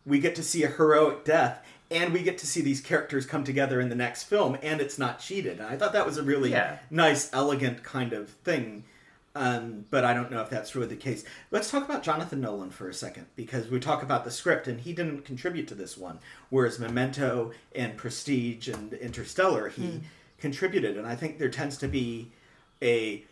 we 0.04 0.18
get 0.18 0.34
to 0.36 0.42
see 0.42 0.62
a 0.62 0.68
heroic 0.68 1.24
death, 1.24 1.64
and 1.90 2.12
we 2.12 2.22
get 2.22 2.36
to 2.38 2.46
see 2.46 2.60
these 2.60 2.82
characters 2.82 3.24
come 3.24 3.44
together 3.44 3.80
in 3.80 3.88
the 3.88 3.94
next 3.94 4.24
film, 4.24 4.58
and 4.62 4.82
it's 4.82 4.98
not 4.98 5.20
cheated. 5.20 5.58
And 5.58 5.68
I 5.68 5.76
thought 5.76 5.94
that 5.94 6.04
was 6.06 6.18
a 6.18 6.22
really 6.22 6.50
Yeah. 6.50 6.78
nice, 6.90 7.30
elegant 7.32 7.82
kind 7.82 8.12
of 8.12 8.28
thing. 8.28 8.84
Um, 9.38 9.84
but 9.88 10.04
I 10.04 10.14
don't 10.14 10.32
know 10.32 10.42
if 10.42 10.50
that's 10.50 10.74
really 10.74 10.88
the 10.88 10.96
case. 10.96 11.24
Let's 11.52 11.70
talk 11.70 11.84
about 11.84 12.02
Jonathan 12.02 12.40
Nolan 12.40 12.70
for 12.70 12.88
a 12.88 12.94
second, 12.94 13.26
because 13.36 13.68
we 13.68 13.78
talk 13.78 14.02
about 14.02 14.24
the 14.24 14.32
script, 14.32 14.66
and 14.66 14.80
he 14.80 14.92
didn't 14.92 15.24
contribute 15.24 15.68
to 15.68 15.76
this 15.76 15.96
one, 15.96 16.18
whereas 16.50 16.80
Memento 16.80 17.52
and 17.72 17.96
Prestige 17.96 18.66
and 18.66 18.92
Interstellar, 18.94 19.68
he 19.68 20.00
contributed. 20.40 20.96
And 20.96 21.06
I 21.06 21.14
think 21.14 21.38
there 21.38 21.48
tends 21.48 21.76
to 21.78 21.86
be 21.86 22.32
a 22.82 23.22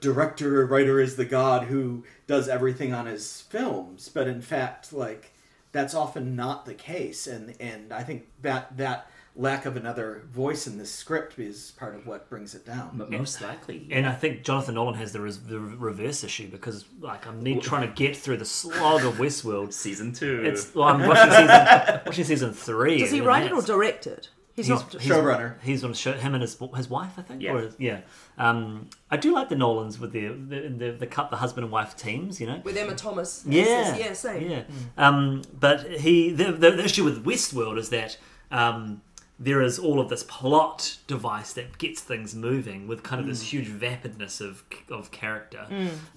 director, 0.00 0.60
a 0.60 0.66
writer 0.66 1.00
is 1.00 1.16
the 1.16 1.24
god 1.24 1.68
who 1.68 2.04
does 2.26 2.46
everything 2.46 2.92
on 2.92 3.06
his 3.06 3.40
films, 3.40 4.10
but 4.12 4.28
in 4.28 4.42
fact, 4.42 4.92
like 4.92 5.32
that's 5.72 5.94
often 5.94 6.36
not 6.36 6.66
the 6.66 6.74
case, 6.74 7.26
and 7.26 7.54
and 7.58 7.92
I 7.92 8.02
think 8.02 8.26
that 8.42 8.76
that 8.76 9.10
lack 9.36 9.66
of 9.66 9.76
another 9.76 10.22
voice 10.32 10.66
in 10.66 10.78
this 10.78 10.90
script 10.90 11.38
is 11.38 11.72
part 11.72 11.94
of 11.94 12.06
what 12.06 12.28
brings 12.28 12.54
it 12.54 12.64
down. 12.64 12.92
But 12.94 13.10
most 13.10 13.40
likely. 13.42 13.86
And 13.90 14.06
I 14.06 14.12
think 14.12 14.42
Jonathan 14.42 14.74
Nolan 14.74 14.94
has 14.94 15.12
the, 15.12 15.20
res- 15.20 15.42
the 15.42 15.60
reverse 15.60 16.24
issue 16.24 16.48
because, 16.48 16.86
like, 17.00 17.26
I'm 17.26 17.42
need 17.42 17.62
trying 17.62 17.86
to 17.86 17.94
get 17.94 18.16
through 18.16 18.38
the 18.38 18.44
slog 18.46 19.04
of 19.04 19.14
Westworld. 19.14 19.72
Season 19.86 20.12
two. 20.12 20.42
It's 20.44 20.74
well, 20.74 20.88
I'm 20.88 21.06
watching 21.06 21.30
season, 21.30 22.00
watching 22.06 22.24
season 22.24 22.52
three. 22.52 22.98
Does 22.98 23.10
he 23.10 23.20
write 23.20 23.44
it 23.44 23.52
or 23.52 23.62
direct 23.62 24.06
it? 24.06 24.30
He's, 24.54 24.68
He's, 24.68 24.70
not. 24.70 24.92
he's 24.92 25.12
Showrunner. 25.12 25.60
He's 25.62 25.84
on 25.84 25.92
show 25.92 26.12
him 26.14 26.32
and 26.34 26.40
his 26.40 26.56
his 26.74 26.88
wife, 26.88 27.18
I 27.18 27.22
think. 27.22 27.42
Yeah. 27.42 27.52
Or, 27.52 27.70
yeah. 27.78 28.00
Um, 28.38 28.88
I 29.10 29.18
do 29.18 29.34
like 29.34 29.50
the 29.50 29.54
Nolans 29.54 29.98
with 29.98 30.12
the 30.12 30.28
the, 30.28 30.68
the 30.68 30.90
the 30.92 31.06
cut 31.06 31.28
the 31.28 31.36
husband 31.36 31.64
and 31.64 31.70
wife 31.72 31.94
teams. 31.94 32.40
You 32.40 32.46
know. 32.46 32.62
with 32.64 32.74
Emma 32.74 32.94
Thomas. 32.94 33.44
Yeah, 33.46 33.62
Yes, 33.62 33.98
yes, 33.98 34.06
yeah, 34.06 34.12
same. 34.14 34.50
Yeah, 34.50 34.62
um, 34.96 35.42
but 35.60 36.00
he 36.00 36.30
the, 36.30 36.52
the 36.52 36.70
the 36.70 36.84
issue 36.84 37.04
with 37.04 37.22
Westworld 37.22 37.76
is 37.76 37.90
that 37.90 38.16
um, 38.50 39.02
there 39.38 39.60
is 39.60 39.78
all 39.78 40.00
of 40.00 40.08
this 40.08 40.22
plot 40.22 40.96
device 41.06 41.52
that 41.52 41.78
gets 41.78 42.00
things 42.00 42.34
moving 42.34 42.86
with 42.86 43.02
kind 43.02 43.20
of 43.20 43.26
this 43.26 43.52
huge 43.52 43.68
vapidness 43.68 44.40
of 44.40 44.64
of 44.90 45.10
character, 45.10 45.66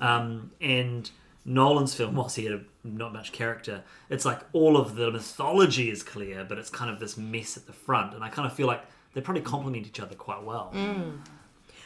um, 0.02 0.52
and 0.62 1.12
Nolan's 1.46 1.96
film, 1.96 2.16
whilst 2.16 2.36
he 2.36 2.46
had 2.46 2.54
a, 2.54 2.62
not 2.84 3.12
much 3.14 3.32
character, 3.32 3.84
it's 4.10 4.26
like 4.26 4.42
all 4.54 4.78
of 4.78 4.96
the 4.96 5.12
mythology 5.12 5.90
is 5.90 6.04
clear, 6.04 6.46
but 6.48 6.58
it's 6.58 6.70
kind 6.70 6.92
of 6.92 7.00
this 7.00 7.18
mess 7.18 7.58
at 7.58 7.66
the 7.66 7.74
front, 7.74 8.14
and 8.14 8.24
I 8.24 8.30
kind 8.30 8.46
of 8.46 8.54
feel 8.54 8.68
like 8.68 8.84
they 9.14 9.22
probably 9.22 9.42
complement 9.42 9.88
each 9.88 10.00
other 10.00 10.16
quite 10.16 10.44
well. 10.44 10.72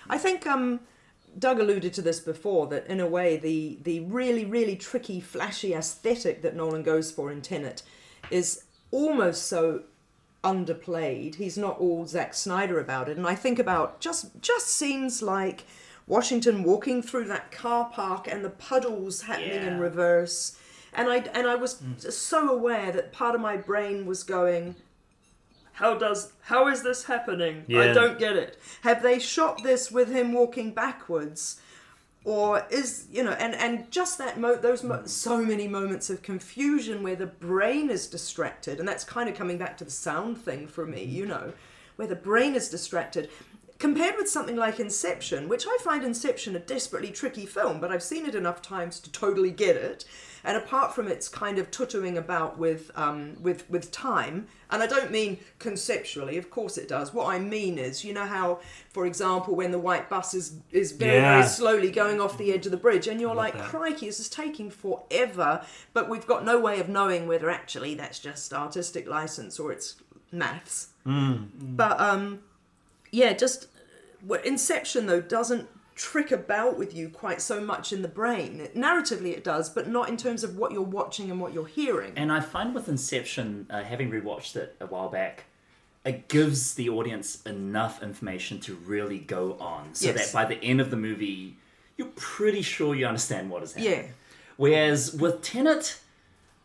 I 0.10 0.18
think 0.18 0.46
um, 0.46 0.82
Doug 1.40 1.60
alluded 1.60 1.94
to 1.94 2.02
this 2.02 2.20
before 2.20 2.68
that 2.68 2.86
in 2.88 3.00
a 3.00 3.08
way 3.08 3.38
the 3.38 3.80
the 3.84 4.02
really 4.02 4.46
really 4.46 4.76
tricky 4.76 5.20
flashy 5.22 5.74
aesthetic 5.74 6.42
that 6.42 6.56
Nolan 6.56 6.84
goes 6.84 7.12
for 7.12 7.32
in 7.32 7.42
Tenet 7.42 7.84
is 8.30 8.66
almost 8.92 9.48
so 9.48 9.84
underplayed. 10.44 11.36
He's 11.36 11.58
not 11.58 11.80
all 11.80 12.06
Zack 12.06 12.34
Snyder 12.34 12.80
about 12.80 13.10
it, 13.10 13.18
and 13.18 13.28
I 13.28 13.36
think 13.36 13.60
about 13.60 14.00
just 14.00 14.42
just 14.42 14.68
scenes 14.68 15.22
like 15.22 15.64
Washington 16.08 16.64
walking 16.64 17.02
through 17.02 17.26
that 17.26 17.52
car 17.52 17.90
park 17.92 18.28
and 18.28 18.44
the 18.44 18.50
puddles 18.50 19.22
happening 19.24 19.64
in 19.64 19.80
reverse. 19.80 20.58
And 20.94 21.10
I 21.10 21.18
and 21.34 21.48
I 21.48 21.56
was 21.56 21.76
mm. 21.76 22.12
so 22.12 22.50
aware 22.50 22.92
that 22.92 23.12
part 23.12 23.36
of 23.36 23.42
my 23.42 23.58
brain 23.58 24.06
was 24.06 24.24
going, 24.24 24.76
how 25.74 25.96
does 25.96 26.34
how 26.42 26.68
is 26.68 26.84
this 26.84 27.06
happening? 27.06 27.66
I 27.70 27.94
don't 27.94 28.20
get 28.20 28.36
it. 28.36 28.60
Have 28.82 29.02
they 29.02 29.20
shot 29.20 29.64
this 29.64 29.92
with 29.92 30.10
him 30.10 30.34
walking 30.34 30.72
backwards? 30.72 31.60
Or 32.26 32.66
is 32.70 33.08
you 33.12 33.24
know, 33.24 33.32
and 33.32 33.54
and 33.56 33.92
just 33.92 34.18
that 34.18 34.40
mo- 34.40 34.56
those 34.56 34.82
mo- 34.84 35.06
so 35.06 35.44
many 35.44 35.68
moments 35.68 36.10
of 36.10 36.22
confusion 36.22 37.04
where 37.04 37.18
the 37.18 37.26
brain 37.26 37.90
is 37.90 38.08
distracted, 38.08 38.80
and 38.80 38.88
that's 38.88 39.04
kind 39.04 39.28
of 39.28 39.36
coming 39.36 39.58
back 39.58 39.78
to 39.78 39.84
the 39.84 39.92
sound 39.92 40.38
thing 40.38 40.68
for 40.68 40.86
me, 40.86 41.04
you 41.04 41.24
mm-hmm. 41.24 41.32
know, 41.32 41.54
where 41.98 42.08
the 42.08 42.16
brain 42.16 42.56
is 42.56 42.70
distracted. 42.70 43.30
Compared 43.84 44.16
with 44.16 44.30
something 44.30 44.56
like 44.56 44.80
Inception, 44.80 45.50
which 45.50 45.66
I 45.68 45.78
find 45.82 46.06
Inception 46.06 46.56
a 46.56 46.60
desperately 46.60 47.12
tricky 47.12 47.46
film, 47.46 47.82
but 47.82 47.92
I've 47.92 48.02
seen 48.02 48.26
it 48.26 48.34
enough 48.34 48.62
times 48.62 48.98
to 49.02 49.12
totally 49.12 49.52
get 49.52 49.76
it. 49.76 50.06
And 50.46 50.56
apart 50.56 50.96
from 50.96 51.10
its 51.10 51.28
kind 51.28 51.58
of 51.60 51.70
tuttering 51.70 52.18
about 52.18 52.58
with 52.58 52.92
um, 52.96 53.36
with 53.42 53.70
with 53.70 53.92
time, 53.92 54.48
and 54.72 54.82
I 54.82 54.88
don't 54.88 55.12
mean 55.12 55.40
conceptually, 55.60 56.38
of 56.38 56.50
course 56.50 56.78
it 56.78 56.88
does. 56.88 57.14
What 57.14 57.28
I 57.28 57.40
mean 57.40 57.78
is, 57.78 58.06
you 58.06 58.14
know 58.14 58.26
how, 58.26 58.60
for 58.94 59.06
example, 59.06 59.54
when 59.54 59.72
the 59.72 59.80
white 59.80 60.10
bus 60.10 60.34
is 60.34 60.54
is 60.72 60.94
very 60.94 61.16
Yeah. 61.18 61.40
very 61.40 61.50
slowly 61.50 61.92
going 61.92 62.22
off 62.22 62.38
the 62.38 62.54
edge 62.54 62.66
of 62.66 62.72
the 62.72 62.78
bridge, 62.78 63.10
and 63.10 63.20
you're 63.20 63.36
like, 63.36 63.54
that. 63.54 63.68
crikey, 63.68 64.06
this 64.06 64.22
is 64.22 64.30
taking 64.30 64.72
forever, 64.72 65.62
but 65.92 66.08
we've 66.08 66.26
got 66.26 66.46
no 66.46 66.58
way 66.58 66.80
of 66.80 66.88
knowing 66.88 67.28
whether 67.28 67.50
actually 67.50 67.96
that's 67.96 68.20
just 68.20 68.54
artistic 68.54 69.10
license 69.10 69.60
or 69.60 69.74
it's 69.74 69.98
maths. 70.32 70.88
But 71.06 72.00
um, 72.00 72.40
yeah, 73.12 73.34
just 73.34 73.68
what 74.26 74.46
Inception 74.46 75.06
though 75.06 75.22
doesn't 75.22 75.68
trick 75.96 76.32
about 76.32 76.78
with 76.78 76.96
you 76.96 77.08
quite 77.10 77.42
so 77.42 77.62
much 77.62 77.94
in 77.94 78.02
the 78.02 78.08
brain. 78.08 78.68
Narratively, 78.76 79.28
it 79.32 79.44
does, 79.44 79.70
but 79.70 79.88
not 79.88 80.10
in 80.10 80.18
terms 80.18 80.44
of 80.44 80.58
what 80.58 80.72
you're 80.72 80.82
watching 80.82 81.30
and 81.30 81.40
what 81.40 81.54
you're 81.54 81.68
hearing. 81.68 82.14
And 82.16 82.32
I 82.32 82.40
find 82.40 82.74
with 82.74 82.90
Inception, 82.90 83.68
uh, 83.70 83.84
having 83.84 84.10
rewatched 84.10 84.56
it 84.56 84.76
a 84.80 84.88
while 84.88 85.10
back, 85.10 85.44
it 86.04 86.28
gives 86.30 86.74
the 86.74 86.90
audience 86.90 87.42
enough 87.44 88.02
information 88.02 88.60
to 88.62 88.74
really 88.76 89.20
go 89.20 89.54
on, 89.60 89.94
so 89.94 90.08
Yes. 90.08 90.32
that 90.32 90.34
by 90.34 90.46
the 90.46 90.62
end 90.64 90.82
of 90.82 90.90
the 90.90 90.98
movie, 90.98 91.58
you're 91.96 92.10
pretty 92.16 92.62
sure 92.64 92.96
you 92.96 93.06
understand 93.06 93.50
what 93.52 93.62
is 93.62 93.74
happening. 93.74 93.92
yeah, 94.06 94.08
Whereas 94.58 95.14
with 95.14 95.42
Tenet, 95.44 96.00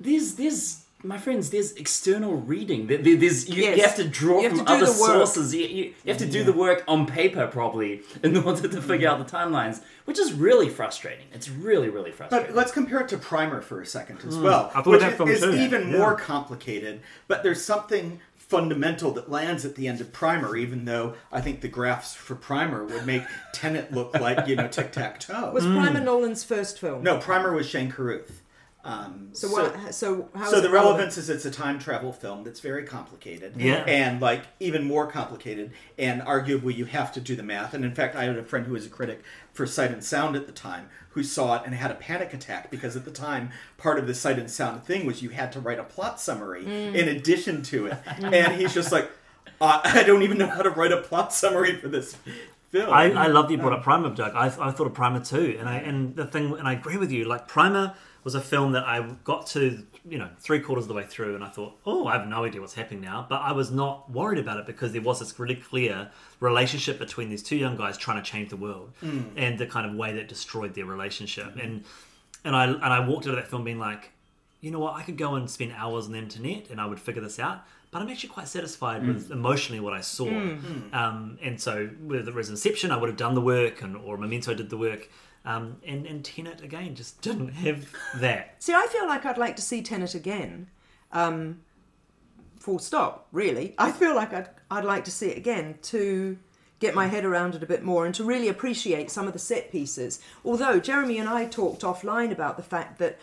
there's 0.00 0.34
there's 0.34 0.84
my 1.04 1.16
friends, 1.16 1.50
there's 1.50 1.72
external 1.72 2.34
reading. 2.36 2.88
There, 2.88 2.98
there- 2.98 3.16
there's 3.16 3.48
you, 3.48 3.64
you 3.64 3.82
have 3.82 3.94
to 3.96 4.04
draw 4.04 4.40
You 4.40 4.48
have 4.48 4.58
from 4.58 4.66
to 4.66 4.72
do 4.72 4.72
other 4.72 4.86
the 4.86 5.00
work. 5.00 5.10
sources. 5.10 5.54
You, 5.54 5.66
you, 5.66 5.84
you 5.84 5.94
have 6.06 6.18
to 6.18 6.26
do 6.26 6.42
the 6.42 6.52
work 6.52 6.82
on 6.88 7.06
paper 7.06 7.46
probably 7.46 8.02
in 8.22 8.36
order 8.36 8.66
to 8.68 8.82
figure 8.82 9.08
mm. 9.08 9.12
out 9.12 9.24
the 9.24 9.36
timelines, 9.36 9.80
which 10.06 10.18
is 10.18 10.32
really 10.32 10.68
frustrating. 10.68 11.26
It's 11.32 11.48
really 11.48 11.88
really 11.88 12.10
frustrating. 12.10 12.48
But 12.48 12.56
let's 12.56 12.72
compare 12.72 13.00
it 13.00 13.08
to 13.10 13.18
Primer 13.18 13.60
for 13.60 13.80
a 13.80 13.86
second 13.86 14.18
as 14.26 14.36
mm. 14.36 14.42
well, 14.42 14.72
I 14.74 14.82
thought 14.82 14.86
which 14.86 15.00
that 15.00 15.16
film 15.16 15.28
is 15.28 15.40
too. 15.40 15.52
even 15.54 15.90
Yeah. 15.90 15.98
more 15.98 16.16
complicated. 16.16 17.00
But 17.28 17.44
there's 17.44 17.64
something 17.64 18.20
fundamental 18.34 19.12
that 19.12 19.30
lands 19.30 19.64
at 19.64 19.76
the 19.76 19.86
end 19.86 20.00
of 20.00 20.12
Primer, 20.12 20.56
even 20.56 20.84
though 20.84 21.14
I 21.30 21.40
think 21.40 21.60
the 21.60 21.68
graphs 21.68 22.14
for 22.14 22.34
Primer 22.34 22.84
would 22.84 23.06
make 23.06 23.22
Tenet 23.52 23.92
look 23.92 24.18
like 24.18 24.48
you 24.48 24.56
know 24.56 24.66
tic 24.66 24.90
tac 24.92 25.20
toe. 25.20 25.34
Mm. 25.48 25.52
Was 25.52 25.64
Primer 25.64 26.00
Nolan's 26.00 26.42
first 26.42 26.78
film? 26.80 27.04
No, 27.04 27.18
Primer 27.18 27.52
was 27.52 27.68
Shane 27.68 27.90
Carruth. 27.92 28.42
Um, 28.88 29.28
So 29.32 29.48
what? 29.48 29.94
So 29.94 30.28
how? 30.34 30.46
so 30.50 30.56
is 30.56 30.62
the 30.62 30.68
it 30.68 30.72
relevance 30.72 31.18
is 31.18 31.28
it's 31.28 31.44
a 31.44 31.50
time 31.50 31.78
travel 31.78 32.10
film 32.12 32.42
that's 32.44 32.60
very 32.60 32.84
complicated 32.84 33.52
Yeah. 33.56 33.84
and 33.86 34.20
like 34.20 34.44
even 34.60 34.84
more 34.84 35.06
complicated 35.06 35.72
and 35.98 36.22
arguably 36.22 36.74
you 36.74 36.86
have 36.86 37.12
to 37.12 37.20
do 37.20 37.36
the 37.36 37.42
math 37.42 37.74
and 37.74 37.84
in 37.84 37.94
fact 37.94 38.16
i 38.16 38.24
had 38.24 38.38
a 38.38 38.42
friend 38.42 38.66
who 38.66 38.72
was 38.72 38.86
a 38.86 38.88
critic 38.88 39.22
for 39.52 39.66
sight 39.66 39.90
and 39.90 40.02
sound 40.02 40.36
at 40.36 40.46
the 40.46 40.52
time 40.52 40.88
who 41.10 41.22
saw 41.22 41.56
it 41.56 41.62
and 41.66 41.74
had 41.74 41.90
a 41.90 41.94
panic 41.96 42.32
attack 42.32 42.70
because 42.70 42.96
at 42.96 43.04
the 43.04 43.10
time 43.10 43.50
part 43.76 43.98
of 43.98 44.06
the 44.06 44.14
sight 44.14 44.38
and 44.38 44.50
sound 44.50 44.82
thing 44.84 45.04
was 45.06 45.20
you 45.22 45.28
had 45.30 45.52
to 45.52 45.60
write 45.60 45.78
a 45.78 45.84
plot 45.84 46.18
summary 46.20 46.64
in 46.64 47.08
addition 47.08 47.62
to 47.62 47.86
it 47.86 47.98
and 48.22 48.54
he's 48.60 48.72
just 48.72 48.90
like 48.90 49.10
uh, 49.60 49.80
i 49.84 50.02
don't 50.02 50.22
even 50.22 50.38
know 50.38 50.46
how 50.46 50.62
to 50.62 50.70
write 50.70 50.92
a 50.92 51.00
plot 51.02 51.30
summary 51.32 51.74
for 51.76 51.88
this 51.88 52.16
film 52.70 52.90
I, 52.92 53.04
I 53.12 53.26
love 53.28 53.46
that 53.48 53.52
you 53.54 53.58
brought 53.58 53.72
up 53.72 53.82
Primer, 53.82 54.10
Doug. 54.14 54.34
I, 54.34 54.46
I 54.46 54.70
thought 54.72 54.86
of 54.86 54.92
Primer 54.92 55.20
too, 55.24 55.56
and 55.58 55.66
I 55.66 55.76
and 55.76 56.14
the 56.14 56.26
thing, 56.26 56.52
and 56.58 56.68
I 56.68 56.74
agree 56.74 56.98
with 56.98 57.10
you. 57.10 57.24
Like 57.24 57.48
Primer 57.48 57.94
was 58.28 58.34
a 58.34 58.42
film 58.42 58.72
that 58.72 58.86
I 58.86 59.00
got 59.24 59.46
to, 59.48 59.82
you 60.06 60.18
know, 60.18 60.28
three 60.38 60.60
quarters 60.60 60.84
of 60.84 60.88
the 60.88 60.94
way 60.94 61.04
through, 61.04 61.34
and 61.34 61.42
I 61.42 61.48
thought, 61.48 61.78
oh, 61.86 62.06
I 62.06 62.12
have 62.12 62.28
no 62.28 62.44
idea 62.44 62.60
what's 62.60 62.74
happening 62.74 63.00
now. 63.00 63.24
But 63.26 63.40
I 63.40 63.52
was 63.52 63.70
not 63.70 64.10
worried 64.10 64.38
about 64.38 64.58
it 64.58 64.66
because 64.66 64.92
there 64.92 65.00
was 65.00 65.20
this 65.20 65.38
really 65.38 65.54
clear 65.54 66.10
relationship 66.38 66.98
between 66.98 67.30
these 67.30 67.42
two 67.42 67.56
young 67.56 67.74
guys 67.74 67.96
trying 67.96 68.22
to 68.22 68.30
change 68.30 68.50
the 68.50 68.58
world, 68.58 68.92
hmm. 69.00 69.22
and 69.34 69.58
the 69.58 69.66
kind 69.66 69.90
of 69.90 69.96
way 69.96 70.12
that 70.12 70.28
destroyed 70.28 70.74
their 70.74 70.84
relationship. 70.84 71.56
And 71.56 71.84
and 72.44 72.54
I 72.54 72.66
and 72.66 72.84
I 72.84 73.00
walked 73.00 73.26
out 73.26 73.30
of 73.30 73.36
that 73.36 73.48
film 73.48 73.64
being 73.64 73.78
like, 73.78 74.12
you 74.60 74.70
know 74.70 74.78
what, 74.78 74.94
I 74.94 75.04
could 75.04 75.16
go 75.16 75.36
and 75.36 75.48
spend 75.50 75.72
hours 75.72 76.04
on 76.04 76.12
the 76.12 76.18
internet 76.18 76.68
and 76.68 76.82
I 76.82 76.84
would 76.84 77.00
figure 77.00 77.22
this 77.22 77.38
out. 77.38 77.64
But 77.90 78.02
I'm 78.02 78.10
actually 78.10 78.28
quite 78.28 78.48
satisfied 78.48 79.00
hmm. 79.00 79.08
with 79.08 79.30
emotionally 79.30 79.80
what 79.80 79.94
I 79.94 80.02
saw. 80.02 80.28
Hmm. 80.28 80.94
Um, 80.94 81.38
and 81.40 81.58
so 81.58 81.88
with 82.02 82.26
the 82.26 82.36
Inception, 82.36 82.90
I 82.90 82.98
would 82.98 83.08
have 83.08 83.16
done 83.16 83.34
the 83.34 83.40
work, 83.40 83.80
and 83.80 83.96
or 83.96 84.18
Memento 84.18 84.52
did 84.52 84.68
the 84.68 84.76
work. 84.76 85.08
Um, 85.48 85.78
and, 85.86 86.04
and 86.06 86.22
Tenet, 86.22 86.62
again, 86.62 86.94
just 86.94 87.20
didn't 87.22 87.54
have 87.54 87.88
that. 88.16 88.62
See, 88.62 88.74
I 88.74 88.86
feel 88.86 89.06
like 89.06 89.24
I'd 89.24 89.38
like 89.38 89.56
to 89.56 89.62
see 89.62 89.82
Tenet 89.82 90.14
again. 90.14 90.68
Um, 91.10 91.60
full 92.60 92.78
stop, 92.78 93.26
really. 93.32 93.74
I 93.78 93.90
feel 93.90 94.14
like 94.14 94.34
I'd, 94.34 94.50
I'd 94.70 94.84
like 94.84 95.04
to 95.06 95.10
see 95.10 95.30
it 95.30 95.38
again 95.38 95.78
to 95.84 96.38
get 96.80 96.94
my 96.94 97.06
head 97.06 97.24
around 97.24 97.54
it 97.54 97.62
a 97.62 97.66
bit 97.66 97.82
more 97.82 98.04
and 98.04 98.14
to 98.14 98.22
really 98.22 98.48
appreciate 98.48 99.10
some 99.10 99.26
of 99.26 99.32
the 99.32 99.38
set 99.38 99.72
pieces. 99.72 100.20
Although 100.44 100.78
Jeremy 100.78 101.18
and 101.18 101.28
I 101.28 101.46
talked 101.46 101.80
offline 101.80 102.30
about 102.30 102.56
the 102.56 102.62
fact 102.62 102.98
that 102.98 103.18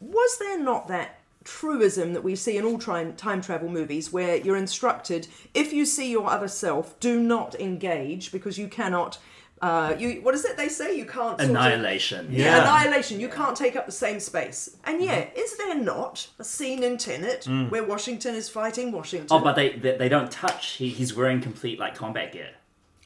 was 0.00 0.36
there 0.38 0.58
not 0.58 0.88
that 0.88 1.20
truism 1.44 2.12
that 2.12 2.24
we 2.24 2.36
see 2.36 2.58
in 2.58 2.64
all 2.64 2.76
tri- 2.76 3.12
time 3.12 3.40
travel 3.40 3.70
movies 3.70 4.12
where 4.12 4.36
you're 4.36 4.56
instructed 4.56 5.26
if 5.54 5.72
you 5.72 5.86
see 5.86 6.10
your 6.10 6.28
other 6.28 6.48
self, 6.48 6.98
do 7.00 7.20
not 7.20 7.54
engage 7.54 8.32
because 8.32 8.58
you 8.58 8.68
cannot. 8.68 9.18
Uh, 9.60 9.94
you 9.98 10.20
what 10.22 10.34
is 10.34 10.44
it 10.44 10.56
they 10.56 10.68
say? 10.68 10.96
You 10.96 11.04
can't 11.04 11.38
sort 11.38 11.40
of- 11.40 11.50
Annihilation. 11.50 12.28
yeah. 12.30 12.44
Yeah. 12.44 12.62
annihilation. 12.62 13.18
You 13.20 13.28
can't 13.28 13.56
take 13.56 13.74
up 13.76 13.86
the 13.86 13.92
same 13.92 14.20
space. 14.20 14.76
And 14.84 15.02
yeah, 15.02 15.22
Mm-hmm. 15.22 15.38
is 15.38 15.56
there 15.56 15.74
not 15.74 16.28
a 16.38 16.44
scene 16.44 16.82
in 16.84 16.96
Tenet 16.98 17.44
Mm. 17.48 17.70
where 17.70 17.82
Washington 17.84 18.34
is 18.34 18.48
fighting 18.48 18.92
Washington? 18.92 19.28
Oh, 19.30 19.40
but 19.40 19.54
they, 19.56 19.70
they 19.70 19.96
they 19.96 20.08
don't 20.08 20.30
touch. 20.30 20.72
He, 20.74 20.90
he's 20.90 21.14
wearing 21.14 21.40
complete 21.40 21.78
like 21.80 21.94
combat 21.96 22.32
gear. 22.32 22.50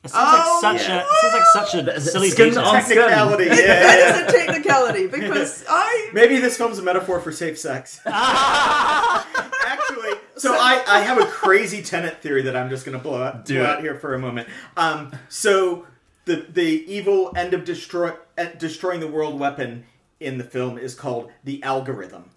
It 0.05 0.11
seems 0.11 0.23
Oh, 0.27 0.61
like 0.63 0.79
such 0.81 0.89
yeah. 0.89 0.97
a 0.97 1.01
it 1.01 1.07
seems 1.21 1.33
like 1.33 1.45
such 1.53 1.75
a 1.75 1.83
The- 1.83 1.93
the 1.93 2.01
silly 2.01 2.31
skin 2.31 2.49
detail. 2.51 2.65
on- 2.65 2.75
technicality 2.75 3.45
yeah, 3.47 3.55
yeah, 3.55 3.67
that 3.67 3.99
yeah. 3.99 4.27
is 4.27 4.35
a 4.35 4.37
technicality 4.39 5.07
because 5.07 5.65
I 5.71 6.11
maybe 6.13 6.39
this 6.39 6.57
film's 6.57 6.79
a 6.79 6.83
metaphor 6.83 7.21
for 7.21 7.31
safe 7.33 7.59
sex 7.59 8.01
Actually, 9.65 10.13
so 10.37 10.55
I, 10.55 10.83
I 10.87 11.01
have 11.01 11.19
a 11.19 11.27
crazy 11.27 11.83
Tenet 11.83 12.21
theory 12.21 12.43
that 12.43 12.57
I'm 12.57 12.69
just 12.69 12.85
going 12.85 12.97
to 12.97 13.03
blow 13.03 13.23
out, 13.23 13.47
blow 13.47 13.65
out 13.65 13.81
here 13.81 13.95
for 13.97 14.15
a 14.15 14.19
moment. 14.19 14.49
Um, 14.77 15.13
so 15.29 15.87
the 16.25 16.47
the 16.49 16.85
evil 16.93 17.33
end 17.37 17.55
of 17.55 17.65
destroy 17.65 18.15
uh, 18.39 18.47
destroying 18.59 19.01
the 19.01 19.09
world 19.09 19.39
weapon 19.39 19.85
in 20.21 20.39
the 20.39 20.45
film 20.45 20.79
is 20.79 20.95
called 20.95 21.31
the 21.45 21.63
algorithm, 21.63 22.31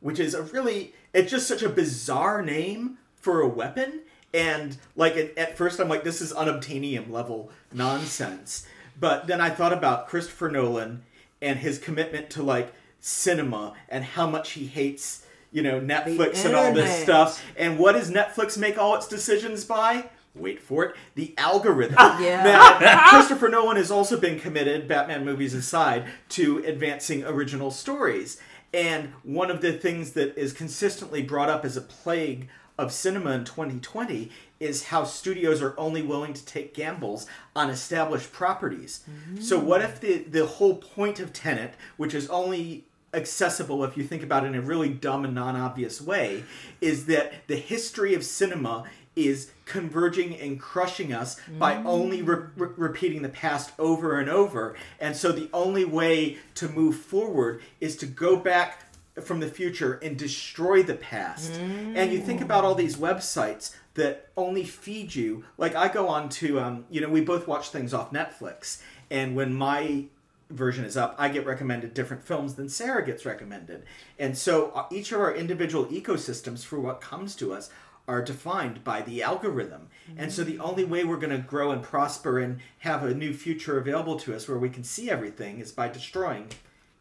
which 0.00 0.18
is 0.18 0.34
a 0.34 0.42
really 0.42 0.94
it's 1.12 1.30
just 1.30 1.48
such 1.48 1.62
a 1.62 1.68
bizarre 1.68 2.42
name 2.42 2.98
for 3.16 3.40
a 3.40 3.48
weapon. 3.48 4.00
And 4.32 4.76
like 4.94 5.16
at, 5.16 5.36
at 5.36 5.56
first, 5.56 5.80
I'm 5.80 5.88
like, 5.88 6.04
this 6.04 6.20
is 6.20 6.32
unobtainium 6.32 7.10
level 7.10 7.50
nonsense. 7.72 8.66
But 8.98 9.26
then 9.26 9.40
I 9.40 9.50
thought 9.50 9.72
about 9.72 10.08
Christopher 10.08 10.50
Nolan 10.50 11.02
and 11.42 11.58
his 11.58 11.78
commitment 11.78 12.30
to 12.30 12.42
like 12.42 12.72
cinema 13.00 13.74
and 13.88 14.04
how 14.04 14.28
much 14.28 14.52
he 14.52 14.66
hates, 14.66 15.24
you 15.50 15.62
know, 15.62 15.80
Netflix 15.80 16.44
and 16.44 16.54
all 16.54 16.72
this 16.72 17.02
stuff. 17.02 17.42
And 17.56 17.78
what 17.78 17.92
does 17.92 18.10
Netflix 18.10 18.58
make 18.58 18.78
all 18.78 18.94
its 18.94 19.08
decisions 19.08 19.64
by? 19.64 20.10
Wait 20.34 20.60
for 20.62 20.84
it, 20.84 20.96
the 21.16 21.34
algorithm. 21.36 21.96
Ah, 21.98 22.20
yeah. 22.20 22.44
Now, 22.44 22.58
ah. 22.80 23.08
Christopher 23.10 23.48
Nolan 23.48 23.76
has 23.76 23.90
also 23.90 24.18
been 24.18 24.38
committed, 24.38 24.86
Batman 24.86 25.24
movies 25.24 25.54
aside, 25.54 26.06
to 26.30 26.58
advancing 26.64 27.24
original 27.24 27.70
stories. 27.70 28.40
And 28.72 29.12
one 29.24 29.50
of 29.50 29.60
the 29.60 29.72
things 29.72 30.12
that 30.12 30.38
is 30.38 30.52
consistently 30.52 31.22
brought 31.22 31.48
up 31.48 31.64
as 31.64 31.76
a 31.76 31.80
plague 31.80 32.48
of 32.78 32.92
cinema 32.92 33.32
in 33.32 33.44
2020 33.44 34.30
is 34.58 34.84
how 34.84 35.04
studios 35.04 35.60
are 35.60 35.74
only 35.78 36.02
willing 36.02 36.32
to 36.32 36.44
take 36.44 36.74
gambles 36.74 37.26
on 37.56 37.68
established 37.68 38.32
properties. 38.32 39.04
Mm-hmm. 39.10 39.42
So 39.42 39.58
what 39.58 39.82
if 39.82 40.00
the 40.00 40.18
the 40.18 40.46
whole 40.46 40.76
point 40.76 41.20
of 41.20 41.32
Tenet, 41.32 41.74
which 41.96 42.14
is 42.14 42.28
only 42.28 42.84
accessible 43.12 43.82
if 43.84 43.96
you 43.96 44.04
think 44.04 44.22
about 44.22 44.44
it 44.44 44.48
in 44.48 44.54
a 44.54 44.60
really 44.60 44.88
dumb 44.88 45.24
and 45.24 45.34
non-obvious 45.34 46.00
way, 46.00 46.44
is 46.80 47.06
that 47.06 47.32
the 47.48 47.56
history 47.56 48.14
of 48.14 48.24
cinema 48.24 48.84
is 49.16 49.50
converging 49.70 50.36
and 50.36 50.58
crushing 50.60 51.12
us 51.12 51.40
by 51.58 51.76
only 51.84 52.22
re- 52.22 52.46
re- 52.56 52.70
repeating 52.76 53.22
the 53.22 53.28
past 53.28 53.70
over 53.78 54.18
and 54.18 54.28
over. 54.28 54.74
And 54.98 55.16
so 55.16 55.30
the 55.30 55.48
only 55.52 55.84
way 55.84 56.38
to 56.56 56.68
move 56.68 56.96
forward 56.96 57.62
is 57.80 57.94
to 57.98 58.06
go 58.06 58.36
back 58.36 58.86
from 59.22 59.38
the 59.38 59.46
future 59.46 59.94
and 60.02 60.16
destroy 60.16 60.82
the 60.82 60.96
past. 60.96 61.52
And 61.54 62.12
you 62.12 62.18
think 62.18 62.40
about 62.40 62.64
all 62.64 62.74
these 62.74 62.96
websites 62.96 63.72
that 63.94 64.28
only 64.36 64.64
feed 64.64 65.14
you. 65.14 65.44
Like 65.56 65.76
I 65.76 65.86
go 65.86 66.08
on 66.08 66.28
to, 66.30 66.58
um, 66.58 66.84
you 66.90 67.00
know, 67.00 67.08
we 67.08 67.20
both 67.20 67.46
watch 67.46 67.68
things 67.68 67.94
off 67.94 68.12
Netflix, 68.12 68.82
and 69.08 69.36
when 69.36 69.54
my 69.54 70.06
version 70.48 70.84
is 70.84 70.96
up, 70.96 71.14
I 71.16 71.28
get 71.28 71.46
recommended 71.46 71.94
different 71.94 72.24
films 72.24 72.54
than 72.54 72.68
Sarah 72.68 73.06
gets 73.06 73.24
recommended. 73.24 73.84
And 74.18 74.36
so 74.36 74.72
uh, 74.72 74.86
each 74.90 75.12
of 75.12 75.20
our 75.20 75.32
individual 75.32 75.86
ecosystems 75.86 76.64
for 76.64 76.80
what 76.80 77.00
comes 77.00 77.36
to 77.36 77.52
us 77.52 77.70
are 78.10 78.20
defined 78.20 78.82
by 78.82 79.00
the 79.02 79.22
algorithm. 79.22 79.86
And 80.16 80.32
so 80.32 80.42
the 80.42 80.58
only 80.58 80.84
way 80.84 81.04
we're 81.04 81.16
going 81.16 81.30
to 81.30 81.38
grow 81.38 81.70
and 81.70 81.80
prosper 81.80 82.40
and 82.40 82.58
have 82.80 83.04
a 83.04 83.14
new 83.14 83.32
future 83.32 83.78
available 83.78 84.18
to 84.20 84.34
us 84.34 84.48
where 84.48 84.58
we 84.58 84.68
can 84.68 84.82
see 84.82 85.08
everything 85.08 85.60
is 85.60 85.70
by 85.70 85.88
destroying 85.88 86.48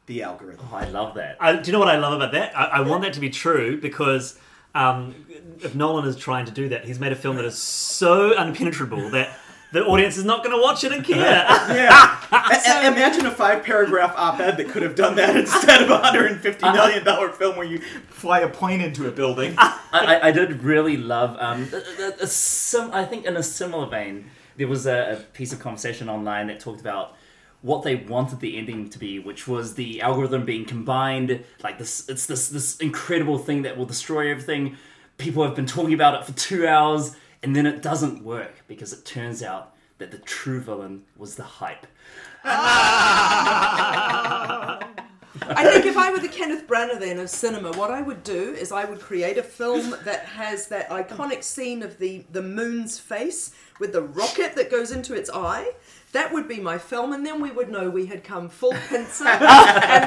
the 0.06 0.22
algorithm. 0.22 0.68
Oh, 0.72 0.76
I 0.76 0.86
love 0.86 1.16
that. 1.16 1.38
I, 1.40 1.56
do 1.56 1.66
you 1.66 1.74
know 1.74 1.80
what 1.80 1.88
I 1.88 1.98
love 1.98 2.14
about 2.14 2.32
that? 2.34 2.56
I, 2.56 2.66
I 2.66 2.80
want 2.82 3.02
that 3.02 3.14
to 3.14 3.20
be 3.20 3.32
true 3.32 3.82
because 3.82 4.40
um, 4.76 5.16
if 5.62 5.74
Nolan 5.74 6.06
is 6.06 6.16
trying 6.16 6.46
to 6.46 6.52
do 6.52 6.70
that, 6.70 6.86
he's 6.86 7.00
made 7.00 7.12
a 7.12 7.16
film 7.16 7.38
that 7.38 7.46
is 7.46 7.58
so 7.58 8.36
unpenetrable 8.38 9.12
that 9.12 9.36
the 9.72 9.86
audience 9.86 10.18
is 10.18 10.26
not 10.26 10.44
going 10.44 10.56
to 10.56 10.62
watch 10.62 10.84
it 10.84 10.92
and 10.92 11.04
care. 11.06 11.18
Yeah. 11.70 12.16
A- 12.32 12.86
a- 12.86 12.88
imagine 12.92 13.26
a 13.26 13.32
five 13.32 13.64
paragraph 13.64 14.14
op 14.16 14.40
ed 14.40 14.58
that 14.58 14.70
could 14.70 14.82
have 14.84 14.96
done 14.96 15.16
that 15.16 15.36
instead 15.36 15.82
of 15.82 15.90
a 15.90 15.98
$150 16.00 16.74
million 16.74 17.34
film 17.34 17.56
where 17.56 17.66
you 17.66 17.80
fly 18.10 18.40
a 18.40 18.48
plane 18.50 18.82
into 18.82 19.08
a 19.08 19.12
building. 19.12 19.54
I, 19.58 19.80
I, 19.92 20.28
I 20.28 20.32
did 20.32 20.64
really 20.64 20.98
love. 20.98 21.36
Um, 21.40 21.68
a, 21.74 22.04
a, 22.04 22.24
a 22.24 22.28
sim, 22.28 22.90
I 22.94 23.06
think 23.06 23.26
in 23.26 23.38
a 23.38 23.44
similar 23.44 23.88
vein, 23.88 24.30
there 24.58 24.68
was 24.68 24.86
a, 24.86 25.14
a 25.14 25.16
piece 25.34 25.54
of 25.54 25.60
conversation 25.60 26.10
online 26.10 26.48
that 26.48 26.60
talked 26.60 26.82
about 26.82 27.16
what 27.62 27.84
they 27.84 27.96
wanted 27.96 28.40
the 28.40 28.58
ending 28.58 28.90
to 28.90 28.98
be, 29.00 29.20
which 29.20 29.48
was 29.48 29.76
the 29.76 30.02
algorithm 30.02 30.46
being 30.46 30.66
combined. 30.66 31.44
Like 31.64 31.78
this, 31.78 32.08
it's 32.10 32.26
this 32.26 32.48
this 32.50 32.78
incredible 32.78 33.38
thing 33.38 33.64
that 33.64 33.78
will 33.78 33.86
destroy 33.86 34.32
everything. 34.32 34.78
People 35.18 35.44
have 35.44 35.56
been 35.56 35.66
talking 35.66 35.94
about 35.94 36.14
it 36.22 36.26
for 36.26 36.32
two 36.34 36.66
hours, 36.68 37.16
and 37.44 37.56
then 37.56 37.66
it 37.66 37.82
doesn't 37.82 38.24
work 38.24 38.64
because 38.68 38.94
it 38.94 39.06
turns 39.06 39.42
out 39.42 39.76
that 39.98 40.12
the 40.12 40.18
true 40.20 40.60
villain 40.60 41.04
was 41.18 41.36
the 41.36 41.44
hype. 41.44 41.88
I 45.42 45.64
think 45.64 45.86
if 45.86 45.96
I 45.98 46.12
were 46.12 46.20
the 46.20 46.28
Kenneth 46.28 46.68
Branagh 46.68 47.00
then 47.00 47.20
of 47.20 47.30
cinema, 47.30 47.72
what 47.74 47.92
I 47.92 48.02
would 48.02 48.24
do 48.24 48.54
is 48.54 48.72
I 48.72 48.86
would 48.86 49.00
create 49.00 49.38
a 49.38 49.44
film 49.44 49.96
that 50.04 50.26
has 50.26 50.68
that 50.68 50.90
iconic 50.90 51.44
scene 51.44 51.84
of 51.84 51.98
the 52.00 52.26
the 52.32 52.42
moon's 52.42 52.98
face 53.00 53.52
with 53.80 53.94
the 53.94 54.02
rocket 54.02 54.56
that 54.56 54.72
goes 54.72 54.92
into 54.92 55.14
its 55.14 55.30
eye. 55.30 55.74
That 56.12 56.34
would 56.34 56.48
be 56.48 56.60
my 56.60 56.78
film, 56.80 57.14
and 57.14 57.24
then 57.26 57.40
we 57.40 57.52
would 57.52 57.70
know 57.70 57.90
we 57.90 58.08
had 58.08 58.24
come 58.24 58.50
full 58.50 58.74
pincer, 58.90 59.28
and 59.28 59.40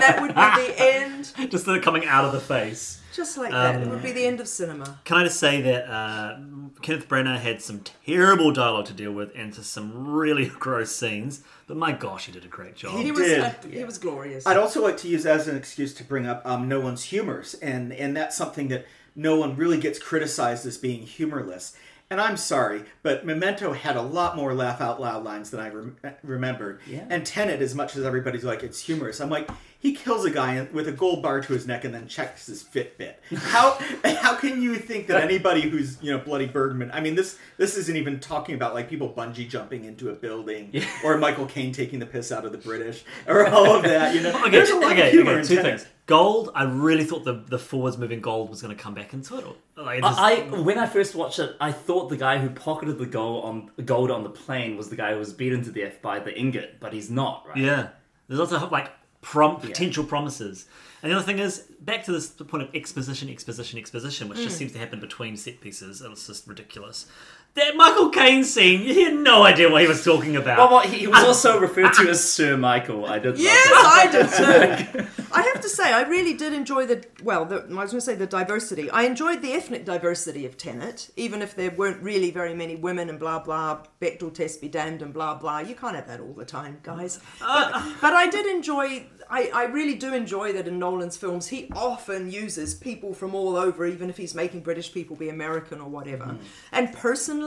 that 0.03 0.18
would 0.20 0.34
be 0.34 0.34
the 0.72 0.82
end. 0.82 1.32
Just 1.50 1.64
the 1.64 1.78
coming 1.78 2.05
out 2.07 2.24
of 2.24 2.32
the 2.32 2.40
face. 2.40 3.00
Just 3.12 3.36
like 3.36 3.50
that. 3.50 3.76
It 3.76 3.84
Um, 3.84 3.90
would 3.90 4.03
be 4.03 4.11
the 4.11 4.24
end 4.24 4.40
of 4.40 4.48
cinema. 4.48 4.98
Can 5.05 5.18
I 5.18 5.24
just 5.24 5.38
say 5.38 5.61
that 5.61 5.88
uh, 5.88 6.38
Kenneth 6.80 7.09
Branagh 7.09 7.38
had 7.38 7.61
some 7.61 7.80
terrible 8.07 8.53
dialogue 8.53 8.86
to 8.86 8.94
deal 8.94 9.12
with 9.12 9.30
and 9.36 9.53
to 9.53 9.62
some 9.62 10.09
really 10.09 10.46
gross 10.59 10.96
scenes, 10.96 11.42
but 11.66 11.76
my 11.76 11.92
gosh, 11.92 12.26
he 12.26 12.32
did 12.32 12.44
a 12.44 12.48
great 12.48 12.74
job. 12.74 12.98
He 13.00 13.12
was 13.12 13.20
did, 13.20 13.40
uh, 13.40 13.53
he 13.70 13.84
was 13.84 13.98
glorious. 13.98 14.46
I'd 14.46 14.57
also 14.57 14.82
like 14.82 14.96
to 14.98 15.09
use 15.09 15.24
that 15.24 15.40
as 15.40 15.46
an 15.46 15.57
excuse 15.57 15.92
to 15.94 16.05
bring 16.05 16.26
up 16.26 16.42
um, 16.44 16.68
one's 16.68 17.05
humors, 17.05 17.55
and 17.55 17.92
and 17.92 18.16
that's 18.16 18.36
something 18.36 18.68
that 18.68 18.86
no 19.14 19.36
one 19.36 19.57
really 19.57 19.78
gets 19.78 19.98
criticized 19.98 20.64
as 20.66 20.78
being 20.78 21.03
humorless. 21.03 21.76
And 22.12 22.20
I'm 22.20 22.36
sorry, 22.36 22.84
but 23.02 23.24
Memento 23.24 23.72
had 23.72 23.96
a 23.96 24.02
lot 24.02 24.36
more 24.36 24.52
laugh 24.52 24.82
out 24.82 25.00
loud 25.00 25.24
lines 25.24 25.48
than 25.48 25.60
I 25.60 25.70
rem- 25.70 25.96
remembered. 26.22 26.80
Yeah. 26.86 27.06
And 27.08 27.24
Tenet, 27.24 27.62
as 27.62 27.74
much 27.74 27.96
as 27.96 28.04
everybody's 28.04 28.44
like 28.44 28.62
it's 28.62 28.82
humorous, 28.82 29.18
I'm 29.18 29.30
like 29.30 29.48
he 29.83 29.93
kills 29.93 30.24
a 30.24 30.30
guy 30.30 30.64
with 30.72 30.87
a 30.87 30.93
gold 30.93 31.24
bar 31.24 31.41
to 31.41 31.53
his 31.53 31.66
neck 31.66 31.85
and 31.85 31.93
then 31.93 32.07
checks 32.07 32.47
his 32.47 32.62
Fitbit. 32.62 33.14
How 33.37 33.76
how 34.05 34.37
can 34.37 34.62
you 34.62 34.76
think 34.76 35.09
that 35.09 35.20
anybody 35.22 35.62
who's 35.62 35.99
you 36.01 36.12
know 36.12 36.18
bloody 36.18 36.47
Bergman? 36.47 36.93
I 36.95 37.01
mean 37.01 37.16
this 37.16 37.37
this 37.57 37.76
isn't 37.76 37.97
even 37.97 38.20
talking 38.20 38.55
about 38.55 38.74
like 38.74 38.89
people 38.89 39.12
bungee 39.12 39.49
jumping 39.49 39.85
into 39.85 40.11
a 40.11 40.12
building 40.12 40.72
or 41.05 41.18
Michael 41.18 41.47
Caine 41.47 41.72
taking 41.72 41.99
the 41.99 42.07
piss 42.07 42.30
out 42.30 42.45
of 42.45 42.53
the 42.53 42.59
British 42.59 43.03
or 43.26 43.47
all 43.49 43.74
of 43.74 43.83
that. 43.83 44.14
You 44.14 44.22
know, 44.22 44.30
Okay, 44.43 44.51
there's 44.51 44.70
a 44.70 44.76
lot 44.76 44.93
okay, 44.93 45.09
of 45.09 45.12
humor 45.12 45.33
okay, 45.33 45.41
in 45.41 45.47
two 45.47 45.57
Tenet. 45.57 45.80
things. 45.80 45.91
Gold, 46.07 46.51
I 46.55 46.64
really 46.64 47.05
thought 47.05 47.24
the, 47.24 47.45
the 47.47 47.59
forwards 47.61 47.97
moving 47.97 48.20
gold 48.20 48.51
was 48.51 48.61
going 48.61 48.76
to 48.76 48.83
come 48.83 48.93
back 48.93 49.12
into 49.12 49.39
it. 49.39 49.47
Like, 49.76 49.99
it 49.99 50.03
just- 50.03 50.18
I 50.18 50.41
when 50.61 50.78
I 50.78 50.87
first 50.87 51.14
watched 51.14 51.39
it, 51.39 51.57
I 51.61 51.70
thought 51.72 52.09
the 52.09 52.16
guy 52.16 52.39
who 52.39 52.51
pocketed 52.51 52.99
the 52.99 53.07
gold 53.07 53.45
on 53.45 53.70
gold 53.85 54.11
on 54.11 54.22
the 54.22 54.30
plane 54.30 54.76
was 54.76 54.91
the 54.91 54.97
guy 54.97 55.12
who 55.12 55.18
was 55.18 55.33
beaten 55.33 55.62
to 55.64 55.70
death 55.70 56.01
by 56.03 56.18
the 56.18 56.37
ingot, 56.39 56.78
but 56.80 56.93
he's 56.93 57.11
not, 57.11 57.47
right? 57.49 57.57
Yeah. 57.57 57.89
There's 58.28 58.41
also 58.41 58.68
like 58.70 58.91
prom- 59.22 59.60
potential 59.60 60.04
promises. 60.04 60.66
And 61.02 61.10
the 61.10 61.16
other 61.16 61.24
thing 61.24 61.38
is, 61.40 61.60
back 61.80 62.04
to 62.04 62.12
this 62.12 62.28
point 62.30 62.62
of 62.62 62.74
exposition, 62.74 63.28
exposition, 63.28 63.78
exposition, 63.78 64.28
which 64.28 64.38
Hmm. 64.38 64.44
just 64.44 64.56
seems 64.58 64.72
to 64.72 64.78
happen 64.78 65.00
between 65.00 65.36
set 65.36 65.60
pieces, 65.60 66.00
and 66.00 66.12
it's 66.12 66.26
just 66.26 66.46
ridiculous. 66.46 67.06
That 67.55 67.76
Michael 67.76 68.09
Caine 68.09 68.44
scene, 68.44 68.80
you 68.80 69.05
had 69.05 69.14
no 69.14 69.42
idea 69.42 69.70
what 69.70 69.82
he 69.82 69.86
was 69.88 70.03
talking 70.03 70.36
about. 70.36 70.57
Well, 70.57 70.70
well, 70.70 70.80
he 70.80 71.00
he 71.00 71.07
was 71.07 71.22
also 71.22 71.61
referred 71.61 71.92
to 71.94 72.09
as 72.09 72.24
Sir 72.32 72.57
Michael. 72.57 73.05
I 73.05 73.18
did 73.18 73.36
Yes, 73.38 73.70
love 73.70 73.82
that. 73.82 74.88
I 74.94 75.03
did 75.03 75.07
too. 75.16 75.24
I 75.34 75.42
have 75.42 75.61
to 75.61 75.68
say, 75.68 75.92
I 75.92 76.03
really 76.03 76.32
did 76.32 76.55
enjoy 76.55 76.86
the 76.86 77.05
well. 77.22 77.44
The, 77.44 77.57
I 77.57 77.74
was 77.82 77.90
going 77.90 78.00
to 78.00 78.00
say 78.00 78.14
the 78.14 78.26
diversity. 78.26 78.88
I 78.90 79.03
enjoyed 79.03 79.42
the 79.42 79.53
ethnic 79.53 79.84
diversity 79.84 80.46
of 80.46 80.57
Tenet, 80.57 81.11
even 81.16 81.42
if 81.42 81.55
there 81.55 81.70
weren't 81.70 82.03
really 82.03 82.30
very 82.30 82.55
many 82.55 82.76
women 82.76 83.11
and 83.11 83.18
blah 83.18 83.38
blah. 83.38 83.82
Bechdel 84.00 84.32
test 84.32 84.62
be 84.62 84.68
damned 84.68 85.03
and 85.03 85.12
blah 85.12 85.34
blah. 85.34 85.59
You 85.59 85.74
can't 85.74 85.94
have 85.96 86.07
that 86.09 86.20
all 86.20 86.32
the 86.32 86.46
time, 86.46 86.78
guys. 86.82 87.18
Uh, 87.42 87.70
but, 87.70 87.76
uh. 87.76 87.92
but 88.00 88.14
I 88.14 88.28
did 88.30 88.46
enjoy. 88.46 89.05
I, 89.30 89.50
I 89.55 89.64
really 89.64 89.94
do 89.94 90.12
enjoy 90.12 90.53
that 90.55 90.68
in 90.68 90.78
Nolan's 90.78 91.16
films. 91.16 91.48
He 91.48 91.70
often 91.74 92.30
uses 92.30 92.74
people 92.74 93.14
from 93.14 93.34
all 93.34 93.57
over, 93.57 93.86
even 93.86 94.11
if 94.11 94.16
he's 94.18 94.34
making 94.34 94.61
British 94.61 94.92
people 94.92 95.16
be 95.16 95.30
American 95.30 95.80
or 95.80 95.88
whatever. 95.88 96.24
Mm. 96.26 96.38
And 96.70 96.92
personally, 96.92 97.41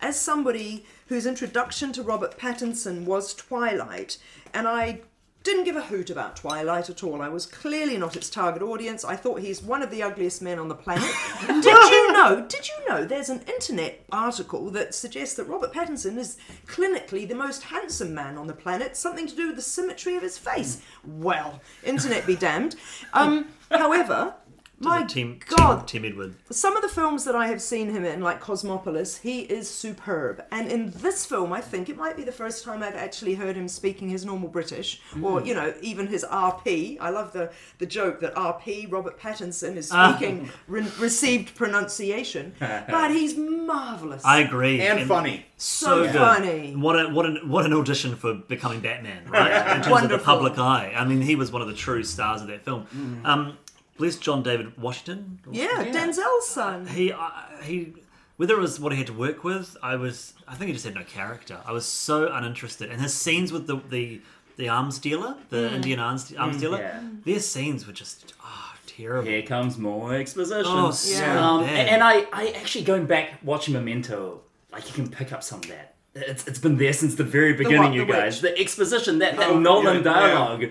as 0.00 0.18
somebody 0.18 0.84
whose 1.08 1.26
introduction 1.26 1.92
to 1.92 2.02
Robert 2.02 2.38
Pattinson 2.38 3.04
was 3.04 3.34
Twilight, 3.34 4.18
and 4.54 4.66
I 4.66 5.02
didn't 5.46 5.62
give 5.62 5.76
a 5.76 5.82
hoot 5.82 6.10
about 6.10 6.34
Twilight 6.34 6.90
at 6.90 7.04
all. 7.04 7.22
I 7.22 7.28
was 7.28 7.46
clearly 7.46 7.96
not 7.96 8.16
its 8.16 8.28
target 8.28 8.62
audience. 8.62 9.04
I 9.04 9.14
thought 9.14 9.38
he's 9.38 9.62
one 9.62 9.80
of 9.80 9.92
the 9.92 10.02
ugliest 10.02 10.42
men 10.42 10.58
on 10.58 10.66
the 10.66 10.74
planet. 10.74 11.08
did 11.46 11.64
you 11.64 12.12
know? 12.12 12.44
Did 12.48 12.66
you 12.66 12.88
know 12.88 13.04
there's 13.04 13.28
an 13.28 13.42
internet 13.46 14.04
article 14.10 14.70
that 14.70 14.92
suggests 14.92 15.36
that 15.36 15.44
Robert 15.44 15.72
Pattinson 15.72 16.16
is 16.16 16.36
clinically 16.66 17.28
the 17.28 17.36
most 17.36 17.62
handsome 17.62 18.12
man 18.12 18.36
on 18.36 18.48
the 18.48 18.54
planet, 18.54 18.96
something 18.96 19.28
to 19.28 19.36
do 19.36 19.46
with 19.46 19.56
the 19.56 19.62
symmetry 19.62 20.16
of 20.16 20.22
his 20.22 20.36
face. 20.36 20.82
Well, 21.04 21.60
internet 21.84 22.26
be 22.26 22.34
damned. 22.34 22.74
Um, 23.12 23.46
however, 23.70 24.34
my 24.78 25.04
team, 25.04 25.40
God, 25.46 25.88
team, 25.88 26.02
team 26.02 26.12
Edward. 26.12 26.34
some 26.50 26.76
of 26.76 26.82
the 26.82 26.88
films 26.88 27.24
that 27.24 27.34
I 27.34 27.46
have 27.48 27.62
seen 27.62 27.90
him 27.90 28.04
in, 28.04 28.20
like 28.20 28.40
Cosmopolis, 28.40 29.18
he 29.18 29.40
is 29.40 29.70
superb. 29.70 30.44
And 30.50 30.70
in 30.70 30.90
this 30.90 31.24
film, 31.24 31.52
I 31.52 31.60
think 31.60 31.88
it 31.88 31.96
might 31.96 32.16
be 32.16 32.24
the 32.24 32.32
first 32.32 32.62
time 32.62 32.82
I've 32.82 32.94
actually 32.94 33.34
heard 33.34 33.56
him 33.56 33.68
speaking 33.68 34.10
his 34.10 34.26
normal 34.26 34.48
British, 34.48 35.00
or 35.22 35.40
mm. 35.40 35.46
you 35.46 35.54
know, 35.54 35.72
even 35.80 36.06
his 36.06 36.24
RP. 36.24 36.98
I 37.00 37.10
love 37.10 37.32
the 37.32 37.50
the 37.78 37.86
joke 37.86 38.20
that 38.20 38.34
RP 38.34 38.90
Robert 38.90 39.18
Pattinson 39.18 39.76
is 39.76 39.90
ah. 39.92 40.14
speaking 40.14 40.50
re- 40.68 40.86
received 40.98 41.54
pronunciation, 41.54 42.54
but 42.60 43.10
he's 43.10 43.36
marvelous. 43.36 44.24
I 44.24 44.40
agree. 44.40 44.80
and 44.82 45.08
funny. 45.08 45.46
so 45.56 46.04
good. 46.04 46.14
funny. 46.14 46.76
What 46.76 47.00
a, 47.00 47.08
what 47.08 47.24
an 47.24 47.48
what 47.48 47.64
an 47.64 47.72
audition 47.72 48.14
for 48.14 48.34
becoming 48.34 48.80
Batman, 48.80 49.28
right? 49.28 49.50
In 49.76 49.76
terms 49.76 49.78
of 49.78 49.84
the 49.84 49.90
Wonderful. 49.90 50.24
public 50.24 50.58
eye. 50.58 50.92
I 50.94 51.04
mean, 51.06 51.22
he 51.22 51.34
was 51.34 51.50
one 51.50 51.62
of 51.62 51.68
the 51.68 51.74
true 51.74 52.02
stars 52.02 52.42
of 52.42 52.48
that 52.48 52.62
film. 52.62 52.86
Mm. 52.94 53.24
Um, 53.24 53.58
bless 53.96 54.16
John 54.16 54.42
David 54.42 54.78
Washington. 54.78 55.40
Yeah, 55.50 55.84
Denzel's 55.86 56.48
son. 56.48 56.86
He 56.86 57.12
uh, 57.12 57.30
he. 57.62 57.94
Whether 58.36 58.54
it 58.58 58.60
was 58.60 58.78
what 58.78 58.92
he 58.92 58.98
had 58.98 59.06
to 59.06 59.14
work 59.14 59.44
with, 59.44 59.76
I 59.82 59.96
was. 59.96 60.34
I 60.46 60.54
think 60.54 60.68
he 60.68 60.72
just 60.74 60.84
had 60.84 60.94
no 60.94 61.04
character. 61.04 61.58
I 61.64 61.72
was 61.72 61.86
so 61.86 62.30
uninterested, 62.30 62.90
and 62.90 63.00
his 63.00 63.14
scenes 63.14 63.50
with 63.50 63.66
the 63.66 63.76
the, 63.88 64.20
the 64.56 64.68
arms 64.68 64.98
dealer, 64.98 65.36
the 65.48 65.72
Indian 65.72 65.98
arms, 65.98 66.34
arms 66.34 66.58
dealer, 66.58 66.78
yeah. 66.78 67.00
their 67.24 67.40
scenes 67.40 67.86
were 67.86 67.94
just 67.94 68.34
ah 68.42 68.76
terrible. 68.86 69.28
Here 69.28 69.42
comes 69.42 69.78
more 69.78 70.14
exposition. 70.14 70.64
Oh, 70.66 70.90
so 70.90 71.18
Yeah. 71.18 71.48
Um, 71.48 71.64
bad. 71.64 71.88
and 71.88 72.02
I, 72.02 72.26
I 72.32 72.48
actually 72.56 72.84
going 72.84 73.06
back 73.06 73.38
watching 73.42 73.74
Memento, 73.74 74.42
like 74.72 74.86
you 74.88 74.94
can 74.94 75.10
pick 75.10 75.32
up 75.32 75.42
some 75.42 75.60
of 75.60 75.68
that. 75.68 75.95
It's, 76.16 76.46
it's 76.48 76.58
been 76.58 76.76
there 76.78 76.92
since 76.92 77.14
the 77.14 77.24
very 77.24 77.52
beginning, 77.52 77.82
what, 77.90 77.92
you 77.94 78.04
the 78.06 78.12
guys. 78.12 78.42
which? 78.42 78.52
The 78.54 78.58
exposition, 78.60 79.18
that, 79.18 79.36
that 79.36 79.50
Oh, 79.50 79.58
Nolan 79.58 79.98
yeah, 79.98 80.02
dialogue, 80.02 80.64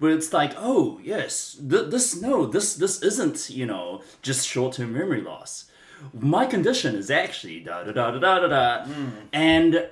where 0.00 0.12
it's 0.12 0.32
like, 0.32 0.52
oh 0.56 1.00
yes, 1.02 1.56
th- 1.70 1.90
this 1.90 2.20
no, 2.20 2.46
this 2.46 2.74
this 2.74 3.00
isn't 3.02 3.48
you 3.50 3.66
know 3.66 4.02
just 4.22 4.46
short 4.46 4.74
term 4.74 4.92
memory 4.92 5.20
loss. 5.20 5.70
My 6.12 6.46
condition 6.46 6.94
is 6.94 7.10
actually 7.10 7.60
da 7.60 7.84
da 7.84 7.92
da 7.92 8.10
da 8.12 8.18
da 8.18 8.38
da 8.40 8.48
da, 8.48 8.86
and 9.32 9.88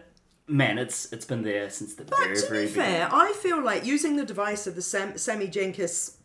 man, 0.48 0.78
it's 0.78 1.12
it's 1.12 1.24
been 1.24 1.42
there 1.42 1.70
since 1.70 1.94
the 1.94 2.04
But 2.04 2.18
very 2.18 2.36
to 2.36 2.46
very 2.48 2.66
be 2.66 2.72
fair, 2.72 3.06
beginning. 3.06 3.28
I 3.28 3.32
feel 3.32 3.62
like 3.62 3.84
using 3.84 4.16
the 4.16 4.24
device 4.24 4.66
of 4.66 4.74
the 4.74 4.82
Sam, 4.82 5.16
Sammy 5.18 5.48
Jankis 5.48 6.16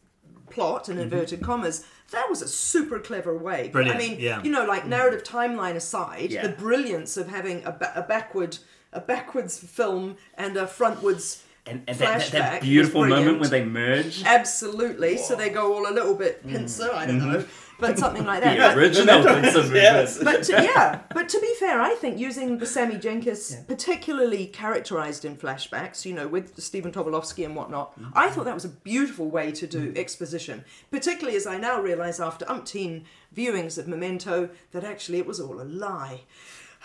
plot 0.50 0.84
Mm-hmm. 0.84 0.92
in 0.94 1.00
inverted 1.00 1.42
commas, 1.42 1.86
that 2.12 2.30
was 2.30 2.42
a 2.42 2.48
super 2.48 3.00
clever 3.00 3.36
way. 3.38 3.70
Brilliant, 3.70 3.96
I 3.96 4.00
mean, 4.00 4.20
yeah. 4.20 4.42
you 4.44 4.52
know, 4.52 4.66
like 4.66 4.82
mm-hmm. 4.82 4.92
narrative 4.92 5.24
timeline 5.24 5.76
aside, 5.76 6.32
Yeah. 6.32 6.48
the 6.48 6.54
brilliance 6.54 7.18
of 7.18 7.28
having 7.30 7.64
a, 7.66 7.72
ba- 7.72 7.94
a 7.96 8.02
backward 8.04 8.58
a 8.94 9.00
backwards 9.00 9.58
film 9.58 10.18
and 10.36 10.58
a 10.58 10.66
frontwards 10.66 11.44
And, 11.66 11.84
and 11.88 11.98
that, 12.00 12.20
that, 12.20 12.32
that 12.32 12.62
beautiful 12.62 13.08
moment 13.08 13.40
when 13.40 13.50
they 13.50 13.64
merge. 13.64 14.24
Absolutely. 14.26 15.18
So 15.18 15.36
they 15.36 15.50
go 15.50 15.74
all 15.74 15.90
a 15.90 15.94
little 15.94 16.16
bit 16.16 16.46
pincer, 16.46 16.90
I 16.92 17.06
don't 17.06 17.20
mm-hmm. 17.20 17.32
know, 17.32 17.46
but 17.82 18.00
something 18.00 18.26
like 18.26 18.42
that. 18.44 18.58
Mm-hmm. 18.58 18.62
The 18.62 18.68
But- 18.70 18.78
original 18.78 19.24
Prince 19.42 19.56
of 19.56 19.74
Yes. 19.76 20.24
But 20.24 20.44
to, 20.44 20.54
yeah, 20.64 21.02
but 21.14 21.28
to 21.30 21.40
be 21.42 21.54
fair, 21.60 21.82
I 21.82 21.96
think 21.96 22.18
using 22.18 22.58
the 22.60 22.66
Sammy 22.66 22.96
Jankis, 22.96 23.68
particularly 23.68 24.46
characterized 24.48 25.26
in 25.26 25.36
flashbacks, 25.36 26.06
you 26.06 26.14
know, 26.14 26.28
with 26.28 26.58
Stephen 26.62 26.92
Tobolowsky 26.94 27.44
and 27.44 27.56
whatnot, 27.56 27.94
I 28.14 28.30
thought 28.30 28.46
that 28.46 28.54
was 28.54 28.66
a 28.66 28.70
beautiful 28.70 29.30
way 29.30 29.52
to 29.52 29.68
do 29.68 29.92
exposition. 29.96 30.64
Particularly 30.92 31.36
as 31.36 31.46
I 31.46 31.58
now 31.58 31.82
realise 31.82 32.20
after 32.22 32.46
umpteen 32.46 33.04
viewings 33.36 33.78
of 33.78 33.88
Memento 33.88 34.50
that 34.72 34.84
actually 34.84 35.18
it 35.18 35.26
was 35.26 35.40
all 35.40 35.60
a 35.62 35.64
lie. 35.66 36.22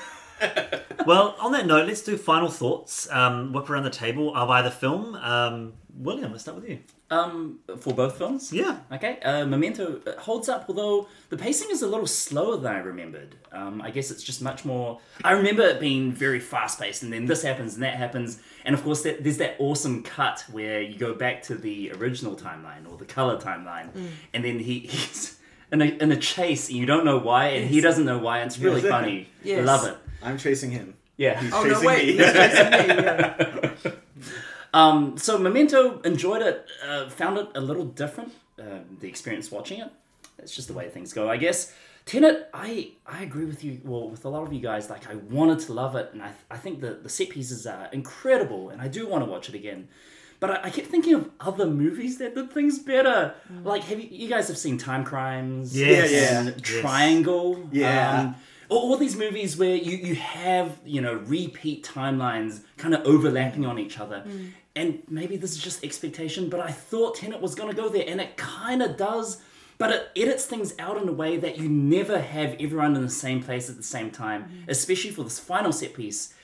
Well, 1.07 1.37
on 1.39 1.53
that 1.53 1.67
note, 1.67 1.87
let's 1.87 2.03
do 2.03 2.17
final 2.17 2.49
thoughts. 2.49 3.09
Um, 3.11 3.53
whip 3.53 3.71
around 3.71 3.85
the 3.85 3.91
table 3.91 4.35
of 4.37 4.51
either 4.51 4.71
film. 4.71 5.15
Um, 5.17 5.75
William, 5.95 6.31
let's 6.33 6.43
start 6.45 6.57
with 6.61 6.69
you. 6.69 6.79
Um, 7.11 7.59
for 7.79 7.93
both 7.93 8.17
films. 8.17 8.51
Yeah. 8.53 8.79
Okay. 8.91 9.21
Uh, 9.21 9.45
Memento 9.45 10.01
uh, 10.07 10.19
holds 10.21 10.49
up, 10.49 10.65
although 10.69 11.07
the 11.29 11.37
pacing 11.37 11.69
is 11.71 11.83
a 11.83 11.87
little 11.87 12.07
slower 12.07 12.57
than 12.57 12.73
I 12.75 12.79
remembered. 12.79 13.35
Um, 13.53 13.83
I 13.83 13.91
guess 13.91 14.11
it's 14.11 14.23
just 14.23 14.41
much 14.41 14.65
more. 14.65 15.01
I 15.23 15.33
remember 15.33 15.63
it 15.63 15.81
being 15.81 16.11
very 16.13 16.41
fast 16.41 16.81
paced, 16.81 17.03
and 17.03 17.13
then 17.13 17.27
this 17.27 17.43
happens 17.43 17.75
and 17.75 17.83
that 17.83 17.95
happens, 17.97 18.41
and 18.65 18.75
of 18.75 18.83
course 18.83 19.03
that, 19.03 19.23
there's 19.23 19.37
that 19.39 19.57
awesome 19.59 20.03
cut 20.03 20.45
where 20.51 20.81
you 20.81 20.99
go 20.99 21.13
back 21.15 21.43
to 21.45 21.55
the 21.55 21.93
original 21.93 22.35
timeline 22.37 22.91
or 22.91 22.97
the 22.97 23.05
color 23.05 23.39
timeline, 23.39 23.89
and 24.33 24.43
then 24.45 24.59
he, 24.59 24.79
he's 24.89 25.39
in 25.71 25.83
a, 25.83 25.85
in 25.85 26.11
a 26.11 26.17
chase, 26.17 26.69
and 26.71 26.79
you 26.79 26.87
don't 26.87 27.05
know 27.05 27.19
why, 27.19 27.49
and 27.49 27.69
he 27.69 27.83
doesn't 27.83 28.07
know 28.07 28.19
why. 28.19 28.39
And 28.39 28.47
it's 28.49 28.59
really 28.59 28.81
Yes. 28.81 28.91
funny. 28.91 29.29
Yes. 29.45 29.67
Love 29.67 29.87
it. 29.87 29.97
I'm 30.23 30.39
chasing 30.39 30.71
him. 30.71 30.95
Yeah. 31.19 31.39
He's 31.41 31.53
Oh 31.53 31.63
chasing 31.65 31.83
no, 31.83 31.87
wait, 31.89 32.07
me. 32.07 32.13
he's 32.17 32.33
chasing 32.33 32.71
me. 32.71 32.87
Yeah. 32.87 33.93
Um, 34.73 35.19
so 35.19 35.39
Memento 35.39 36.01
enjoyed 36.01 36.43
it, 36.43 36.67
uh, 36.87 37.09
found 37.11 37.39
it 37.39 37.49
a 37.55 37.61
little 37.61 37.85
different. 37.85 38.33
Uh, 38.59 38.81
the 39.01 39.09
experience 39.09 39.51
watching 39.51 39.81
it, 39.81 39.91
it's 40.39 40.55
just 40.55 40.69
the 40.69 40.75
way 40.75 40.89
things 40.89 41.13
go, 41.13 41.29
I 41.29 41.37
guess. 41.37 41.73
Tenet, 42.05 42.49
I 42.53 42.93
I 43.07 43.23
agree 43.23 43.45
with 43.45 43.63
you. 43.63 43.81
Well, 43.85 44.09
with 44.09 44.25
a 44.25 44.29
lot 44.29 44.43
of 44.43 44.53
you 44.53 44.61
guys, 44.61 44.91
like 44.91 45.09
I 45.09 45.15
wanted 45.15 45.61
to 45.61 45.73
love 45.73 45.95
it, 45.95 46.11
and 46.13 46.23
I 46.23 46.33
I 46.51 46.57
think 46.57 46.81
the 46.81 46.95
the 46.95 47.09
set 47.09 47.29
pieces 47.29 47.67
are 47.67 47.89
incredible, 47.93 48.71
and 48.71 48.81
I 48.81 48.89
do 48.89 49.07
want 49.07 49.25
to 49.25 49.31
watch 49.31 49.49
it 49.49 49.55
again. 49.55 49.89
But 50.41 50.51
I, 50.51 50.61
I 50.65 50.71
kept 50.71 50.89
thinking 50.89 51.15
of 51.15 51.31
other 51.39 51.67
movies 51.67 52.19
that 52.19 52.35
did 52.35 52.51
things 52.51 52.81
better. 52.81 53.35
Like, 53.63 53.85
have 53.85 54.01
you, 54.01 54.09
you 54.11 54.29
guys 54.29 54.49
have 54.49 54.59
seen 54.59 54.77
Time 54.79 55.05
Crimes? 55.05 55.77
Yes. 55.79 56.11
Yeah, 56.11 56.19
yeah. 56.19 56.41
and 56.41 56.63
Triangle? 56.65 57.69
Yeah. 57.71 58.21
Um, 58.21 58.35
all 58.69 58.91
all 58.91 58.97
these 58.97 59.17
movies 59.17 59.57
where 59.57 59.77
you, 59.77 59.97
you 59.99 60.15
have 60.17 60.79
you 60.85 61.01
know 61.01 61.15
repeat 61.15 61.85
timelines 61.85 62.63
kind 62.79 62.95
of 62.95 63.07
overlapping 63.07 63.65
on 63.65 63.79
each 63.79 64.01
other 64.01 64.25
and 64.75 65.03
maybe 65.09 65.37
this 65.37 65.53
is 65.53 65.59
just 65.59 65.85
expectation 65.85 66.49
but 66.49 66.61
i 66.61 66.71
thought 66.71 67.17
tenet 67.17 67.41
was 67.41 67.55
going 67.55 67.69
to 67.69 67.77
go 67.77 67.89
there 67.89 68.05
and 68.07 68.21
it 68.21 68.37
kind 68.37 68.83
of 68.83 68.97
does 68.97 69.43
but 69.79 69.91
it 69.91 70.11
edits 70.17 70.45
things 70.45 70.75
out 70.79 71.01
in 71.01 71.09
a 71.09 71.13
way 71.13 71.37
that 71.37 71.59
you 71.59 71.69
never 71.69 72.21
have 72.21 72.55
everyone 72.61 72.95
in 72.95 73.03
the 73.03 73.11
same 73.11 73.43
place 73.43 73.69
at 73.69 73.77
the 73.77 73.83
same 73.83 74.11
time 74.11 74.65
especially 74.69 75.11
for 75.11 75.25
this 75.25 75.39
final 75.39 75.73
set 75.73 75.95
piece 75.95 76.35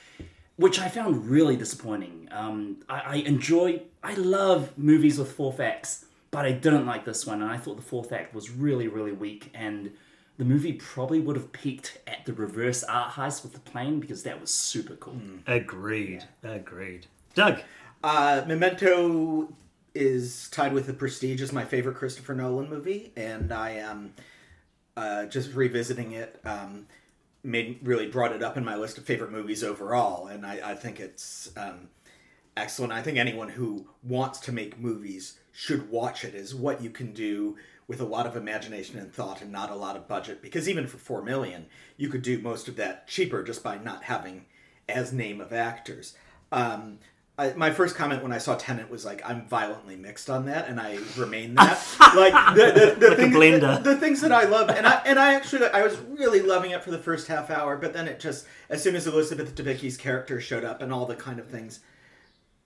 which 0.58 0.80
I 0.80 0.88
found 0.88 1.30
really 1.30 1.56
disappointing. 1.56 2.28
Um, 2.32 2.78
I, 2.88 3.00
I 3.00 3.14
enjoy, 3.18 3.80
I 4.02 4.14
love 4.14 4.76
movies 4.76 5.16
with 5.16 5.30
fourth 5.30 5.60
acts, 5.60 6.04
but 6.32 6.44
I 6.44 6.52
didn't 6.52 6.84
like 6.84 7.04
this 7.04 7.24
one, 7.24 7.42
and 7.42 7.50
I 7.50 7.56
thought 7.56 7.76
the 7.76 7.82
fourth 7.82 8.12
act 8.12 8.34
was 8.34 8.50
really, 8.50 8.88
really 8.88 9.12
weak, 9.12 9.50
and 9.54 9.92
the 10.36 10.44
movie 10.44 10.72
probably 10.72 11.20
would 11.20 11.36
have 11.36 11.52
peaked 11.52 11.98
at 12.08 12.26
the 12.26 12.32
reverse 12.32 12.82
art 12.82 13.12
heist 13.12 13.44
with 13.44 13.52
the 13.52 13.60
plane 13.60 14.00
because 14.00 14.24
that 14.24 14.40
was 14.40 14.50
super 14.50 14.96
cool. 14.96 15.20
Agreed. 15.46 16.24
Agreed. 16.42 17.06
Doug. 17.34 17.60
Uh, 18.02 18.44
Memento 18.46 19.52
is 19.94 20.48
tied 20.50 20.72
with 20.72 20.86
The 20.86 20.92
Prestige 20.92 21.42
as 21.42 21.52
my 21.52 21.64
favorite 21.64 21.96
Christopher 21.96 22.34
Nolan 22.34 22.70
movie, 22.70 23.12
and 23.16 23.52
I 23.52 23.70
am 23.70 24.14
uh, 24.96 25.26
just 25.26 25.52
revisiting 25.54 26.12
it. 26.12 26.40
Um, 26.44 26.86
made 27.42 27.80
really 27.82 28.06
brought 28.06 28.32
it 28.32 28.42
up 28.42 28.56
in 28.56 28.64
my 28.64 28.76
list 28.76 28.98
of 28.98 29.04
favorite 29.04 29.32
movies 29.32 29.64
overall, 29.64 30.28
and 30.28 30.46
I, 30.46 30.70
I 30.70 30.74
think 30.74 31.00
it's 31.00 31.50
um, 31.56 31.88
excellent. 32.56 32.92
I 32.92 33.02
think 33.02 33.18
anyone 33.18 33.48
who 33.48 33.88
wants 34.04 34.38
to 34.40 34.52
make 34.52 34.78
movies 34.78 35.40
should 35.50 35.90
watch 35.90 36.24
it. 36.24 36.34
Is 36.34 36.54
what 36.54 36.80
you 36.80 36.90
can 36.90 37.12
do 37.12 37.56
with 37.88 38.00
a 38.00 38.04
lot 38.04 38.26
of 38.26 38.36
imagination 38.36 38.98
and 38.98 39.12
thought, 39.12 39.42
and 39.42 39.50
not 39.50 39.70
a 39.70 39.76
lot 39.76 39.96
of 39.96 40.06
budget. 40.06 40.40
Because 40.40 40.68
even 40.68 40.86
for 40.86 40.98
four 40.98 41.22
million, 41.22 41.66
you 41.96 42.08
could 42.08 42.22
do 42.22 42.38
most 42.38 42.68
of 42.68 42.76
that 42.76 43.08
cheaper 43.08 43.42
just 43.42 43.64
by 43.64 43.76
not 43.76 44.04
having 44.04 44.44
as 44.88 45.12
name 45.12 45.40
of 45.40 45.52
actors. 45.52 46.14
Um, 46.52 46.98
I, 47.38 47.52
my 47.54 47.70
first 47.70 47.94
comment 47.94 48.22
when 48.22 48.32
I 48.32 48.38
saw 48.38 48.56
Tenet 48.56 48.90
was 48.90 49.04
like, 49.04 49.22
I'm 49.24 49.46
violently 49.46 49.94
mixed 49.94 50.28
on 50.28 50.46
that, 50.46 50.68
and 50.68 50.80
I 50.80 50.98
remain 51.16 51.54
that. 51.56 51.78
like 52.16 52.56
the 52.56 52.72
the, 52.72 52.94
the, 52.98 53.16
Like 53.16 53.18
things, 53.30 53.60
the, 53.60 53.94
the 53.94 53.96
things 53.96 54.20
that 54.22 54.32
I 54.32 54.44
love, 54.44 54.68
and 54.70 54.86
I 54.86 55.00
and 55.06 55.18
I 55.18 55.34
actually 55.34 55.66
I 55.68 55.82
was 55.82 55.96
really 55.98 56.42
loving 56.42 56.72
it 56.72 56.82
for 56.82 56.90
the 56.90 56.98
first 56.98 57.28
half 57.28 57.48
hour, 57.50 57.76
but 57.76 57.92
then 57.92 58.08
it 58.08 58.18
just 58.18 58.46
as 58.68 58.82
soon 58.82 58.96
as 58.96 59.06
Elizabeth 59.06 59.54
Debicki's 59.54 59.96
character 59.96 60.40
showed 60.40 60.64
up 60.64 60.82
and 60.82 60.92
all 60.92 61.06
the 61.06 61.14
kind 61.14 61.38
of 61.38 61.46
things 61.46 61.80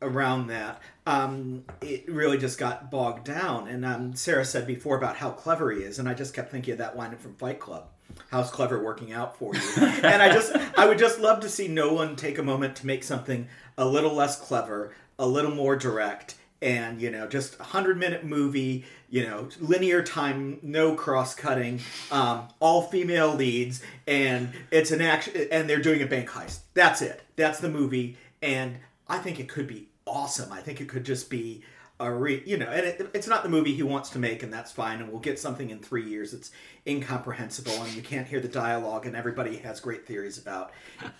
around 0.00 0.48
that, 0.48 0.80
um, 1.06 1.64
it 1.80 2.04
really 2.08 2.38
just 2.38 2.58
got 2.58 2.90
bogged 2.90 3.24
down. 3.24 3.68
And 3.68 3.84
um, 3.84 4.14
Sarah 4.14 4.44
said 4.44 4.66
before 4.66 4.96
about 4.96 5.16
how 5.16 5.30
clever 5.30 5.70
he 5.70 5.82
is, 5.82 5.98
and 5.98 6.08
I 6.08 6.14
just 6.14 6.34
kept 6.34 6.50
thinking 6.50 6.72
of 6.72 6.78
that 6.78 6.96
line 6.96 7.16
from 7.16 7.34
Fight 7.34 7.60
Club. 7.60 7.88
How's 8.30 8.50
clever 8.50 8.82
working 8.82 9.12
out 9.12 9.38
for 9.38 9.54
you? 9.54 9.60
and 9.80 10.22
I 10.22 10.30
just, 10.32 10.54
I 10.76 10.86
would 10.86 10.98
just 10.98 11.18
love 11.18 11.40
to 11.40 11.48
see 11.48 11.68
no 11.68 11.92
one 11.94 12.16
take 12.16 12.38
a 12.38 12.42
moment 12.42 12.76
to 12.76 12.86
make 12.86 13.04
something 13.04 13.48
a 13.76 13.84
little 13.84 14.14
less 14.14 14.40
clever, 14.40 14.94
a 15.18 15.26
little 15.26 15.54
more 15.54 15.76
direct, 15.76 16.36
and 16.60 17.00
you 17.00 17.10
know, 17.10 17.26
just 17.26 17.58
a 17.60 17.64
hundred 17.64 17.98
minute 17.98 18.24
movie. 18.24 18.84
You 19.10 19.26
know, 19.26 19.48
linear 19.60 20.02
time, 20.02 20.58
no 20.62 20.94
cross 20.94 21.34
cutting, 21.34 21.80
um, 22.10 22.48
all 22.60 22.82
female 22.82 23.34
leads, 23.34 23.82
and 24.06 24.52
it's 24.70 24.90
an 24.90 25.02
action, 25.02 25.48
and 25.50 25.68
they're 25.68 25.82
doing 25.82 26.00
a 26.00 26.06
bank 26.06 26.30
heist. 26.30 26.60
That's 26.72 27.02
it. 27.02 27.20
That's 27.36 27.60
the 27.60 27.68
movie, 27.68 28.16
and 28.40 28.78
I 29.06 29.18
think 29.18 29.38
it 29.38 29.48
could 29.50 29.66
be 29.66 29.88
awesome. 30.06 30.50
I 30.50 30.60
think 30.60 30.80
it 30.80 30.88
could 30.88 31.04
just 31.04 31.28
be 31.28 31.62
a 32.02 32.12
re, 32.12 32.42
you 32.44 32.56
know, 32.56 32.66
and 32.66 32.86
it, 32.86 33.10
it's 33.14 33.26
not 33.26 33.42
the 33.42 33.48
movie 33.48 33.74
he 33.74 33.82
wants 33.82 34.10
to 34.10 34.18
make, 34.18 34.42
and 34.42 34.52
that's 34.52 34.72
fine. 34.72 35.00
And 35.00 35.10
we'll 35.10 35.20
get 35.20 35.38
something 35.38 35.70
in 35.70 35.78
three 35.78 36.08
years 36.08 36.34
it's 36.34 36.50
incomprehensible, 36.86 37.72
and 37.72 37.92
you 37.94 38.02
can't 38.02 38.26
hear 38.26 38.40
the 38.40 38.48
dialogue, 38.48 39.06
and 39.06 39.16
everybody 39.16 39.56
has 39.58 39.80
great 39.80 40.06
theories 40.06 40.38
about. 40.38 40.72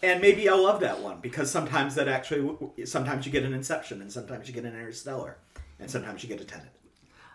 And 0.03 0.21
maybe 0.21 0.49
I'll 0.49 0.63
love 0.63 0.81
that 0.81 1.01
one 1.01 1.21
because 1.21 1.51
sometimes 1.51 1.95
that 1.95 2.09
actually, 2.09 2.57
sometimes 2.85 3.27
you 3.27 3.33
get 3.33 3.45
an 3.45 3.53
Inception, 3.53 4.01
and 4.01 4.13
sometimes 4.13 4.49
you 4.49 4.55
get 4.55 4.65
an 4.65 4.75
Interstellar, 4.75 5.39
and 5.79 5.91
sometimes 5.91 6.23
you 6.23 6.29
get 6.29 6.41
a 6.41 6.45
Tenet. 6.45 6.69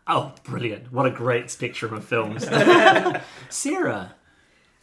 Oh, 0.07 0.33
brilliant. 0.43 0.91
What 0.93 1.05
a 1.05 1.11
great 1.11 1.49
spectrum 1.49 1.93
of 1.93 2.05
films. 2.05 2.47
Sarah. 3.49 4.13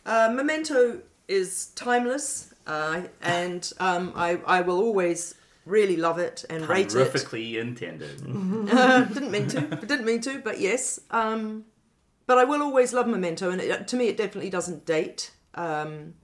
Uh, 0.04 0.30
Memento 0.34 1.00
is 1.28 1.68
timeless, 1.68 2.52
uh, 2.66 3.02
and 3.22 3.72
um, 3.80 4.12
I, 4.14 4.38
I 4.46 4.60
will 4.60 4.78
always 4.78 5.34
really 5.64 5.96
love 5.96 6.18
it 6.18 6.44
and 6.50 6.68
rate 6.68 6.94
it. 6.94 7.12
Horrifically 7.12 7.56
intended. 7.60 8.22
Uh, 8.74 9.04
didn't 9.04 9.30
mean 9.30 9.46
to. 9.48 9.60
Didn't 9.60 10.04
mean 10.04 10.20
to, 10.22 10.38
but 10.40 10.58
yes. 10.60 10.98
Um, 11.10 11.64
but 12.26 12.38
I 12.38 12.44
will 12.44 12.62
always 12.62 12.92
love 12.92 13.06
Memento, 13.06 13.50
and 13.50 13.60
it, 13.60 13.88
to 13.88 13.96
me, 13.96 14.08
it 14.08 14.16
definitely 14.16 14.50
doesn't 14.50 14.86
date. 14.86 15.30
Um, 15.54 16.14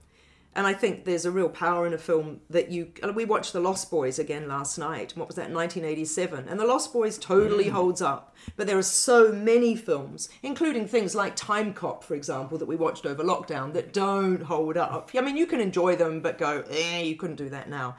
and 0.53 0.67
I 0.67 0.73
think 0.73 1.05
there's 1.05 1.25
a 1.25 1.31
real 1.31 1.47
power 1.47 1.87
in 1.87 1.93
a 1.93 1.97
film 1.97 2.41
that 2.49 2.69
you. 2.71 2.91
We 3.15 3.23
watched 3.23 3.53
The 3.53 3.61
Lost 3.61 3.89
Boys 3.89 4.19
again 4.19 4.49
last 4.49 4.77
night. 4.77 5.13
What 5.15 5.27
was 5.27 5.37
that? 5.37 5.49
1987, 5.49 6.49
and 6.49 6.59
The 6.59 6.65
Lost 6.65 6.91
Boys 6.91 7.17
totally 7.17 7.69
holds 7.69 8.01
up. 8.01 8.35
But 8.57 8.67
there 8.67 8.77
are 8.77 8.83
so 8.83 9.31
many 9.31 9.75
films, 9.77 10.27
including 10.43 10.87
things 10.87 11.15
like 11.15 11.37
Time 11.37 11.73
Cop, 11.73 12.03
for 12.03 12.15
example, 12.15 12.57
that 12.57 12.65
we 12.65 12.75
watched 12.75 13.05
over 13.05 13.23
lockdown, 13.23 13.71
that 13.73 13.93
don't 13.93 14.43
hold 14.43 14.75
up. 14.75 15.11
I 15.15 15.21
mean, 15.21 15.37
you 15.37 15.45
can 15.45 15.61
enjoy 15.61 15.95
them, 15.95 16.19
but 16.19 16.37
go, 16.37 16.65
eh, 16.69 17.01
you 17.01 17.15
couldn't 17.15 17.37
do 17.37 17.49
that 17.49 17.69
now. 17.69 17.95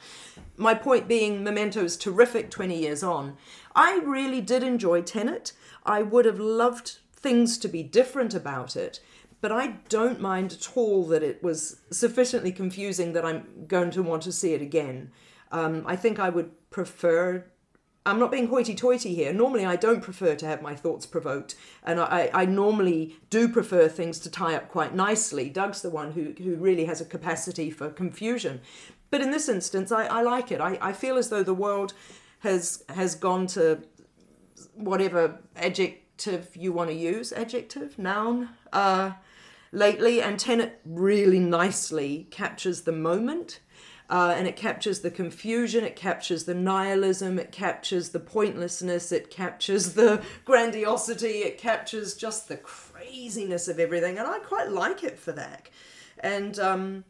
My 0.59 0.74
point 0.74 1.09
being, 1.09 1.42
Memento's 1.42 1.96
terrific 1.96 2.50
20 2.50 2.78
years 2.78 3.03
on. 3.03 3.36
I 3.74 4.00
really 4.00 4.42
did 4.42 4.62
enjoy 4.62 5.00
Tenet. 5.00 5.53
I 5.86 6.03
would 6.03 6.26
have 6.26 6.38
loved 6.38 6.98
things 7.14 7.57
to 7.59 7.68
be 7.68 7.82
different 7.82 8.34
about 8.34 8.76
it, 8.76 9.00
but 9.43 9.53
I 9.53 9.74
don't 9.88 10.20
mind 10.20 10.53
at 10.53 10.76
all 10.76 11.05
that 11.09 11.22
it 11.22 11.43
was 11.43 11.80
sufficiently 11.90 12.53
confusing 12.53 13.12
that 13.12 13.24
I'm 13.24 13.66
going 13.66 13.90
to 13.90 14.03
want 14.03 14.22
to 14.22 14.32
see 14.32 14.55
it 14.55 14.62
again. 14.62 15.11
Um, 15.51 15.84
I 15.84 15.97
think 15.97 16.18
I 16.18 16.30
would 16.30 16.51
prefer. 16.70 17.45
I'm 18.07 18.18
not 18.18 18.30
being 18.30 18.47
hoity-toity 18.47 19.14
here. 19.14 19.32
Normally, 19.32 19.66
I 19.66 19.76
don't 19.76 20.01
prefer 20.01 20.34
to 20.36 20.47
have 20.47 20.62
my 20.62 20.74
thoughts 20.74 21.07
provoked, 21.07 21.57
and 21.82 22.01
I, 22.01 22.30
I 22.32 22.47
normally 22.47 23.16
do 23.30 23.49
prefer 23.49 23.88
things 23.88 24.18
to 24.20 24.30
tie 24.30 24.55
up 24.55 24.68
quite 24.68 24.95
nicely. 24.95 25.51
Doug's 25.51 25.82
the 25.82 25.90
one 25.90 26.12
who 26.12 26.34
who 26.43 26.57
really 26.57 26.84
has 26.86 27.01
a 27.01 27.05
capacity 27.05 27.70
for 27.70 27.90
confusion, 27.90 28.61
but 29.11 29.20
in 29.20 29.30
this 29.32 29.49
instance, 29.49 29.93
I, 29.93 30.07
I 30.07 30.22
like 30.22 30.51
it. 30.51 30.61
I, 30.61 30.78
I 30.80 30.93
feel 30.93 31.16
as 31.16 31.28
though 31.30 31.43
the 31.43 31.55
world 31.55 31.95
has 32.40 32.84
has 32.88 33.14
gone 33.16 33.47
to 33.49 33.82
whatever 34.74 35.40
adjective 35.57 36.57
you 36.57 36.72
want 36.72 36.90
to 36.90 36.97
use, 36.97 37.32
adjective, 37.32 37.99
noun, 37.99 38.49
uh, 38.72 39.12
lately, 39.73 40.23
and 40.23 40.39
Tenet 40.39 40.81
really 40.85 41.41
nicely 41.41 42.29
captures 42.31 42.83
the 42.83 42.93
moment. 42.93 43.61
Uh, 44.11 44.35
and 44.37 44.47
it 44.47 44.57
captures 44.57 45.01
the 45.01 45.11
confusion, 45.11 45.85
it 45.85 45.97
captures 45.97 46.45
the 46.45 46.55
nihilism, 46.55 47.39
it 47.39 47.51
captures 47.51 48.11
the 48.11 48.20
pointlessness, 48.20 49.11
it 49.11 49.31
captures 49.31 49.95
the 49.95 50.23
grandiosity, 50.45 51.39
it 51.39 51.57
captures 51.57 52.14
just 52.14 52.47
the 52.47 52.59
craziness 52.59 53.68
of 53.68 53.81
everything, 53.81 54.18
and 54.18 54.29
I 54.29 54.39
quite 54.41 54.70
like 54.70 55.03
it 55.03 55.18
for 55.18 55.33
that. 55.33 55.70
And 56.18 56.59
um, 56.59 57.05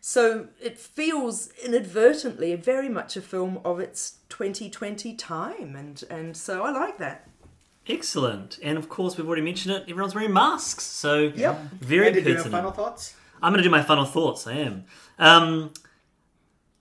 so 0.00 0.46
it 0.62 0.78
feels 0.78 1.48
inadvertently 1.64 2.54
very 2.54 2.88
much 2.88 3.16
a 3.16 3.22
film 3.22 3.58
of 3.64 3.80
its 3.80 4.18
2020 4.28 5.14
time, 5.14 5.74
and, 5.74 6.04
and 6.08 6.36
so 6.36 6.62
I 6.62 6.70
like 6.70 6.98
that. 6.98 7.28
Excellent. 7.86 8.58
And 8.62 8.78
of 8.78 8.88
course, 8.88 9.16
we've 9.16 9.26
already 9.26 9.42
mentioned 9.42 9.74
it. 9.74 9.82
Everyone's 9.88 10.14
wearing 10.14 10.32
masks. 10.32 10.84
So, 10.84 11.32
Yep. 11.34 11.60
very 11.80 12.06
And 12.06 12.14
did 12.16 12.26
you 12.26 12.34
have 12.36 12.50
final 12.50 12.70
thoughts? 12.70 13.14
I'm 13.42 13.52
going 13.52 13.58
to 13.62 13.68
do 13.68 13.70
my 13.70 13.82
final 13.82 14.04
thoughts. 14.06 14.46
I 14.46 14.52
am. 14.54 14.84
Um, 15.18 15.72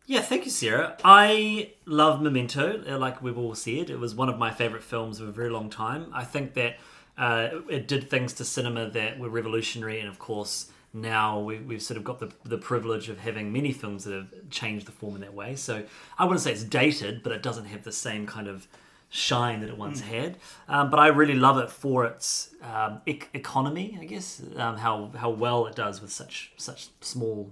yeah, 0.06 0.22
thank 0.22 0.46
you, 0.46 0.52
Sarah. 0.52 0.98
I 1.04 1.72
love 1.86 2.22
Memento. 2.22 2.84
uh, 2.88 2.98
Like 2.98 3.22
we've 3.22 3.38
all 3.38 3.56
said, 3.56 3.90
it 3.90 4.00
was 4.00 4.16
one 4.16 4.30
of 4.30 4.38
my 4.38 4.52
favorite 4.52 4.84
films 4.84 5.20
of 5.20 5.28
a 5.28 5.32
very 5.32 5.50
long 5.50 5.70
time. 5.70 6.08
I 6.14 6.24
think 6.24 6.54
that 6.54 6.78
uh, 7.18 7.50
it 7.70 7.88
did 7.88 8.10
things 8.10 8.34
to 8.34 8.46
cinema 8.46 8.90
that 8.90 9.20
were 9.20 9.30
revolutionary, 9.30 10.00
and 10.00 10.10
of 10.10 10.20
course, 10.20 10.72
now 10.94 11.40
we, 11.40 11.60
we've 11.60 11.82
sort 11.82 11.98
of 11.98 12.04
got 12.04 12.20
the, 12.20 12.32
the 12.44 12.58
privilege 12.58 13.10
of 13.10 13.20
having 13.20 13.52
many 13.52 13.72
films 13.72 14.04
that 14.06 14.14
have 14.14 14.50
changed 14.50 14.86
the 14.88 14.92
form 14.92 15.16
in 15.16 15.22
that 15.22 15.34
way. 15.34 15.56
So 15.56 15.84
I 16.18 16.26
wouldn't 16.26 16.42
say 16.42 16.52
it's 16.52 16.64
dated, 16.64 17.24
but 17.24 17.32
it 17.32 17.42
doesn't 17.42 17.66
have 17.66 17.84
the 17.84 17.92
same 17.92 18.26
kind 18.28 18.48
of 18.48 18.68
shine 19.16 19.60
that 19.62 19.70
it 19.70 19.78
once 19.78 20.02
had. 20.02 20.38
Um, 20.68 20.90
but 20.90 21.00
I 21.00 21.08
really 21.08 21.36
love 21.36 21.60
it 21.60 21.70
for 21.70 22.04
its 22.04 22.50
um, 22.64 23.00
ec- 23.06 23.30
economy, 23.36 23.96
I 24.02 24.06
guess, 24.06 24.42
um, 24.58 24.78
how 24.78 25.12
how 25.16 25.30
well 25.30 25.68
it 25.68 25.76
does 25.76 26.02
with 26.02 26.12
such 26.12 26.52
such 26.58 26.88
small, 27.02 27.52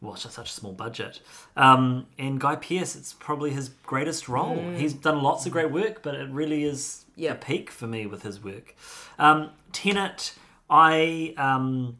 well, 0.00 0.16
such 0.16 0.32
such 0.32 0.50
a 0.50 0.52
small 0.52 0.72
budget. 0.72 1.20
Um, 1.56 2.06
and 2.18 2.40
Guy 2.40 2.56
Pearce, 2.56 2.96
it's 2.96 3.12
probably 3.12 3.50
his 3.50 3.68
greatest 3.84 4.28
role. 4.28 4.58
He's 4.76 4.92
done 4.92 5.22
lots 5.22 5.46
of 5.46 5.52
great 5.52 5.70
work, 5.70 6.02
but 6.02 6.16
it 6.16 6.28
really 6.28 6.64
is 6.64 7.04
Yeah. 7.14 7.32
a 7.32 7.34
peak 7.36 7.70
for 7.70 7.86
me 7.86 8.06
with 8.06 8.22
his 8.24 8.42
work. 8.42 8.74
Um, 9.16 9.50
Tenet, 9.72 10.34
I 10.68 11.34
um, 11.36 11.98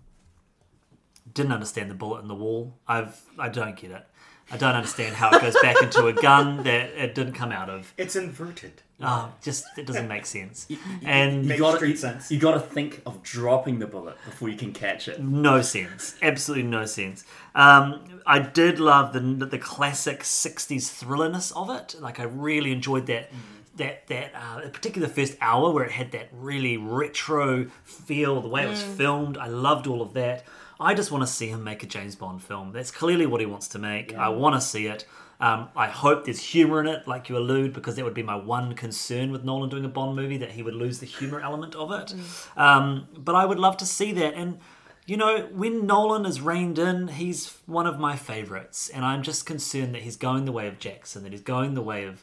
didn't 1.33 1.53
understand 1.53 1.91
the 1.91 1.95
bullet 1.95 2.23
in 2.23 2.29
the 2.29 2.35
wall. 2.35 2.75
I've 2.89 3.23
I 3.39 3.49
don't 3.49 3.77
get 3.77 3.93
it. 3.93 4.05
I 4.53 4.57
don't 4.57 4.75
understand 4.75 5.15
how 5.17 5.31
it 5.31 5.41
goes 5.41 5.57
back 5.63 5.81
into 5.83 6.07
a 6.09 6.13
gun 6.13 6.63
that 6.65 6.91
it 6.91 7.15
didn't 7.15 7.35
come 7.35 7.53
out 7.53 7.71
of. 7.71 7.93
It's 7.97 8.17
inverted. 8.17 8.83
Oh, 9.03 9.33
just 9.43 9.65
it 9.79 9.87
doesn't 9.87 10.09
make 10.09 10.27
sense. 10.27 10.67
And 11.05 11.47
Makes 11.47 11.61
gotta- 11.61 11.77
street 11.79 11.99
sense. 11.99 12.31
You 12.31 12.39
got 12.39 12.53
to 12.53 12.61
think 12.61 13.01
of 13.07 13.23
dropping 13.23 13.79
the 13.79 13.87
bullet 13.87 14.17
before 14.27 14.49
you 14.51 14.57
can 14.59 14.73
catch 14.73 15.09
it. 15.09 15.23
no 15.23 15.63
sense. 15.63 16.17
Absolutely 16.21 16.65
no 16.69 16.85
sense. 16.85 17.25
Um, 17.55 18.21
I 18.27 18.41
did 18.41 18.79
love 18.79 19.13
the 19.15 19.21
the 19.21 19.59
classic 19.59 20.21
'60s 20.21 20.83
thrillerness 21.03 21.53
of 21.57 21.71
it. 21.71 21.95
Like 22.01 22.21
I 22.21 22.25
really 22.25 22.73
enjoyed 22.73 23.07
that. 23.07 23.31
That 23.77 24.09
that 24.09 24.33
uh, 24.35 24.69
particularly 24.69 25.09
the 25.11 25.15
first 25.27 25.39
hour 25.41 25.71
where 25.71 25.85
it 25.85 25.93
had 25.93 26.11
that 26.13 26.29
really 26.33 26.77
retro 26.77 27.69
feel, 27.85 28.43
the 28.43 28.49
way 28.49 28.65
it 28.65 28.69
was 28.69 28.83
filmed. 28.83 29.39
I 29.39 29.47
loved 29.47 29.87
all 29.87 30.03
of 30.03 30.13
that. 30.15 30.45
I 30.81 30.95
just 30.95 31.11
want 31.11 31.23
to 31.23 31.27
see 31.27 31.49
him 31.49 31.63
make 31.63 31.83
a 31.83 31.87
James 31.87 32.17
Bond 32.17 32.43
film. 32.43 32.73
That's 32.73 32.91
clearly 32.91 33.27
what 33.27 33.41
he 33.41 33.47
wants 33.47 33.69
to 33.69 33.79
make. 33.79 34.15
I 34.15 34.31
want 34.31 34.55
to 34.55 34.61
see 34.61 34.87
it. 34.87 35.05
Um, 35.41 35.69
I 35.75 35.87
hope 35.89 36.25
there's 36.25 36.41
humor 36.41 36.81
in 36.81 36.87
it, 36.87 37.09
like 37.09 37.29
you 37.29 37.37
allude, 37.37 37.73
because 37.73 37.97
that 37.97 38.05
would 38.05 38.15
be 38.15 38.23
my 38.23 38.35
one 38.37 38.75
concern 38.75 39.31
with 39.33 39.43
Nolan 39.43 39.71
doing 39.71 39.85
a 39.85 39.89
Bond 39.89 40.17
movie 40.17 40.37
that 40.39 40.51
he 40.51 40.63
would 40.63 40.75
lose 40.75 40.99
the 40.99 41.07
humor 41.07 41.41
element 41.41 41.75
of 41.75 41.93
it. 41.93 42.15
Um, 42.57 43.09
but 43.17 43.35
I 43.35 43.45
would 43.47 43.59
love 43.59 43.77
to 43.79 43.87
see 43.87 44.13
that. 44.13 44.35
And 44.35 44.59
you 45.07 45.17
know, 45.17 45.49
when 45.53 45.87
Nolan 45.87 46.25
is 46.27 46.41
reined 46.41 46.79
in, 46.79 47.09
he's 47.09 47.57
one 47.67 47.87
of 47.87 47.99
my 47.99 48.17
favorites, 48.17 48.89
and 48.89 49.05
I'm 49.05 49.23
just 49.23 49.47
concerned 49.47 49.95
that 49.95 50.03
he's 50.03 50.17
going 50.17 50.45
the 50.45 50.53
way 50.53 50.69
of 50.69 50.79
Jackson, 50.79 51.23
that 51.25 51.33
he's 51.33 51.41
going 51.41 51.75
the 51.75 51.83
way 51.83 52.05
of 52.05 52.23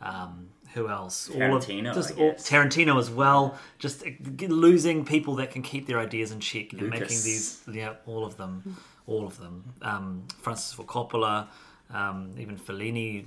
um, 0.00 0.48
who 0.74 0.88
else? 0.88 1.28
Tarantino, 1.28 1.84
all 1.84 1.90
of, 1.90 1.94
just 1.94 2.18
all. 2.18 2.32
Tarantino 2.34 2.98
as 2.98 3.10
well. 3.10 3.56
Just 3.78 4.04
uh, 4.04 4.10
losing 4.48 5.04
people 5.04 5.36
that 5.36 5.50
can 5.52 5.62
keep 5.62 5.86
their 5.86 5.98
ideas 6.00 6.32
in 6.32 6.40
check 6.40 6.72
and 6.72 6.90
making 6.90 7.06
these, 7.22 7.62
yeah, 7.72 7.94
all 8.06 8.24
of 8.24 8.36
them, 8.36 8.76
all 9.06 9.26
of 9.26 9.38
them. 9.38 9.72
Um, 9.82 10.24
Francis 10.40 10.72
Ford 10.72 10.88
Coppola, 10.88 11.46
um, 11.92 12.34
even 12.38 12.58
Fellini. 12.58 13.24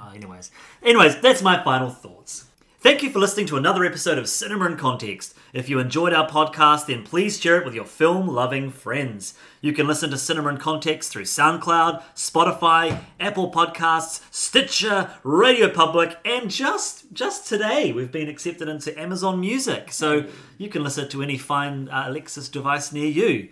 uh, 0.00 0.10
Anyways, 0.14 0.50
anyways, 0.82 1.20
that's 1.20 1.40
my 1.40 1.62
final 1.62 1.88
thoughts. 1.88 2.46
Thank 2.80 3.02
you 3.02 3.10
for 3.10 3.18
listening 3.18 3.46
to 3.46 3.56
another 3.56 3.84
episode 3.84 4.18
of 4.18 4.28
Cinema 4.28 4.66
in 4.66 4.76
Context. 4.76 5.34
If 5.52 5.68
you 5.68 5.80
enjoyed 5.80 6.12
our 6.12 6.28
podcast, 6.30 6.86
then 6.86 7.02
please 7.02 7.40
share 7.40 7.58
it 7.58 7.64
with 7.64 7.74
your 7.74 7.84
film 7.84 8.28
loving 8.28 8.70
friends. 8.70 9.34
You 9.60 9.72
can 9.72 9.88
listen 9.88 10.10
to 10.10 10.16
Cinema 10.16 10.50
in 10.50 10.58
Context 10.58 11.10
through 11.10 11.24
SoundCloud, 11.24 12.00
Spotify, 12.14 13.00
Apple 13.18 13.50
Podcasts, 13.50 14.22
Stitcher, 14.30 15.10
Radio 15.24 15.68
Public, 15.68 16.18
and 16.24 16.48
just 16.52 17.12
just 17.12 17.48
today 17.48 17.90
we've 17.90 18.12
been 18.12 18.28
accepted 18.28 18.68
into 18.68 18.96
Amazon 18.96 19.40
Music. 19.40 19.90
So 19.90 20.26
you 20.56 20.68
can 20.68 20.84
listen 20.84 21.08
to 21.08 21.20
any 21.20 21.36
fine 21.36 21.88
uh, 21.88 22.04
Alexa 22.06 22.48
device 22.48 22.92
near 22.92 23.08
you. 23.08 23.48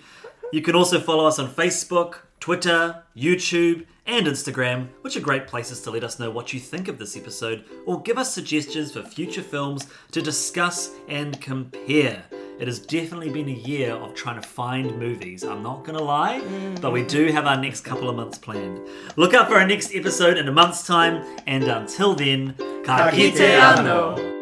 You 0.52 0.62
can 0.62 0.76
also 0.76 1.00
follow 1.00 1.26
us 1.26 1.40
on 1.40 1.48
Facebook, 1.50 2.18
Twitter, 2.38 3.02
YouTube, 3.16 3.86
and 4.06 4.26
Instagram, 4.26 4.88
which 5.02 5.16
are 5.16 5.20
great 5.20 5.46
places 5.46 5.80
to 5.82 5.90
let 5.90 6.04
us 6.04 6.18
know 6.18 6.30
what 6.30 6.52
you 6.52 6.60
think 6.60 6.88
of 6.88 6.98
this 6.98 7.16
episode 7.16 7.64
or 7.86 8.02
give 8.02 8.18
us 8.18 8.32
suggestions 8.32 8.92
for 8.92 9.02
future 9.02 9.42
films 9.42 9.86
to 10.12 10.22
discuss 10.22 10.92
and 11.08 11.40
compare. 11.40 12.24
It 12.58 12.68
has 12.68 12.78
definitely 12.78 13.30
been 13.30 13.48
a 13.48 13.52
year 13.52 13.92
of 13.92 14.14
trying 14.14 14.40
to 14.40 14.48
find 14.48 14.98
movies, 14.98 15.44
I'm 15.44 15.62
not 15.62 15.84
gonna 15.84 16.02
lie, 16.02 16.40
but 16.80 16.92
we 16.92 17.02
do 17.02 17.26
have 17.26 17.46
our 17.46 17.60
next 17.60 17.82
couple 17.82 18.08
of 18.08 18.16
months 18.16 18.38
planned. 18.38 18.80
Look 19.16 19.34
out 19.34 19.48
for 19.48 19.56
our 19.56 19.66
next 19.66 19.94
episode 19.94 20.38
in 20.38 20.48
a 20.48 20.52
month's 20.52 20.86
time, 20.86 21.22
and 21.46 21.64
until 21.64 22.14
then, 22.14 22.54
ka 22.84 23.10
kite 23.10 23.40
ano. 23.40 24.35